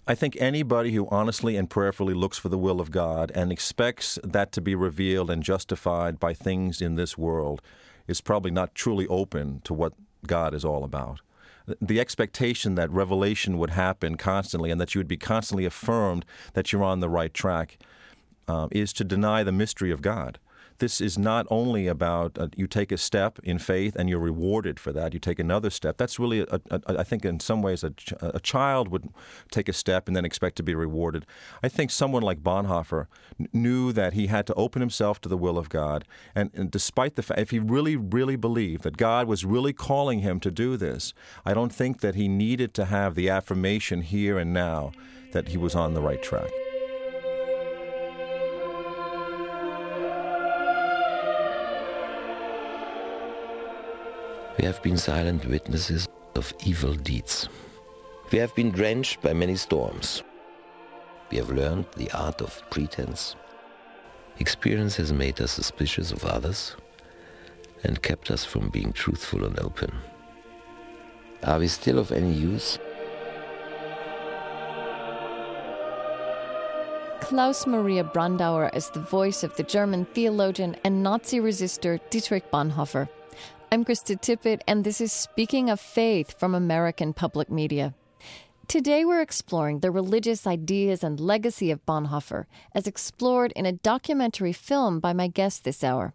I 0.08 0.16
think 0.16 0.38
anybody 0.40 0.94
who 0.94 1.08
honestly 1.10 1.58
and 1.58 1.70
prayerfully 1.70 2.14
looks 2.14 2.38
for 2.38 2.48
the 2.48 2.58
will 2.58 2.80
of 2.80 2.92
God 2.92 3.32
and 3.36 3.52
expects 3.52 4.18
that 4.24 4.54
to 4.54 4.62
be 4.62 4.74
revealed 4.74 5.30
and 5.30 5.44
justified 5.44 6.18
by 6.18 6.34
things 6.34 6.82
in 6.82 6.96
this 6.96 7.18
world 7.18 7.62
is 8.08 8.22
probably 8.22 8.52
not 8.52 8.74
truly 8.74 9.06
open 9.08 9.60
to 9.66 9.74
what 9.74 9.94
God 10.26 10.54
is 10.54 10.64
all 10.64 10.86
about 10.86 11.20
the 11.82 12.00
expectation 12.00 12.76
that 12.76 12.90
revelation 12.92 13.58
would 13.58 13.72
happen 13.72 14.16
constantly 14.16 14.72
and 14.72 14.80
that 14.80 14.96
you 14.96 15.00
would 15.00 15.08
be 15.08 15.18
constantly 15.18 15.66
affirmed 15.66 16.26
that 16.54 16.72
you're 16.72 16.84
on 16.84 17.00
the 17.00 17.10
right 17.10 17.34
track 17.34 17.78
uh, 18.48 18.68
is 18.72 18.94
to 18.94 19.04
deny 19.04 19.44
the 19.44 19.52
mystery 19.52 19.92
of 19.92 20.02
God 20.02 20.40
this 20.80 21.02
is 21.02 21.18
not 21.18 21.48
only 21.50 21.88
about 21.88 22.38
uh, 22.38 22.48
you 22.56 22.68
take 22.68 22.92
a 22.92 22.98
step 22.98 23.40
in 23.44 23.58
faith 23.58 23.96
and 23.96 24.10
you're 24.10 24.20
rewarded 24.20 24.80
for 24.80 24.92
that. 24.94 25.14
You 25.14 25.20
take 25.20 25.40
another 25.40 25.70
step. 25.70 25.98
That's 25.98 26.20
really, 26.20 26.46
I 26.72 27.04
think, 27.04 27.26
in 27.26 27.40
some 27.40 27.62
ways, 27.62 27.84
a, 27.84 27.94
a, 28.22 28.40
child 28.40 28.90
would 28.90 29.10
take 29.52 29.68
a 29.68 29.74
step 29.74 30.08
and 30.08 30.16
then 30.16 30.26
expect 30.26 30.56
to 30.58 30.64
be 30.64 30.76
rewarded. 30.76 31.26
I 31.64 31.70
think 31.70 31.92
someone 31.92 32.24
like 32.24 32.44
Bonhoeffer 32.44 33.08
knew 33.54 33.92
that 33.92 34.14
he 34.14 34.28
had 34.28 34.46
to 34.48 34.54
open 34.54 34.82
himself 34.82 35.20
to 35.22 35.30
the 35.30 35.38
will 35.38 35.58
of 35.58 35.70
God. 35.70 36.06
And, 36.36 36.52
and 36.54 36.70
despite 36.70 37.16
the 37.16 37.24
fact, 37.24 37.40
if 37.40 37.52
he 37.52 37.60
really, 37.60 37.96
really 37.96 38.36
believed 38.36 38.84
that 38.84 38.98
God 38.98 39.28
was 39.28 39.46
really 39.46 39.74
calling 39.74 40.20
him 40.20 40.40
to 40.42 40.52
do 40.52 40.78
this, 40.78 41.14
I 41.46 41.54
don't 41.54 41.74
think 41.74 42.02
that 42.02 42.16
he 42.16 42.28
needed 42.28 42.74
to 42.76 42.86
have 42.86 43.16
the 43.16 43.30
affirmation 43.30 44.02
here 44.02 44.38
and 44.38 44.54
now 44.54 44.92
that 45.32 45.50
he 45.50 45.58
was 45.58 45.76
on 45.76 45.94
the 45.94 46.02
right 46.02 46.22
track. 46.22 46.50
We 54.58 54.66
have 54.66 54.82
been 54.82 54.98
silent 54.98 55.46
witnesses 55.46 56.08
of 56.36 56.52
evil 56.66 56.96
deeds. 56.96 57.48
We 58.32 58.40
have 58.40 58.56
been 58.56 58.72
drenched 58.72 59.22
by 59.22 59.34
many 59.34 59.56
storms. 59.56 60.24
We 61.30 61.38
have 61.38 61.52
learned 61.52 61.86
the 61.96 62.10
art 62.12 62.42
of 62.42 62.64
pretense. 62.72 63.36
Experience 64.40 64.96
has 64.96 65.14
made 65.14 65.40
us 65.42 65.52
suspicious 65.52 66.12
of 66.12 66.26
others 66.26 66.76
and 67.84 68.02
kept 68.02 68.32
us 68.32 68.44
from 68.46 68.70
being 68.70 68.94
truthful 68.94 69.46
and 69.46 69.60
open. 69.60 69.92
Are 71.44 71.60
we 71.60 71.68
still 71.68 72.00
of 72.00 72.12
any 72.12 72.34
use? 72.34 72.80
Klaus 77.22 77.68
Maria 77.68 78.04
Brandauer 78.04 78.76
is 78.76 78.90
the 78.90 79.02
voice 79.02 79.44
of 79.44 79.56
the 79.56 79.64
German 79.64 80.06
theologian 80.06 80.76
and 80.84 81.04
Nazi 81.04 81.40
resistor 81.40 82.00
Dietrich 82.10 82.50
Bonhoeffer. 82.52 83.08
I'm 83.70 83.84
Krista 83.84 84.16
Tippett, 84.16 84.62
and 84.66 84.86
this 84.86 85.02
is 85.02 85.12
Speaking 85.12 85.70
of 85.70 85.82
Faith 85.82 86.40
from 86.40 86.56
American 86.56 87.12
Public 87.12 87.52
Media. 87.52 87.94
Today, 88.70 89.04
we're 89.04 89.20
exploring 89.20 89.82
the 89.82 89.92
religious 89.92 90.48
ideas 90.48 91.04
and 91.04 91.20
legacy 91.20 91.70
of 91.70 91.86
Bonhoeffer 91.86 92.46
as 92.74 92.88
explored 92.88 93.52
in 93.58 93.66
a 93.66 93.74
documentary 93.74 94.54
film 94.54 95.02
by 95.02 95.12
my 95.12 95.28
guest 95.28 95.66
this 95.66 95.84
hour. 95.84 96.14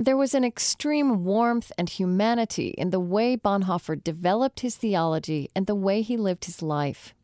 There 0.00 0.16
was 0.16 0.34
an 0.34 0.42
extreme 0.42 1.22
warmth 1.22 1.70
and 1.78 1.88
humanity 1.88 2.74
in 2.76 2.90
the 2.90 2.98
way 2.98 3.36
Bonhoeffer 3.36 4.02
developed 4.02 4.60
his 4.60 4.74
theology 4.74 5.50
and 5.54 5.68
the 5.68 5.76
way 5.76 6.02
he 6.02 6.16
lived 6.16 6.46
his 6.46 6.62
life. 6.62 7.14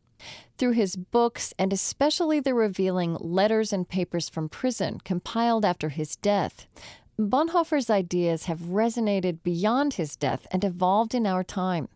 Through 0.57 0.71
his 0.71 0.95
books, 0.95 1.53
and 1.59 1.73
especially 1.73 2.39
the 2.39 2.53
revealing 2.53 3.17
letters 3.19 3.73
and 3.73 3.89
papers 3.89 4.29
from 4.29 4.47
prison 4.47 4.99
compiled 5.03 5.65
after 5.65 5.89
his 5.89 6.15
death, 6.15 6.65
Bonhoeffer's 7.19 7.89
ideas 7.89 8.45
have 8.45 8.59
resonated 8.59 9.41
beyond 9.41 9.95
his 9.95 10.15
death 10.15 10.45
and 10.51 10.63
evolved 10.63 11.15
in 11.15 11.25
our 11.25 11.43
time. 11.43 11.87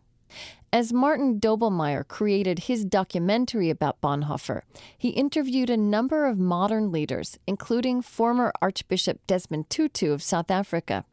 As 0.72 0.92
Martin 0.92 1.38
Doblmeier 1.38 2.08
created 2.08 2.60
his 2.60 2.84
documentary 2.84 3.70
about 3.70 4.00
Bonhoeffer, 4.00 4.62
he 4.98 5.10
interviewed 5.10 5.70
a 5.70 5.76
number 5.76 6.26
of 6.26 6.38
modern 6.38 6.90
leaders, 6.90 7.38
including 7.46 8.02
former 8.02 8.52
Archbishop 8.60 9.20
Desmond 9.28 9.70
Tutu 9.70 10.10
of 10.10 10.24
South 10.24 10.50
Africa. 10.50 11.04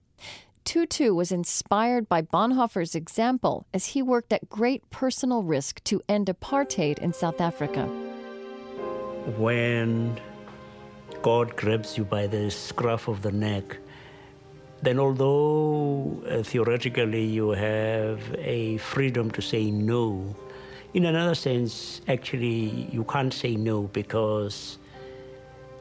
Tutu 0.63 1.13
was 1.13 1.31
inspired 1.31 2.09
by 2.09 2.23
Bonhoeffer's 2.23 2.95
example 2.95 3.67
as 3.75 3.87
he 3.87 4.01
worked 4.01 4.33
at 4.33 4.49
great 4.49 4.89
personal 4.89 5.43
risk 5.43 5.83
to 5.83 6.01
end 6.09 6.25
apartheid 6.25 6.97
in 6.97 7.13
South 7.13 7.39
Africa. 7.39 7.85
When 9.37 10.19
God 11.21 11.55
grabs 11.55 11.95
you 11.95 12.05
by 12.05 12.25
the 12.25 12.49
scruff 12.49 13.07
of 13.07 13.21
the 13.21 13.31
neck, 13.31 13.77
then 14.81 14.99
although 14.99 16.21
uh, 16.29 16.43
theoretically 16.43 17.25
you 17.25 17.49
have 17.51 18.21
a 18.37 18.77
freedom 18.77 19.31
to 19.31 19.41
say 19.41 19.71
no, 19.71 20.35
in 20.93 21.05
another 21.05 21.35
sense, 21.35 22.01
actually, 22.07 22.87
you 22.91 23.03
can't 23.03 23.33
say 23.33 23.55
no 23.55 23.83
because 23.83 24.79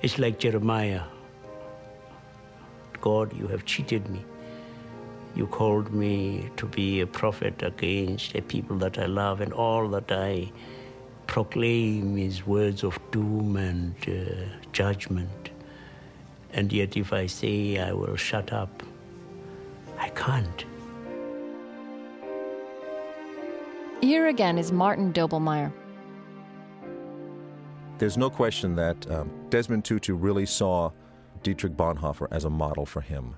it's 0.03 0.19
like 0.19 0.39
Jeremiah 0.39 1.03
God, 3.01 3.33
you 3.37 3.47
have 3.49 3.65
cheated 3.65 4.09
me. 4.09 4.25
You 5.35 5.47
called 5.47 5.93
me 5.93 6.51
to 6.57 6.67
be 6.67 7.01
a 7.01 7.07
prophet 7.07 7.63
against 7.63 8.35
a 8.35 8.43
people 8.43 8.77
that 8.79 8.99
I 8.99 9.07
love 9.07 9.41
and 9.41 9.53
all 9.53 9.89
that 9.91 10.11
I 10.11 10.51
proclaim 11.27 12.19
is 12.19 12.47
words 12.47 12.83
of 12.83 12.99
doom 13.13 13.57
and 13.57 13.95
uh, 14.09 14.67
judgment. 14.73 15.51
And 16.53 16.73
yet, 16.73 16.97
if 16.97 17.13
I 17.13 17.27
say 17.27 17.79
I 17.79 17.93
will 17.93 18.17
shut 18.17 18.53
up, 18.53 18.78
I 19.99 20.09
can't. 20.11 20.65
Here 24.01 24.29
again 24.29 24.59
is 24.59 24.71
Martin 24.71 25.13
Doblmeier. 25.13 25.73
There's 27.99 28.17
no 28.17 28.31
question 28.31 28.77
that 28.77 29.11
um, 29.11 29.31
Desmond 29.51 29.85
Tutu 29.85 30.15
really 30.15 30.47
saw 30.47 30.93
Dietrich 31.43 31.77
Bonhoeffer 31.77 32.29
as 32.31 32.45
a 32.45 32.51
model 32.51 32.87
for 32.87 33.01
him. 33.01 33.37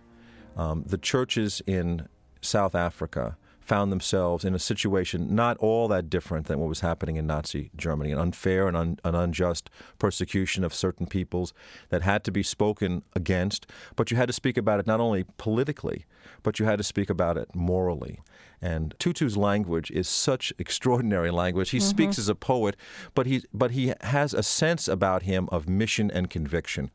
Um, 0.56 0.84
the 0.86 0.98
churches 0.98 1.62
in 1.66 2.06
South 2.42 2.74
Africa 2.74 3.38
found 3.70 3.92
themselves 3.92 4.44
in 4.44 4.52
a 4.52 4.58
situation 4.58 5.32
not 5.32 5.56
all 5.58 5.86
that 5.86 6.10
different 6.10 6.48
than 6.48 6.58
what 6.58 6.68
was 6.68 6.80
happening 6.80 7.14
in 7.14 7.24
Nazi 7.24 7.70
Germany 7.76 8.10
an 8.10 8.18
unfair 8.18 8.66
and 8.66 8.76
un- 8.76 8.98
an 9.04 9.14
unjust 9.14 9.70
persecution 9.96 10.64
of 10.64 10.74
certain 10.74 11.06
peoples 11.06 11.54
that 11.90 12.02
had 12.02 12.24
to 12.24 12.32
be 12.32 12.42
spoken 12.42 13.04
against, 13.14 13.68
but 13.94 14.10
you 14.10 14.16
had 14.16 14.26
to 14.26 14.32
speak 14.32 14.56
about 14.56 14.80
it 14.80 14.88
not 14.88 14.98
only 14.98 15.24
politically, 15.36 16.04
but 16.42 16.58
you 16.58 16.66
had 16.66 16.78
to 16.78 16.82
speak 16.82 17.08
about 17.08 17.36
it 17.36 17.54
morally. 17.54 18.18
And 18.60 18.94
Tutu's 18.98 19.36
language 19.36 19.92
is 19.92 20.08
such 20.08 20.52
extraordinary 20.58 21.30
language. 21.30 21.70
He 21.70 21.78
mm-hmm. 21.78 21.94
speaks 21.94 22.18
as 22.18 22.28
a 22.28 22.34
poet, 22.34 22.74
but 23.14 23.26
he 23.26 23.44
but 23.54 23.70
he 23.70 23.94
has 24.00 24.34
a 24.34 24.42
sense 24.42 24.88
about 24.88 25.22
him 25.22 25.48
of 25.52 25.68
mission 25.68 26.10
and 26.10 26.28
conviction. 26.28 26.90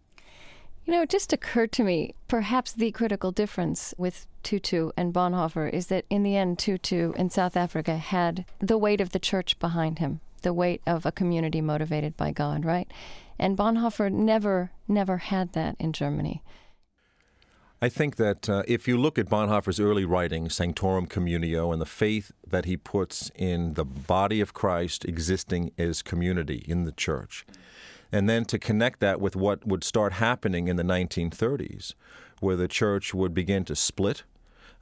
You 0.85 0.93
know, 0.93 1.01
it 1.01 1.09
just 1.09 1.33
occurred 1.33 1.71
to 1.73 1.83
me 1.83 2.13
perhaps 2.27 2.71
the 2.71 2.91
critical 2.91 3.31
difference 3.31 3.95
with 3.97 4.27
Tutu 4.43 4.91
and 4.95 5.11
Bonhoeffer 5.11 5.67
is 5.67 5.87
that 5.87 6.05
in 6.11 6.21
the 6.21 6.35
end, 6.35 6.59
Tutu 6.59 7.11
in 7.13 7.31
South 7.31 7.57
Africa 7.57 7.97
had 7.97 8.45
the 8.59 8.77
weight 8.77 9.01
of 9.01 9.09
the 9.09 9.19
church 9.19 9.57
behind 9.57 9.97
him, 9.97 10.19
the 10.43 10.53
weight 10.53 10.81
of 10.85 11.03
a 11.03 11.11
community 11.11 11.59
motivated 11.59 12.15
by 12.15 12.31
God, 12.31 12.63
right? 12.63 12.87
And 13.39 13.57
Bonhoeffer 13.57 14.11
never, 14.11 14.71
never 14.87 15.17
had 15.17 15.53
that 15.53 15.75
in 15.79 15.91
Germany. 15.91 16.43
I 17.81 17.89
think 17.89 18.17
that 18.17 18.47
uh, 18.47 18.61
if 18.67 18.87
you 18.87 18.97
look 18.97 19.17
at 19.17 19.27
Bonhoeffer's 19.27 19.79
early 19.79 20.05
writings, 20.05 20.55
Sanctorum 20.55 21.07
Communio, 21.07 21.73
and 21.73 21.81
the 21.81 21.85
faith 21.85 22.31
that 22.47 22.65
he 22.65 22.77
puts 22.77 23.31
in 23.35 23.73
the 23.73 23.83
body 23.83 24.39
of 24.39 24.53
Christ 24.53 25.03
existing 25.03 25.71
as 25.79 26.03
community 26.03 26.63
in 26.67 26.83
the 26.83 26.91
church, 26.91 27.45
and 28.15 28.29
then 28.29 28.45
to 28.45 28.57
connect 28.57 29.01
that 29.01 29.19
with 29.19 29.35
what 29.35 29.67
would 29.67 29.83
start 29.83 30.13
happening 30.13 30.69
in 30.69 30.77
the 30.77 30.83
1930s, 30.83 31.95
where 32.39 32.55
the 32.55 32.69
church 32.69 33.13
would 33.13 33.33
begin 33.33 33.65
to 33.65 33.75
split 33.75 34.23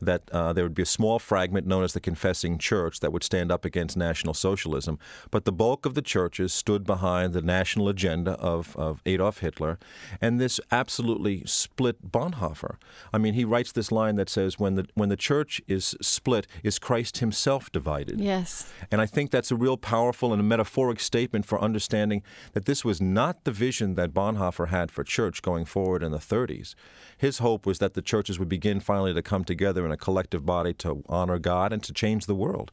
that 0.01 0.29
uh, 0.31 0.53
there 0.53 0.63
would 0.63 0.75
be 0.75 0.83
a 0.83 0.87
small 0.87 1.19
fragment 1.19 1.67
known 1.67 1.83
as 1.83 1.93
the 1.93 1.99
Confessing 1.99 2.57
Church 2.57 2.99
that 2.99 3.11
would 3.11 3.23
stand 3.23 3.51
up 3.51 3.65
against 3.65 3.95
National 3.97 4.33
Socialism. 4.33 4.99
But 5.31 5.45
the 5.45 5.51
bulk 5.51 5.85
of 5.85 5.93
the 5.93 6.01
churches 6.01 6.53
stood 6.53 6.85
behind 6.85 7.33
the 7.33 7.41
national 7.41 7.89
agenda 7.89 8.31
of, 8.33 8.75
of 8.75 9.01
Adolf 9.05 9.39
Hitler, 9.39 9.79
and 10.21 10.39
this 10.39 10.59
absolutely 10.71 11.43
split 11.45 12.11
Bonhoeffer. 12.11 12.75
I 13.13 13.17
mean, 13.17 13.33
he 13.33 13.45
writes 13.45 13.71
this 13.71 13.91
line 13.91 14.15
that 14.15 14.29
says, 14.29 14.59
when 14.59 14.75
the, 14.75 14.87
when 14.93 15.09
the 15.09 15.17
church 15.17 15.61
is 15.67 15.95
split, 16.01 16.47
is 16.63 16.79
Christ 16.79 17.17
himself 17.17 17.71
divided? 17.71 18.19
Yes. 18.19 18.71
And 18.91 19.01
I 19.01 19.05
think 19.05 19.31
that's 19.31 19.51
a 19.51 19.55
real 19.55 19.77
powerful 19.77 20.31
and 20.31 20.39
a 20.39 20.43
metaphoric 20.43 20.99
statement 20.99 21.45
for 21.45 21.61
understanding 21.61 22.23
that 22.53 22.65
this 22.65 22.83
was 22.83 23.01
not 23.01 23.43
the 23.43 23.51
vision 23.51 23.95
that 23.95 24.13
Bonhoeffer 24.13 24.69
had 24.69 24.91
for 24.91 25.03
church 25.03 25.41
going 25.41 25.65
forward 25.65 26.03
in 26.03 26.11
the 26.11 26.17
30s. 26.17 26.75
His 27.23 27.37
hope 27.37 27.65
was 27.65 27.79
that 27.79 27.93
the 27.93 28.01
churches 28.01 28.37
would 28.37 28.49
begin 28.49 28.81
finally 28.81 29.13
to 29.13 29.21
come 29.21 29.45
together 29.45 29.85
in 29.85 29.93
a 29.93 29.95
collective 29.95 30.45
body 30.45 30.73
to 30.73 31.05
honor 31.07 31.39
God 31.39 31.71
and 31.71 31.81
to 31.83 31.93
change 31.93 32.25
the 32.25 32.35
world. 32.35 32.69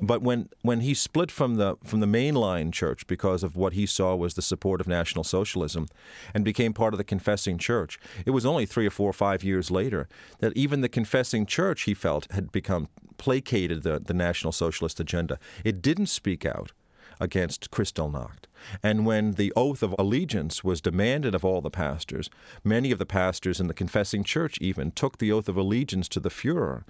But 0.00 0.22
when, 0.22 0.50
when 0.60 0.82
he 0.82 0.94
split 0.94 1.32
from 1.32 1.56
the 1.56 1.74
from 1.82 1.98
the 1.98 2.06
mainline 2.06 2.72
church 2.72 3.08
because 3.08 3.42
of 3.42 3.56
what 3.56 3.72
he 3.72 3.84
saw 3.86 4.14
was 4.14 4.34
the 4.34 4.40
support 4.40 4.80
of 4.80 4.86
National 4.86 5.24
Socialism, 5.24 5.88
and 6.32 6.44
became 6.44 6.72
part 6.72 6.94
of 6.94 6.98
the 6.98 7.02
Confessing 7.02 7.58
Church, 7.58 7.98
it 8.24 8.30
was 8.30 8.46
only 8.46 8.66
three 8.66 8.86
or 8.86 8.90
four 8.90 9.10
or 9.10 9.12
five 9.26 9.42
years 9.42 9.68
later 9.68 10.06
that 10.38 10.56
even 10.56 10.80
the 10.80 10.88
Confessing 10.88 11.44
Church 11.44 11.82
he 11.82 11.92
felt 11.92 12.30
had 12.30 12.52
become 12.52 12.88
placated 13.18 13.82
the, 13.82 13.98
the 13.98 14.14
National 14.14 14.52
Socialist 14.52 15.00
agenda. 15.00 15.40
It 15.64 15.82
didn't 15.82 16.06
speak 16.06 16.46
out 16.46 16.70
against 17.18 17.72
Kristallnacht. 17.72 18.46
And 18.82 19.06
when 19.06 19.32
the 19.32 19.52
oath 19.56 19.82
of 19.82 19.94
allegiance 19.98 20.62
was 20.62 20.80
demanded 20.80 21.34
of 21.34 21.44
all 21.44 21.60
the 21.60 21.70
pastors, 21.70 22.30
many 22.64 22.90
of 22.90 22.98
the 22.98 23.06
pastors 23.06 23.60
in 23.60 23.66
the 23.66 23.74
confessing 23.74 24.24
church 24.24 24.58
even 24.60 24.90
took 24.90 25.18
the 25.18 25.32
oath 25.32 25.48
of 25.48 25.56
allegiance 25.56 26.08
to 26.08 26.20
the 26.20 26.30
Fuhrer. 26.30 26.84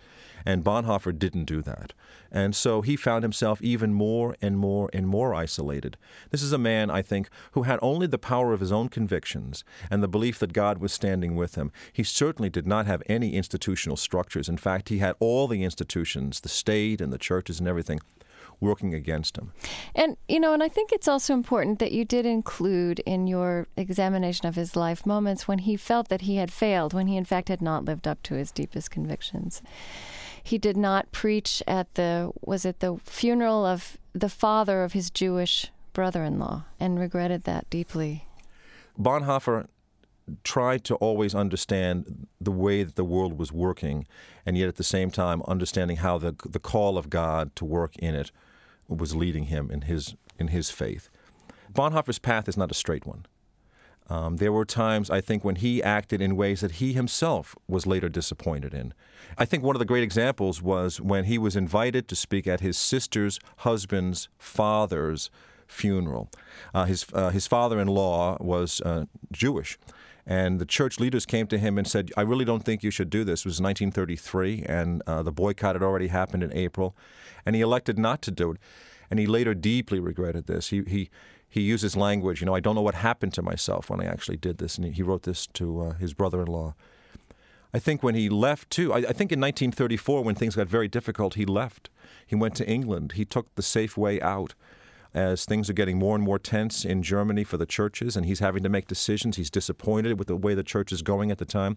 And 0.45 0.65
Bonhoeffer 0.65 1.17
didn't 1.17 1.45
do 1.45 1.63
that. 1.63 1.93
And 2.31 2.57
so 2.57 2.81
he 2.81 2.97
found 2.97 3.23
himself 3.23 3.63
even 3.63 3.95
more 3.95 4.37
and 4.43 4.59
more 4.59 4.91
and 4.93 5.07
more 5.07 5.35
isolated. 5.35 5.97
This 6.31 6.43
is 6.43 6.53
a 6.53 6.59
man, 6.59 6.91
I 6.91 7.03
think, 7.03 7.29
who 7.53 7.63
had 7.63 7.79
only 7.83 8.07
the 8.07 8.19
power 8.19 8.53
of 8.53 8.61
his 8.61 8.73
own 8.73 8.89
convictions 8.89 9.65
and 9.91 10.03
the 10.03 10.09
belief 10.09 10.39
that 10.41 10.53
God 10.53 10.79
was 10.79 10.93
standing 10.93 11.37
with 11.37 11.55
him. 11.55 11.71
He 11.93 12.03
certainly 12.03 12.51
did 12.51 12.67
not 12.67 12.87
have 12.87 13.03
any 13.07 13.35
institutional 13.35 13.97
structures. 13.97 14.49
In 14.49 14.57
fact, 14.57 14.89
he 14.89 14.99
had 14.99 15.15
all 15.21 15.47
the 15.47 15.63
institutions, 15.63 16.41
the 16.41 16.49
state 16.49 17.01
and 17.01 17.13
the 17.13 17.19
churches 17.19 17.61
and 17.61 17.69
everything, 17.69 18.01
working 18.63 18.95
against 18.95 19.37
him. 19.37 19.53
And, 19.95 20.17
you 20.29 20.41
know, 20.41 20.55
and 20.55 20.63
I 20.63 20.69
think 20.69 20.93
it's 20.93 21.09
also 21.09 21.35
important 21.35 21.81
that 21.81 21.93
you 21.93 22.05
did 22.05 22.25
include 22.25 23.01
in 23.01 23.27
your 23.27 23.67
examination 23.77 24.47
of 24.47 24.55
his 24.55 24.77
life 24.77 25.05
moments 25.05 25.47
when 25.47 25.59
he 25.59 25.77
felt 25.77 26.09
that 26.09 26.23
he 26.23 26.37
had 26.37 26.51
failed, 26.51 26.95
when 26.95 27.09
he 27.09 27.17
in 27.17 27.25
fact 27.25 27.49
had 27.49 27.61
not 27.61 27.85
lived 27.85 28.07
up 28.07 28.23
to 28.23 28.35
his 28.35 28.53
deepest 28.53 28.91
convictions. 28.91 29.61
He 30.43 30.59
did 30.59 30.77
not 30.77 31.13
preach 31.13 31.63
at 31.67 31.95
the, 31.95 32.33
was 32.41 32.65
it 32.65 32.81
the 32.81 32.99
funeral 33.05 33.67
of 33.67 33.99
the 34.13 34.29
father 34.29 34.85
of 34.85 34.93
his 34.93 35.11
Jewish 35.11 35.71
brother 35.93 36.25
in 36.25 36.39
law 36.39 36.65
and 36.81 36.99
regretted 36.99 37.45
that 37.45 37.69
deeply. 37.69 38.27
Bonhoeffer 38.99 39.67
tried 40.45 40.85
to 40.85 40.95
always 40.97 41.35
understand 41.35 42.29
the 42.41 42.51
way 42.51 42.83
that 42.83 42.97
the 42.97 43.05
world 43.05 43.39
was 43.39 43.53
working, 43.53 44.07
and 44.47 44.57
yet 44.57 44.69
at 44.69 44.77
the 44.77 44.85
same 44.85 45.11
time 45.11 45.43
understanding 45.47 45.99
how 45.99 46.19
the 46.19 46.35
the 46.49 46.61
call 46.61 46.97
of 46.97 47.11
God 47.11 47.55
to 47.57 47.65
work 47.65 47.97
in 47.97 48.15
it 48.15 48.31
was 48.93 49.15
leading 49.15 49.45
him 49.45 49.71
in 49.71 49.83
his 49.83 50.15
in 50.39 50.49
his 50.49 50.71
faith. 50.71 51.09
Bonhoeffer's 51.73 52.19
path 52.19 52.49
is 52.49 52.57
not 52.57 52.71
a 52.71 52.75
straight 52.75 53.07
one. 53.07 53.27
Um, 54.09 54.37
there 54.37 54.53
were 54.53 54.65
times, 54.65 55.11
I 55.11 55.21
think, 55.21 55.45
when 55.45 55.57
he 55.57 55.83
acted 55.83 56.21
in 56.21 56.37
ways 56.37 56.61
that 56.61 56.73
he 56.73 56.93
himself 56.93 57.55
was 57.67 57.87
later 57.87 58.09
disappointed 58.09 58.75
in. 58.75 58.93
I 59.39 59.45
think 59.45 59.63
one 59.63 59.75
of 59.75 59.79
the 59.79 59.87
great 59.87 60.03
examples 60.03 60.61
was 60.61 61.01
when 61.01 61.25
he 61.25 61.39
was 61.39 61.57
invited 61.57 62.09
to 62.09 62.17
speak 62.17 62.47
at 62.47 62.61
his 62.61 62.77
sister's 62.77 63.39
husband's 63.59 64.29
father's 64.39 65.31
funeral. 65.67 66.29
Uh, 66.75 66.85
his 66.85 67.07
uh, 67.15 67.31
his 67.31 67.47
father-in-law 67.47 68.39
was 68.41 68.81
uh, 68.83 69.05
Jewish, 69.31 69.79
and 70.27 70.61
the 70.61 70.67
church 70.67 71.01
leaders 71.01 71.27
came 71.27 71.47
to 71.49 71.59
him 71.59 71.79
and 71.79 71.87
said, 71.87 72.11
"I 72.17 72.23
really 72.23 72.45
don't 72.45 72.65
think 72.65 72.83
you 72.83 72.91
should 72.91 73.11
do 73.11 73.25
this." 73.25 73.41
It 73.41 73.47
was 73.47 73.61
1933, 73.61 74.65
and 74.69 75.03
uh, 75.07 75.23
the 75.23 75.33
boycott 75.33 75.75
had 75.75 75.83
already 75.83 76.09
happened 76.09 76.43
in 76.43 76.53
April 76.53 76.95
and 77.45 77.55
he 77.55 77.63
elected 77.63 77.99
not 77.99 78.23
to 78.23 78.31
do 78.31 78.53
it. 78.53 78.59
And 79.11 79.19
he 79.19 79.27
later 79.27 79.55
deeply 79.55 80.01
regretted 80.01 80.47
this. 80.47 80.69
He 80.69 80.83
he 80.87 81.11
he 81.49 81.61
uses 81.61 81.97
language. 81.97 82.41
You 82.41 82.47
know, 82.47 82.55
I 82.55 82.61
don't 82.61 82.75
know 82.75 82.83
what 82.83 82.95
happened 82.95 83.35
to 83.35 83.43
myself 83.43 83.91
when 83.91 84.01
I 84.01 84.07
actually 84.07 84.39
did 84.39 84.59
this. 84.59 84.79
And 84.79 84.95
he 84.95 85.03
wrote 85.03 85.25
this 85.25 85.47
to 85.49 85.81
uh, 85.83 85.93
his 85.95 86.15
brother-in-law. 86.15 86.75
I 87.75 87.79
think 87.79 88.03
when 88.03 88.15
he 88.15 88.29
left 88.29 88.71
too, 88.71 88.93
I, 88.93 88.99
I, 88.99 89.13
think 89.13 89.33
in 89.33 89.41
1934 89.41 90.23
when 90.23 90.35
things 90.35 90.57
got 90.57 90.67
very 90.67 90.89
difficult, 90.89 91.35
he 91.35 91.45
left. 91.45 91.91
He 92.27 92.35
went 92.35 92.55
to 92.57 92.69
England. 92.69 93.13
He 93.13 93.25
took 93.25 93.55
the 93.55 93.63
safe 93.63 93.97
way 93.97 94.21
out 94.21 94.55
as 95.15 95.45
things 95.45 95.69
are 95.69 95.75
getting 95.75 95.99
more 95.99 96.15
and 96.15 96.25
more 96.25 96.39
tense 96.39 96.85
in 96.85 97.03
Germany 97.03 97.45
for 97.45 97.57
the 97.57 97.67
churches, 97.67 98.17
and 98.17 98.27
he's 98.27 98.41
having 98.41 98.63
to 98.63 98.69
make 98.69 98.87
decisions. 98.87 99.37
He's 99.37 99.51
disappointed 99.51 100.19
with 100.19 100.29
the 100.29 100.37
way 100.37 100.55
the 100.55 100.63
church 100.63 100.93
is 100.93 101.03
going 101.03 101.31
at 101.31 101.39
the 101.39 101.45
time. 101.45 101.77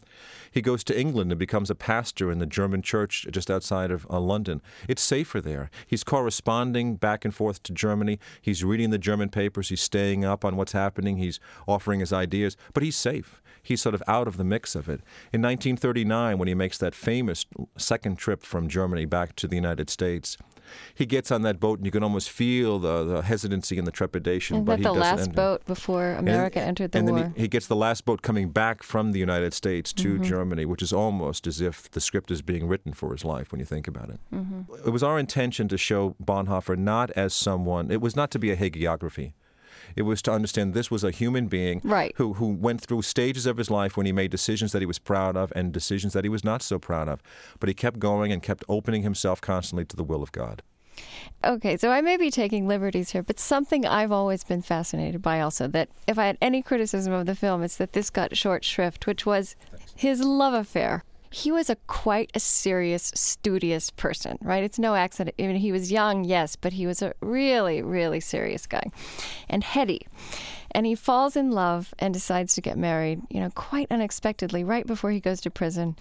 He 0.52 0.62
goes 0.62 0.84
to 0.86 1.00
England 1.00 1.32
and 1.32 1.40
becomes 1.40 1.70
a 1.70 1.76
pastor 1.76 2.32
in 2.32 2.40
the 2.40 2.46
German 2.46 2.82
church 2.82 3.28
just 3.32 3.52
outside 3.52 3.92
of 3.92 4.08
uh, 4.10 4.20
London. 4.20 4.62
It's 4.88 5.02
safer 5.02 5.42
there. 5.42 5.70
He's 5.88 6.04
corresponding 6.04 6.96
back 6.96 7.26
and 7.26 7.34
forth 7.34 7.64
to 7.64 7.74
Germany. 7.74 8.20
He's 8.42 8.64
reading 8.64 8.90
the 8.90 8.98
German 8.98 9.30
papers. 9.30 9.70
He's 9.70 9.82
staying 9.82 10.24
up 10.24 10.46
on 10.46 10.56
what's 10.56 10.72
happening. 10.72 11.18
He's 11.18 11.40
offering 11.68 12.00
his 12.00 12.14
ideas, 12.14 12.56
but 12.74 12.84
he's 12.84 12.96
safe. 12.96 13.42
He's 13.66 13.82
sort 13.82 13.96
of 13.96 14.04
out 14.08 14.28
of 14.28 14.38
the 14.38 14.44
mix 14.44 14.76
of 14.76 14.88
it. 14.88 15.02
In 15.34 15.42
1939, 15.42 16.38
when 16.38 16.48
he 16.48 16.54
makes 16.54 16.78
that 16.78 16.94
famous 16.94 17.46
second 17.78 18.18
trip 18.18 18.44
from 18.44 18.68
Germany 18.68 19.06
back 19.06 19.36
to 19.38 19.48
the 19.48 19.56
United 19.56 19.90
States, 19.90 20.38
he 20.94 21.06
gets 21.06 21.32
on 21.32 21.42
that 21.44 21.60
boat 21.60 21.80
and 21.80 21.86
you 21.86 21.92
can 21.92 22.04
almost 22.04 22.30
feel 22.30 22.80
the, 22.80 23.04
the 23.04 23.22
hesitancy 23.22 23.78
and 23.78 23.88
the 23.88 23.92
trepidation. 23.92 24.58
Isn't 24.58 24.66
but 24.66 24.78
that 24.78 24.84
the 24.84 24.94
last 24.94 25.34
boat 25.34 25.66
before 25.66 26.12
America 26.14 26.60
and, 26.60 26.70
entered 26.70 26.92
the 26.92 27.00
and 27.00 27.10
war? 27.10 27.18
And 27.18 27.26
then 27.28 27.34
he, 27.36 27.44
he, 27.44 27.48
gets 27.48 27.68
the 27.68 27.76
last 27.76 28.06
boat 28.06 28.22
coming 28.22 28.50
back 28.50 28.84
from 28.84 29.12
the 29.12 29.20
United 29.20 29.54
States 29.54 29.94
to 29.94 30.16
mm-hmm. 30.16 30.24
Germany, 30.24 30.66
which 30.66 30.82
is 30.82 30.94
almost 30.94 31.48
as 31.48 31.62
if 31.62 31.90
the 31.92 32.02
script 32.02 32.32
is 32.32 32.42
being 32.42 32.68
written 32.68 32.94
for 32.94 33.12
his 33.12 33.26
life 33.26 33.52
when 33.52 33.60
you 33.60 33.66
think 33.66 33.88
about 33.88 34.10
it. 34.10 34.20
Mm-hmm. 34.34 34.88
It 34.88 34.92
was 34.92 35.04
our 35.04 35.20
intention 35.20 35.68
to 35.70 35.78
show 35.78 36.16
Bonhoeffer 36.24 36.78
not 36.78 37.12
as 37.12 37.34
someone, 37.34 37.92
it 37.92 38.02
was 38.02 38.16
not 38.16 38.32
to 38.32 38.40
be 38.40 38.52
a 38.52 38.58
hagiography. 38.58 39.34
It 39.96 40.04
was 40.04 40.22
to 40.24 40.32
understand 40.32 40.74
this 40.74 40.92
was 40.92 41.04
a 41.04 41.12
human 41.12 41.48
being 41.48 41.82
right. 41.84 42.14
who, 42.16 42.34
who 42.34 42.48
went 42.48 42.82
through 42.82 43.02
stages 43.02 43.46
of 43.46 43.58
his 43.58 43.70
life 43.70 43.98
when 43.98 44.06
he 44.06 44.12
made 44.12 44.32
decisions 44.32 44.72
that 44.72 44.82
he 44.82 44.86
was 44.86 45.00
proud 45.00 45.38
of 45.38 45.52
and 45.56 45.72
decisions 45.72 46.14
that 46.14 46.24
he 46.24 46.30
was 46.30 46.44
not 46.44 46.62
so 46.62 46.80
proud 46.80 47.08
of. 47.08 47.22
But 47.60 47.70
he 47.70 47.76
kept 47.76 48.00
going 48.00 48.32
and 48.32 48.42
kept 48.42 48.64
opening 48.68 49.04
himself 49.04 49.42
constantly 49.42 49.86
to 49.86 49.96
the 49.96 50.04
will 50.04 50.24
of 50.24 50.32
God. 50.32 50.62
Okay, 51.44 51.78
so 51.78 51.92
I 51.92 52.02
may 52.02 52.18
be 52.18 52.32
taking 52.32 52.68
liberties 52.68 53.12
here, 53.12 53.22
but 53.22 53.40
something 53.40 53.86
I've 53.86 54.12
always 54.12 54.44
been 54.44 54.62
fascinated 54.62 55.22
by 55.22 55.42
also 55.42 55.68
that 55.68 55.90
if 56.08 56.18
I 56.18 56.26
had 56.26 56.38
any 56.42 56.62
criticism 56.62 57.14
of 57.14 57.26
the 57.26 57.36
film, 57.36 57.62
it's 57.64 57.78
that 57.78 57.94
this 57.94 58.10
got 58.10 58.36
short 58.38 58.64
shrift, 58.64 59.06
which 59.06 59.26
was 59.26 59.56
his 59.96 60.22
love 60.22 60.54
affair. 60.54 61.04
He 61.36 61.52
was 61.52 61.70
a 61.70 61.76
quite 61.88 62.32
a 62.34 62.40
serious, 62.40 63.12
studious 63.14 63.90
person, 63.90 64.38
right? 64.42 64.64
It's 64.64 64.80
no 64.80 64.96
accident. 64.96 65.36
I 65.38 65.42
mean, 65.48 65.58
he 65.58 65.74
was 65.74 65.92
young, 65.92 66.24
yes, 66.24 66.56
but 66.56 66.72
he 66.72 66.88
was 66.88 67.02
a 67.02 67.14
really, 67.20 67.82
really 67.82 68.22
serious 68.22 68.66
guy 68.66 68.90
and 69.50 69.62
heady. 69.62 70.08
And 70.72 70.86
he 70.86 70.96
falls 70.96 71.36
in 71.36 71.52
love 71.52 71.94
and 72.00 72.14
decides 72.14 72.56
to 72.56 72.62
get 72.62 72.78
married, 72.78 73.20
you 73.30 73.42
know, 73.42 73.50
quite 73.50 73.92
unexpectedly, 73.92 74.64
right 74.64 74.88
before 74.88 75.12
he 75.12 75.20
goes 75.20 75.42
to 75.42 75.52
prison. 75.52 75.98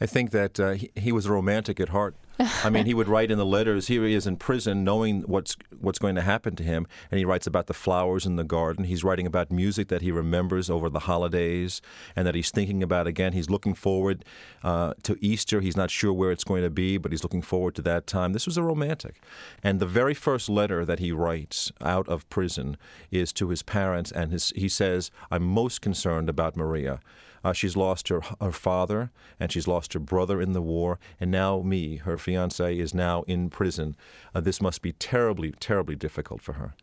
I 0.00 0.06
think 0.06 0.30
that 0.30 0.60
uh, 0.60 0.72
he, 0.72 0.90
he 0.94 1.12
was 1.12 1.26
a 1.26 1.32
romantic 1.32 1.80
at 1.80 1.90
heart. 1.90 2.14
I 2.38 2.68
mean, 2.68 2.84
he 2.84 2.92
would 2.92 3.08
write 3.08 3.30
in 3.30 3.38
the 3.38 3.46
letters. 3.46 3.86
Here 3.86 4.04
he 4.04 4.12
is 4.12 4.26
in 4.26 4.36
prison, 4.36 4.84
knowing 4.84 5.22
what's 5.22 5.56
what's 5.80 5.98
going 5.98 6.16
to 6.16 6.20
happen 6.20 6.54
to 6.56 6.62
him, 6.62 6.86
and 7.10 7.18
he 7.18 7.24
writes 7.24 7.46
about 7.46 7.66
the 7.66 7.72
flowers 7.72 8.26
in 8.26 8.36
the 8.36 8.44
garden. 8.44 8.84
He's 8.84 9.02
writing 9.02 9.26
about 9.26 9.50
music 9.50 9.88
that 9.88 10.02
he 10.02 10.12
remembers 10.12 10.68
over 10.68 10.90
the 10.90 11.00
holidays, 11.00 11.80
and 12.14 12.26
that 12.26 12.34
he's 12.34 12.50
thinking 12.50 12.82
about 12.82 13.06
again. 13.06 13.32
He's 13.32 13.48
looking 13.48 13.72
forward 13.72 14.22
uh, 14.62 14.92
to 15.04 15.16
Easter. 15.22 15.62
He's 15.62 15.78
not 15.78 15.90
sure 15.90 16.12
where 16.12 16.30
it's 16.30 16.44
going 16.44 16.62
to 16.62 16.68
be, 16.68 16.98
but 16.98 17.10
he's 17.10 17.22
looking 17.22 17.42
forward 17.42 17.74
to 17.76 17.82
that 17.82 18.06
time. 18.06 18.34
This 18.34 18.46
was 18.46 18.58
a 18.58 18.62
romantic, 18.62 19.22
and 19.62 19.80
the 19.80 19.86
very 19.86 20.14
first 20.14 20.50
letter 20.50 20.84
that 20.84 20.98
he 20.98 21.12
writes 21.12 21.72
out 21.80 22.06
of 22.06 22.28
prison 22.28 22.76
is 23.10 23.32
to 23.32 23.48
his 23.48 23.62
parents, 23.62 24.12
and 24.12 24.30
his, 24.30 24.52
he 24.54 24.68
says, 24.68 25.10
"I'm 25.30 25.42
most 25.42 25.80
concerned 25.80 26.28
about 26.28 26.54
Maria." 26.54 27.00
Uh, 27.46 27.52
she's 27.52 27.76
lost 27.76 28.08
her, 28.08 28.20
her 28.40 28.50
father 28.50 29.12
and 29.38 29.52
she's 29.52 29.68
lost 29.68 29.92
her 29.92 30.00
brother 30.00 30.40
in 30.40 30.52
the 30.52 30.60
war, 30.60 30.98
and 31.20 31.30
now 31.30 31.62
me, 31.62 31.98
her 31.98 32.18
fiance, 32.18 32.76
is 32.76 32.92
now 32.92 33.22
in 33.28 33.48
prison. 33.48 33.94
Uh, 34.34 34.40
this 34.40 34.60
must 34.60 34.82
be 34.82 34.90
terribly, 34.94 35.52
terribly 35.60 35.94
difficult 35.94 36.42
for 36.42 36.54
her. 36.54 36.74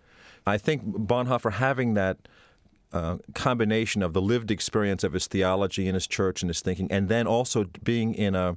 I 0.47 0.57
think 0.57 0.85
Bonhoeffer 0.85 1.51
having 1.51 1.95
that 1.95 2.29
uh, 2.93 3.17
combination 3.33 4.01
of 4.01 4.13
the 4.13 4.21
lived 4.21 4.51
experience 4.51 5.03
of 5.03 5.11
his 5.11 5.27
theology 5.27 5.85
and 5.89 5.95
his 5.95 6.07
church 6.07 6.41
and 6.41 6.49
his 6.49 6.61
thinking, 6.61 6.89
and 6.89 7.09
then 7.09 7.27
also 7.27 7.65
being 7.83 8.13
in 8.13 8.33
a 8.33 8.55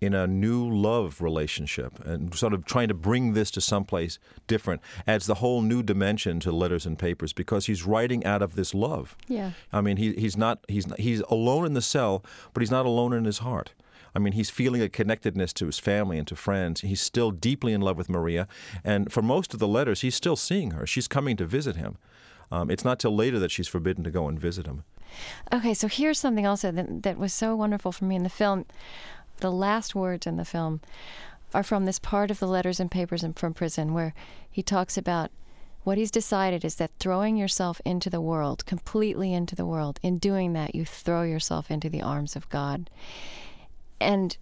in 0.00 0.14
a 0.14 0.26
new 0.26 0.68
love 0.68 1.20
relationship 1.20 2.04
and 2.06 2.34
sort 2.34 2.54
of 2.54 2.64
trying 2.64 2.88
to 2.88 2.94
bring 2.94 3.34
this 3.34 3.50
to 3.50 3.60
someplace 3.60 4.18
different 4.46 4.80
adds 5.06 5.26
the 5.26 5.36
whole 5.36 5.60
new 5.60 5.82
dimension 5.82 6.40
to 6.40 6.50
letters 6.50 6.86
and 6.86 6.98
papers 6.98 7.32
because 7.32 7.66
he's 7.66 7.84
writing 7.84 8.24
out 8.24 8.40
of 8.40 8.54
this 8.54 8.74
love. 8.74 9.16
Yeah. 9.28 9.52
I 9.72 9.80
mean, 9.80 9.98
he, 9.98 10.14
he's 10.14 10.36
not 10.36 10.64
he's 10.68 10.86
he's 10.98 11.20
alone 11.22 11.66
in 11.66 11.74
the 11.74 11.82
cell, 11.82 12.24
but 12.54 12.60
he's 12.60 12.70
not 12.70 12.86
alone 12.86 13.12
in 13.12 13.24
his 13.24 13.38
heart. 13.38 13.74
I 14.14 14.18
mean, 14.18 14.32
he's 14.32 14.50
feeling 14.50 14.82
a 14.82 14.88
connectedness 14.88 15.52
to 15.54 15.66
his 15.66 15.78
family 15.78 16.18
and 16.18 16.26
to 16.28 16.34
friends. 16.34 16.80
He's 16.80 17.00
still 17.00 17.30
deeply 17.30 17.72
in 17.72 17.80
love 17.80 17.96
with 17.96 18.08
Maria, 18.08 18.48
and 18.82 19.12
for 19.12 19.22
most 19.22 19.54
of 19.54 19.60
the 19.60 19.68
letters, 19.68 20.00
he's 20.00 20.16
still 20.16 20.34
seeing 20.36 20.72
her. 20.72 20.86
She's 20.86 21.06
coming 21.06 21.36
to 21.36 21.44
visit 21.44 21.76
him. 21.76 21.96
Um, 22.50 22.70
it's 22.70 22.84
not 22.84 22.98
till 22.98 23.14
later 23.14 23.38
that 23.38 23.52
she's 23.52 23.68
forbidden 23.68 24.02
to 24.04 24.10
go 24.10 24.26
and 24.26 24.38
visit 24.38 24.66
him. 24.66 24.82
Okay, 25.52 25.74
so 25.74 25.88
here's 25.88 26.18
something 26.18 26.46
also 26.46 26.70
that, 26.72 27.02
that 27.02 27.18
was 27.18 27.32
so 27.32 27.54
wonderful 27.56 27.92
for 27.92 28.04
me 28.04 28.16
in 28.16 28.22
the 28.22 28.28
film 28.28 28.64
the 29.40 29.52
last 29.52 29.94
words 29.94 30.26
in 30.26 30.36
the 30.36 30.44
film 30.44 30.80
are 31.52 31.62
from 31.62 31.84
this 31.84 31.98
part 31.98 32.30
of 32.30 32.38
the 32.38 32.46
letters 32.46 32.80
and 32.80 32.90
papers 32.90 33.24
from 33.36 33.54
prison 33.54 33.92
where 33.92 34.14
he 34.50 34.62
talks 34.62 34.96
about 34.96 35.30
what 35.82 35.98
he's 35.98 36.10
decided 36.10 36.64
is 36.64 36.76
that 36.76 36.90
throwing 36.98 37.36
yourself 37.36 37.80
into 37.84 38.10
the 38.10 38.20
world, 38.20 38.66
completely 38.66 39.32
into 39.32 39.56
the 39.56 39.64
world, 39.64 39.98
in 40.02 40.18
doing 40.18 40.52
that, 40.52 40.74
you 40.74 40.84
throw 40.84 41.22
yourself 41.22 41.70
into 41.70 41.88
the 41.88 42.02
arms 42.02 42.36
of 42.36 42.48
God. 42.50 42.90
And 43.98 44.36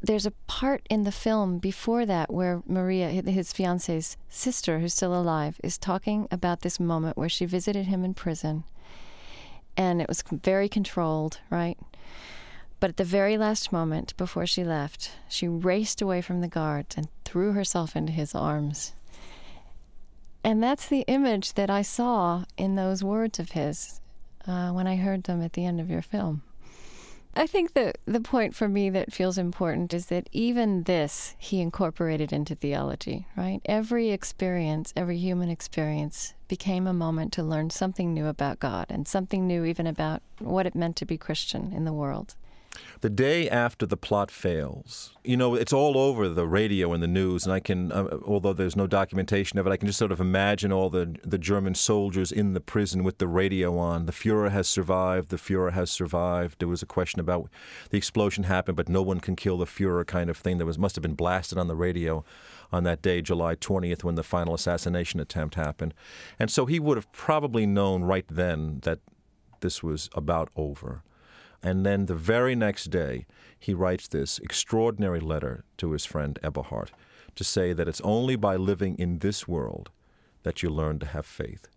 there's 0.00 0.26
a 0.26 0.32
part 0.46 0.86
in 0.88 1.02
the 1.02 1.12
film 1.12 1.58
before 1.58 2.06
that 2.06 2.32
where 2.32 2.62
Maria, 2.66 3.08
his 3.08 3.52
fiance's 3.52 4.16
sister, 4.28 4.78
who's 4.78 4.94
still 4.94 5.14
alive, 5.14 5.60
is 5.62 5.78
talking 5.78 6.28
about 6.30 6.60
this 6.60 6.78
moment 6.78 7.16
where 7.16 7.28
she 7.28 7.44
visited 7.44 7.86
him 7.86 8.04
in 8.04 8.14
prison. 8.14 8.64
And 9.76 10.00
it 10.00 10.08
was 10.08 10.22
very 10.30 10.68
controlled, 10.68 11.40
right? 11.50 11.78
But 12.82 12.90
at 12.90 12.96
the 12.96 13.04
very 13.04 13.38
last 13.38 13.70
moment 13.70 14.16
before 14.16 14.44
she 14.44 14.64
left, 14.64 15.12
she 15.28 15.46
raced 15.46 16.02
away 16.02 16.20
from 16.20 16.40
the 16.40 16.48
guards 16.48 16.96
and 16.96 17.06
threw 17.24 17.52
herself 17.52 17.94
into 17.94 18.10
his 18.10 18.34
arms. 18.34 18.92
And 20.42 20.60
that's 20.60 20.88
the 20.88 21.04
image 21.06 21.52
that 21.52 21.70
I 21.70 21.82
saw 21.82 22.44
in 22.56 22.74
those 22.74 23.04
words 23.04 23.38
of 23.38 23.52
his 23.52 24.00
uh, 24.48 24.70
when 24.70 24.88
I 24.88 24.96
heard 24.96 25.22
them 25.22 25.42
at 25.42 25.52
the 25.52 25.64
end 25.64 25.78
of 25.78 25.90
your 25.90 26.02
film. 26.02 26.42
I 27.36 27.46
think 27.46 27.74
that 27.74 27.98
the 28.04 28.20
point 28.20 28.56
for 28.56 28.66
me 28.66 28.90
that 28.90 29.12
feels 29.12 29.38
important 29.38 29.94
is 29.94 30.06
that 30.06 30.28
even 30.32 30.82
this 30.82 31.36
he 31.38 31.60
incorporated 31.60 32.32
into 32.32 32.56
theology, 32.56 33.28
right? 33.36 33.60
Every 33.64 34.10
experience, 34.10 34.92
every 34.96 35.18
human 35.18 35.50
experience 35.50 36.34
became 36.48 36.88
a 36.88 36.92
moment 36.92 37.32
to 37.34 37.44
learn 37.44 37.70
something 37.70 38.12
new 38.12 38.26
about 38.26 38.58
God 38.58 38.86
and 38.88 39.06
something 39.06 39.46
new 39.46 39.64
even 39.64 39.86
about 39.86 40.20
what 40.40 40.66
it 40.66 40.74
meant 40.74 40.96
to 40.96 41.06
be 41.06 41.16
Christian 41.16 41.72
in 41.72 41.84
the 41.84 41.92
world. 41.92 42.34
The 43.00 43.10
day 43.10 43.48
after 43.48 43.84
the 43.84 43.96
plot 43.96 44.30
fails, 44.30 45.12
you 45.24 45.36
know, 45.36 45.54
it's 45.54 45.72
all 45.72 45.98
over 45.98 46.28
the 46.28 46.46
radio 46.46 46.92
and 46.92 47.02
the 47.02 47.08
news, 47.08 47.44
and 47.44 47.52
I 47.52 47.58
can, 47.58 47.90
uh, 47.90 48.18
although 48.24 48.52
there's 48.52 48.76
no 48.76 48.86
documentation 48.86 49.58
of 49.58 49.66
it, 49.66 49.70
I 49.70 49.76
can 49.76 49.88
just 49.88 49.98
sort 49.98 50.12
of 50.12 50.20
imagine 50.20 50.72
all 50.72 50.88
the 50.88 51.16
the 51.24 51.38
German 51.38 51.74
soldiers 51.74 52.30
in 52.30 52.54
the 52.54 52.60
prison 52.60 53.02
with 53.02 53.18
the 53.18 53.26
radio 53.26 53.76
on. 53.76 54.06
The 54.06 54.12
Fuhrer 54.12 54.50
has 54.50 54.68
survived. 54.68 55.30
The 55.30 55.36
Fuhrer 55.36 55.72
has 55.72 55.90
survived. 55.90 56.60
There 56.60 56.68
was 56.68 56.82
a 56.82 56.86
question 56.86 57.20
about 57.20 57.50
the 57.90 57.98
explosion 57.98 58.44
happened, 58.44 58.76
but 58.76 58.88
no 58.88 59.02
one 59.02 59.20
can 59.20 59.36
kill 59.36 59.58
the 59.58 59.66
Fuhrer, 59.66 60.06
kind 60.06 60.30
of 60.30 60.36
thing. 60.36 60.58
That 60.58 60.66
was 60.66 60.78
must 60.78 60.94
have 60.94 61.02
been 61.02 61.14
blasted 61.14 61.58
on 61.58 61.66
the 61.68 61.76
radio 61.76 62.24
on 62.70 62.84
that 62.84 63.02
day, 63.02 63.20
July 63.20 63.54
20th, 63.54 64.02
when 64.04 64.14
the 64.14 64.22
final 64.22 64.54
assassination 64.54 65.20
attempt 65.20 65.56
happened, 65.56 65.92
and 66.38 66.50
so 66.50 66.66
he 66.66 66.80
would 66.80 66.96
have 66.96 67.10
probably 67.12 67.66
known 67.66 68.02
right 68.04 68.26
then 68.30 68.80
that 68.82 69.00
this 69.60 69.82
was 69.82 70.08
about 70.14 70.50
over. 70.56 71.02
And 71.62 71.86
then 71.86 72.06
the 72.06 72.14
very 72.14 72.54
next 72.54 72.86
day, 72.86 73.26
he 73.58 73.72
writes 73.72 74.08
this 74.08 74.38
extraordinary 74.40 75.20
letter 75.20 75.64
to 75.78 75.92
his 75.92 76.04
friend 76.04 76.38
Eberhard 76.42 76.90
to 77.36 77.44
say 77.44 77.72
that 77.72 77.88
it's 77.88 78.00
only 78.00 78.36
by 78.36 78.56
living 78.56 78.96
in 78.98 79.20
this 79.20 79.46
world 79.46 79.90
that 80.42 80.62
you 80.62 80.70
learn 80.70 80.98
to 80.98 81.06
have 81.06 81.24
faith. 81.24 81.68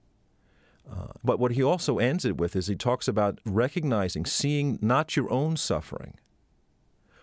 Uh, 0.89 1.07
but 1.23 1.39
what 1.39 1.51
he 1.51 1.63
also 1.63 1.99
ends 1.99 2.25
it 2.25 2.37
with 2.37 2.55
is 2.55 2.67
he 2.67 2.75
talks 2.75 3.07
about 3.07 3.39
recognizing, 3.45 4.25
seeing 4.25 4.77
not 4.81 5.15
your 5.15 5.31
own 5.31 5.55
suffering, 5.55 6.15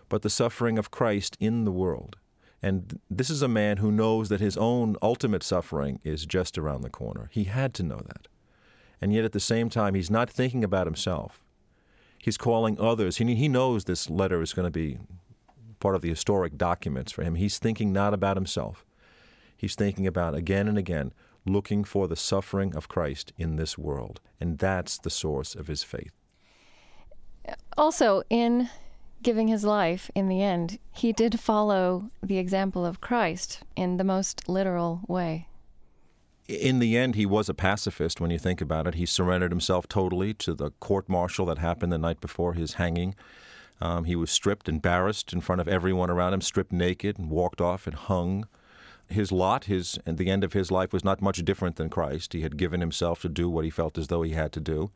but 0.09 0.21
the 0.21 0.29
suffering 0.29 0.77
of 0.77 0.91
Christ 0.91 1.37
in 1.39 1.65
the 1.65 1.71
world. 1.71 2.17
And 2.61 2.99
this 3.09 3.29
is 3.29 3.41
a 3.41 3.47
man 3.47 3.77
who 3.77 3.91
knows 3.91 4.29
that 4.29 4.39
his 4.39 4.57
own 4.57 4.95
ultimate 5.01 5.43
suffering 5.43 5.99
is 6.03 6.25
just 6.25 6.57
around 6.57 6.81
the 6.81 6.89
corner. 6.89 7.29
He 7.31 7.45
had 7.45 7.73
to 7.75 7.83
know 7.83 8.01
that. 8.07 8.27
And 9.01 9.13
yet 9.13 9.25
at 9.25 9.33
the 9.33 9.39
same 9.41 9.69
time, 9.69 9.95
he's 9.95 10.09
not 10.09 10.29
thinking 10.29 10.63
about 10.63 10.87
himself 10.87 11.43
he's 12.23 12.37
calling 12.37 12.79
others. 12.79 13.17
He, 13.17 13.35
he 13.35 13.49
knows 13.49 13.83
this 13.83 14.09
letter 14.09 14.41
is 14.41 14.53
going 14.53 14.65
to 14.65 14.71
be 14.71 14.97
part 15.81 15.93
of 15.93 16.01
the 16.01 16.09
historic 16.09 16.57
documents 16.57 17.11
for 17.11 17.21
him. 17.21 17.35
He's 17.35 17.59
thinking 17.59 17.91
not 17.91 18.13
about 18.13 18.37
himself. 18.37 18.85
He's 19.57 19.75
thinking 19.75 20.07
about 20.07 20.33
again 20.33 20.69
and 20.69 20.77
again 20.77 21.11
looking 21.45 21.83
for 21.83 22.07
the 22.07 22.15
suffering 22.15 22.73
of 22.73 22.87
Christ 22.87 23.33
in 23.37 23.57
this 23.57 23.77
world. 23.77 24.21
And 24.39 24.57
that's 24.57 24.97
the 24.97 25.09
source 25.09 25.53
of 25.53 25.67
his 25.67 25.83
faith. 25.83 26.13
Also, 27.77 28.23
in 28.29 28.69
giving 29.21 29.49
his 29.49 29.65
life, 29.65 30.09
in 30.15 30.29
the 30.29 30.41
end, 30.41 30.79
he 30.93 31.11
did 31.11 31.41
follow 31.41 32.09
the 32.21 32.37
example 32.37 32.85
of 32.85 33.01
Christ 33.01 33.59
in 33.75 33.97
the 33.97 34.05
most 34.05 34.47
literal 34.47 35.01
way 35.09 35.47
in 36.55 36.79
the 36.79 36.97
end, 36.97 37.15
he 37.15 37.25
was 37.25 37.49
a 37.49 37.53
pacifist 37.53 38.21
when 38.21 38.31
you 38.31 38.39
think 38.39 38.61
about 38.61 38.87
it. 38.87 38.95
He 38.95 39.05
surrendered 39.05 39.51
himself 39.51 39.87
totally 39.87 40.33
to 40.35 40.53
the 40.53 40.71
court 40.79 41.09
martial 41.09 41.45
that 41.47 41.57
happened 41.57 41.91
the 41.91 41.97
night 41.97 42.21
before 42.21 42.53
his 42.53 42.75
hanging. 42.75 43.15
Um, 43.81 44.05
he 44.05 44.15
was 44.15 44.31
stripped, 44.31 44.69
embarrassed 44.69 45.33
in 45.33 45.41
front 45.41 45.61
of 45.61 45.67
everyone 45.67 46.09
around 46.09 46.33
him, 46.33 46.41
stripped 46.41 46.71
naked, 46.71 47.17
and 47.17 47.29
walked 47.29 47.59
off 47.59 47.85
and 47.87 47.95
hung. 47.95 48.47
His 49.09 49.31
lot, 49.31 49.65
his 49.65 49.99
at 50.05 50.17
the 50.17 50.29
end 50.29 50.43
of 50.43 50.53
his 50.53 50.71
life, 50.71 50.93
was 50.93 51.03
not 51.03 51.21
much 51.21 51.43
different 51.43 51.75
than 51.75 51.89
Christ. 51.89 52.33
He 52.33 52.41
had 52.41 52.57
given 52.57 52.79
himself 52.79 53.21
to 53.21 53.29
do 53.29 53.49
what 53.49 53.65
he 53.65 53.69
felt 53.69 53.97
as 53.97 54.07
though 54.07 54.21
he 54.21 54.31
had 54.31 54.51
to 54.53 54.59
do. 54.59 54.91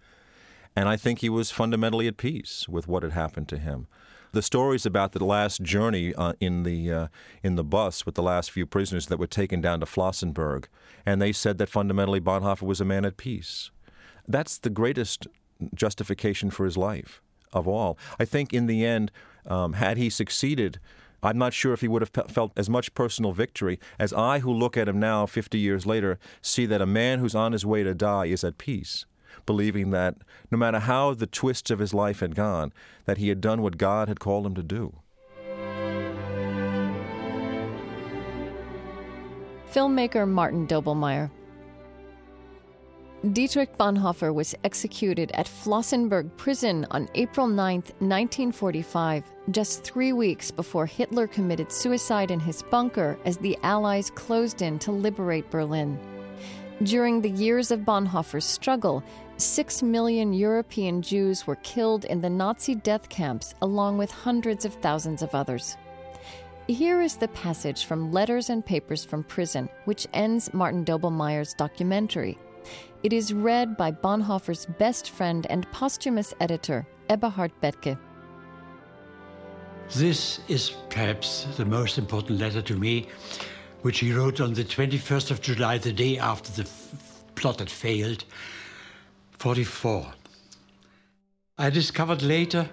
And 0.76 0.88
I 0.88 0.96
think 0.96 1.20
he 1.20 1.30
was 1.30 1.52
fundamentally 1.52 2.08
at 2.08 2.18
peace 2.18 2.70
with 2.70 2.88
what 2.88 3.04
had 3.04 3.12
happened 3.12 3.50
to 3.50 3.58
him 3.58 3.88
the 4.32 4.42
stories 4.42 4.86
about 4.86 5.12
the 5.12 5.24
last 5.24 5.62
journey 5.62 6.14
uh, 6.16 6.34
in 6.40 6.64
the 6.64 6.92
uh, 6.92 7.08
in 7.44 7.56
the 7.56 7.64
bus 7.64 8.06
with 8.06 8.16
the 8.16 8.24
last 8.24 8.52
few 8.52 8.66
prisoners 8.66 9.08
that 9.08 9.20
were 9.20 9.28
taken 9.28 9.62
down 9.62 9.80
to 9.80 9.86
Flossenbürg, 9.86 10.66
and 11.06 11.22
they 11.22 11.32
said 11.32 11.58
that 11.58 11.70
fundamentally 11.70 12.22
Bonhoeffer 12.22 12.64
was 12.64 12.82
a 12.82 12.86
man 12.86 13.06
at 13.06 13.18
peace. 13.18 13.72
That's 14.28 14.58
the 14.58 14.70
greatest 14.70 15.28
justification 15.74 16.52
for 16.52 16.66
his 16.66 16.78
life 16.78 17.22
of 17.54 17.68
all. 17.68 17.98
I 18.20 18.26
think 18.26 18.54
in 18.54 18.68
the 18.68 18.86
end, 18.86 19.12
um, 19.46 19.74
had 19.74 19.98
he 19.98 20.10
succeeded. 20.10 20.80
I'm 21.24 21.40
not 21.40 21.52
sure 21.52 21.74
if 21.74 21.82
he 21.82 21.88
would 21.88 22.04
have 22.04 22.30
felt 22.30 22.52
as 22.56 22.70
much 22.70 22.94
personal 22.94 23.34
victory 23.34 23.80
as 23.98 24.14
I, 24.14 24.38
who 24.40 24.54
look 24.54 24.78
at 24.78 24.88
him 24.88 25.00
now 25.00 25.26
50 25.26 25.58
years 25.58 25.84
later, 25.84 26.20
see 26.44 26.68
that 26.68 26.80
a 26.80 26.86
man 26.86 27.18
who's 27.18 27.34
on 27.34 27.54
his 27.54 27.66
way 27.66 27.82
to 27.82 27.96
die 27.96 28.26
is 28.26 28.44
at 28.44 28.60
peace 28.60 29.08
believing 29.46 29.92
that 29.92 30.16
no 30.52 30.58
matter 30.58 30.80
how 30.80 31.14
the 31.14 31.28
twists 31.28 31.70
of 31.72 31.80
his 31.80 31.94
life 31.94 32.20
had 32.20 32.36
gone, 32.36 32.74
that 33.06 33.18
he 33.18 33.30
had 33.30 33.42
done 33.42 33.62
what 33.62 33.78
God 33.78 34.08
had 34.08 34.20
called 34.20 34.46
him 34.46 34.56
to 34.56 34.64
do. 34.64 35.02
filmmaker 39.78 40.28
Martin 40.28 40.66
Doblmeier. 40.66 41.30
Dietrich 43.34 43.78
Bonhoeffer 43.78 44.34
was 44.34 44.56
executed 44.64 45.32
at 45.34 45.46
Flossenbürg 45.46 46.36
prison 46.38 46.88
on 46.90 47.08
April 47.14 47.46
9, 47.46 47.76
1945, 48.00 49.24
just 49.52 49.84
three 49.84 50.14
weeks 50.14 50.50
before 50.50 50.88
Hitler 50.88 51.28
committed 51.28 51.72
suicide 51.72 52.32
in 52.32 52.40
his 52.40 52.64
bunker 52.64 53.20
as 53.26 53.38
the 53.38 53.56
Allies 53.62 54.10
closed 54.12 54.64
in 54.64 54.80
to 54.80 54.92
liberate 54.92 55.50
Berlin. 55.52 56.00
During 56.84 57.22
the 57.22 57.30
years 57.30 57.70
of 57.70 57.82
Bonhoeffer's 57.82 58.46
struggle, 58.46 59.04
six 59.38 59.84
million 59.84 60.34
European 60.34 61.02
Jews 61.02 61.46
were 61.46 61.58
killed 61.58 62.06
in 62.06 62.22
the 62.22 62.30
Nazi 62.30 62.76
death 62.76 63.08
camps, 63.10 63.54
along 63.62 63.98
with 63.98 64.12
hundreds 64.12 64.66
of 64.66 64.74
thousands 64.76 65.22
of 65.22 65.36
others. 65.36 65.78
Here 66.68 67.02
is 67.02 67.16
the 67.16 67.30
passage 67.30 67.86
from 67.86 68.12
Letters 68.12 68.50
and 68.50 68.66
Papers 68.66 69.06
from 69.06 69.24
Prison, 69.24 69.70
which 69.86 70.08
ends 70.14 70.54
Martin 70.54 70.84
Doblmeier's 70.84 71.54
documentary. 71.54 72.38
It 73.04 73.14
is 73.14 73.34
read 73.34 73.78
by 73.78 73.92
Bonhoeffer's 73.92 74.66
best 74.66 75.12
friend 75.12 75.46
and 75.50 75.72
posthumous 75.72 76.34
editor, 76.42 76.86
Eberhard 77.10 77.52
Bethge. 77.62 77.98
This 79.96 80.42
is 80.50 80.72
perhaps 80.90 81.48
the 81.56 81.64
most 81.64 81.98
important 81.98 82.40
letter 82.42 82.62
to 82.64 82.76
me, 82.76 83.08
which 83.84 84.00
he 84.00 84.12
wrote 84.12 84.42
on 84.42 84.54
the 84.54 84.66
21st 84.66 85.32
of 85.32 85.42
July, 85.42 85.78
the 85.78 85.94
day 85.94 86.18
after 86.18 86.52
the 86.52 86.70
plot 87.36 87.60
had 87.60 87.70
failed, 87.70 88.26
44. 89.40 90.06
I 91.60 91.70
discovered 91.70 92.22
later, 92.24 92.68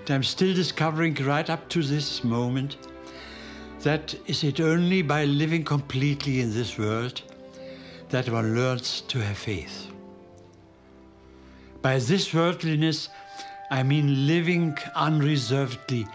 and 0.00 0.10
I'm 0.10 0.22
still 0.22 0.54
discovering 0.54 1.14
right 1.14 1.48
up 1.48 1.68
to 1.70 1.82
this 1.82 2.24
moment, 2.24 2.76
that 3.82 4.14
is 4.26 4.42
it 4.42 4.60
only 4.60 5.02
by 5.02 5.24
living 5.24 5.64
completely 5.64 6.40
in 6.40 6.52
this 6.52 6.76
world 6.76 7.22
that 8.10 8.28
one 8.28 8.56
learns 8.56 9.02
to 9.02 9.20
have 9.20 9.38
faith. 9.38 9.92
By 11.82 11.98
this 11.98 12.34
worldliness, 12.34 13.08
I 13.70 13.84
mean 13.84 14.26
living 14.26 14.76
unreservedly 14.96 16.06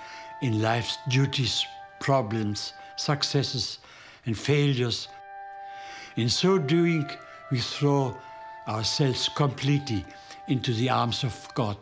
in 0.42 0.62
life's 0.62 0.98
duties, 1.08 1.66
problems, 2.02 2.74
successes, 2.98 3.80
and 4.26 4.38
failures. 4.38 5.08
In 6.18 6.28
so 6.28 6.58
doing, 6.58 7.10
we 7.52 7.60
throw 7.60 8.18
ourselves 8.68 9.30
completely 9.30 10.06
into 10.48 10.74
the 10.74 10.90
arms 10.90 11.24
of 11.24 11.48
God, 11.56 11.78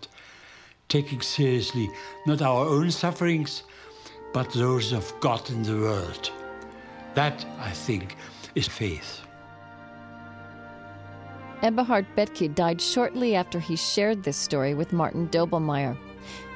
taking 0.89 1.21
seriously 1.21 1.89
not 2.25 2.41
our 2.41 2.65
own 2.65 2.91
sufferings, 2.91 3.63
but 4.33 4.51
those 4.53 4.93
of 4.93 5.13
God 5.19 5.49
in 5.49 5.63
the 5.63 5.77
world. 5.77 6.31
That, 7.15 7.45
I 7.59 7.71
think, 7.71 8.15
is 8.55 8.67
faith. 8.67 9.21
Eberhard 11.61 12.07
Bethge 12.15 12.53
died 12.55 12.81
shortly 12.81 13.35
after 13.35 13.59
he 13.59 13.75
shared 13.75 14.23
this 14.23 14.37
story 14.37 14.73
with 14.73 14.93
Martin 14.93 15.27
Doblmeier. 15.27 15.97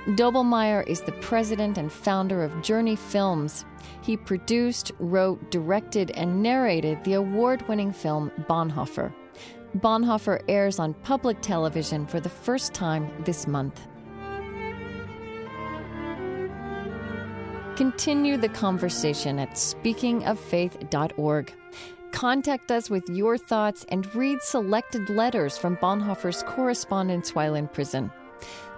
Doblmeier 0.09 0.88
is 0.88 1.01
the 1.01 1.11
president 1.13 1.78
and 1.78 1.91
founder 1.91 2.43
of 2.43 2.61
Journey 2.61 2.95
Films. 2.95 3.65
He 4.01 4.17
produced, 4.17 4.91
wrote, 4.99 5.51
directed, 5.51 6.11
and 6.11 6.41
narrated 6.41 7.03
the 7.03 7.13
award 7.13 7.67
winning 7.67 7.91
film 7.91 8.32
Bonhoeffer. 8.47 9.11
Bonhoeffer 9.76 10.41
airs 10.47 10.80
on 10.80 10.93
public 10.93 11.41
television 11.41 12.07
for 12.07 12.19
the 12.19 12.30
first 12.30 12.73
time 12.73 13.11
this 13.26 13.47
month. 13.47 13.82
Continue 17.76 18.38
the 18.38 18.49
conversation 18.49 19.38
at 19.38 19.51
speakingoffaith.org. 19.51 21.53
Contact 22.11 22.71
us 22.71 22.89
with 22.89 23.09
your 23.09 23.38
thoughts 23.38 23.86
and 23.89 24.15
read 24.15 24.41
selected 24.41 25.09
letters 25.09 25.57
from 25.57 25.76
Bonhoeffer's 25.78 26.43
correspondence 26.43 27.36
while 27.36 27.55
in 27.55 27.67
prison. 27.67 28.09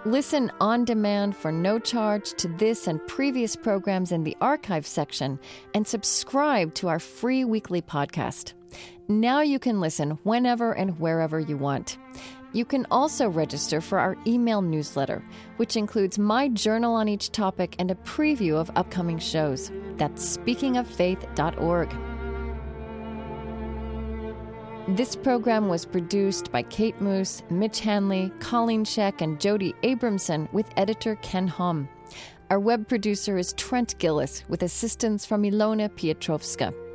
Listen 0.06 0.52
on 0.60 0.86
demand 0.86 1.36
for 1.36 1.52
no 1.52 1.78
charge 1.78 2.32
to 2.38 2.48
this 2.48 2.88
and 2.88 3.06
previous 3.08 3.56
programs 3.56 4.12
in 4.12 4.24
the 4.24 4.36
archive 4.42 4.88
section 4.88 5.40
and 5.76 5.86
subscribe 5.86 6.74
to 6.74 6.88
our 6.88 7.00
free 7.00 7.46
weekly 7.46 7.84
podcast. 7.84 8.54
Now 9.10 9.40
you 9.40 9.58
can 9.58 9.80
listen 9.80 10.20
whenever 10.24 10.74
and 10.74 11.00
wherever 11.00 11.40
you 11.40 11.56
want. 11.56 11.98
You 12.52 12.66
can 12.66 12.86
also 12.92 13.30
register 13.30 13.80
for 13.80 14.00
our 14.00 14.18
email 14.28 14.62
newsletter, 14.62 15.24
which 15.56 15.78
includes 15.78 16.20
my 16.20 16.50
journal 16.50 16.94
on 16.94 17.08
each 17.08 17.32
topic 17.32 17.78
and 17.80 17.90
a 17.90 17.96
preview 17.96 18.56
of 18.56 18.70
upcoming 18.76 19.18
shows. 19.18 19.72
That's 19.96 20.38
speakingoffaith.org. 20.38 21.96
This 24.98 25.16
program 25.16 25.70
was 25.70 25.86
produced 25.86 26.52
by 26.52 26.64
Kate 26.64 27.00
Moos, 27.00 27.44
Mitch 27.50 27.80
Hanley, 27.80 28.32
Colleen 28.40 28.84
Scheck, 28.84 29.22
and 29.22 29.40
Jody 29.40 29.74
Abramson 29.84 30.52
with 30.52 30.70
editor 30.76 31.16
Ken 31.22 31.48
Hom. 31.48 31.88
Our 32.50 32.60
web 32.60 32.90
producer 32.90 33.38
is 33.38 33.54
Trent 33.54 33.98
Gillis 34.00 34.44
with 34.50 34.64
assistance 34.64 35.26
from 35.26 35.44
Ilona 35.44 35.88
Piotrowska. 35.90 36.87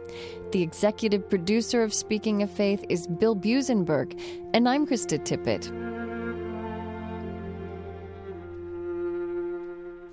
The 0.52 0.62
executive 0.62 1.28
producer 1.28 1.82
of 1.82 1.94
Speaking 1.94 2.42
of 2.42 2.50
Faith 2.50 2.84
is 2.88 3.06
Bill 3.06 3.34
Buzenberg, 3.34 4.18
and 4.54 4.68
I'm 4.68 4.86
Krista 4.86 5.18
Tippett. 5.18 5.70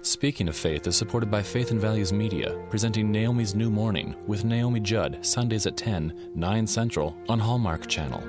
Speaking 0.01 0.47
of 0.47 0.55
Faith 0.55 0.87
is 0.87 0.95
supported 0.95 1.29
by 1.29 1.43
Faith 1.43 1.71
and 1.71 1.79
Values 1.79 2.13
Media, 2.13 2.57
presenting 2.69 3.11
Naomi's 3.11 3.53
New 3.53 3.69
Morning 3.69 4.15
with 4.27 4.45
Naomi 4.45 4.79
Judd, 4.79 5.19
Sundays 5.25 5.67
at 5.67 5.75
10, 5.75 6.31
9 6.35 6.67
Central 6.67 7.17
on 7.27 7.37
Hallmark 7.37 7.85
Channel. 7.87 8.23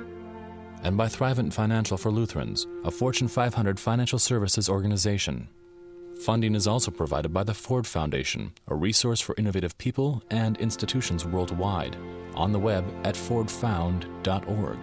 And 0.83 0.97
by 0.97 1.07
Thrivent 1.07 1.53
Financial 1.53 1.97
for 1.97 2.11
Lutherans, 2.11 2.67
a 2.83 2.91
Fortune 2.91 3.27
500 3.27 3.79
financial 3.79 4.19
services 4.19 4.67
organization. 4.67 5.47
Funding 6.19 6.53
is 6.53 6.67
also 6.67 6.91
provided 6.91 7.33
by 7.33 7.43
the 7.43 7.53
Ford 7.53 7.87
Foundation, 7.87 8.53
a 8.67 8.75
resource 8.75 9.19
for 9.19 9.33
innovative 9.37 9.77
people 9.77 10.21
and 10.29 10.57
institutions 10.57 11.25
worldwide, 11.25 11.97
on 12.35 12.51
the 12.51 12.59
web 12.59 12.85
at 13.03 13.15
fordfound.org. 13.15 14.77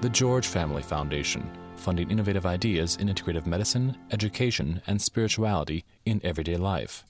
The 0.00 0.08
George 0.08 0.46
Family 0.46 0.82
Foundation, 0.82 1.50
funding 1.74 2.10
innovative 2.10 2.46
ideas 2.46 2.96
in 2.96 3.08
integrative 3.08 3.46
medicine, 3.46 3.96
education, 4.12 4.80
and 4.86 5.02
spirituality 5.02 5.84
in 6.04 6.20
everyday 6.22 6.56
life. 6.56 7.04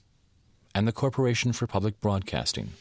And 0.73 0.87
the 0.87 0.91
Corporation 0.91 1.53
for 1.53 1.67
Public 1.67 1.99
Broadcasting. 1.99 2.71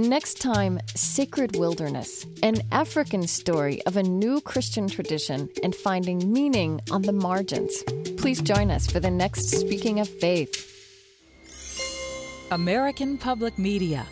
Next 0.00 0.40
time, 0.40 0.80
Sacred 0.94 1.56
Wilderness, 1.56 2.24
an 2.42 2.62
African 2.72 3.26
story 3.26 3.82
of 3.84 3.98
a 3.98 4.02
new 4.02 4.40
Christian 4.40 4.88
tradition 4.88 5.50
and 5.62 5.74
finding 5.74 6.32
meaning 6.32 6.80
on 6.90 7.02
the 7.02 7.12
margins. 7.12 7.82
Please 8.16 8.40
join 8.40 8.70
us 8.70 8.90
for 8.90 8.98
the 8.98 9.10
next 9.10 9.50
Speaking 9.50 10.00
of 10.00 10.08
Faith. 10.08 10.66
American 12.50 13.18
Public 13.18 13.58
Media 13.58 14.06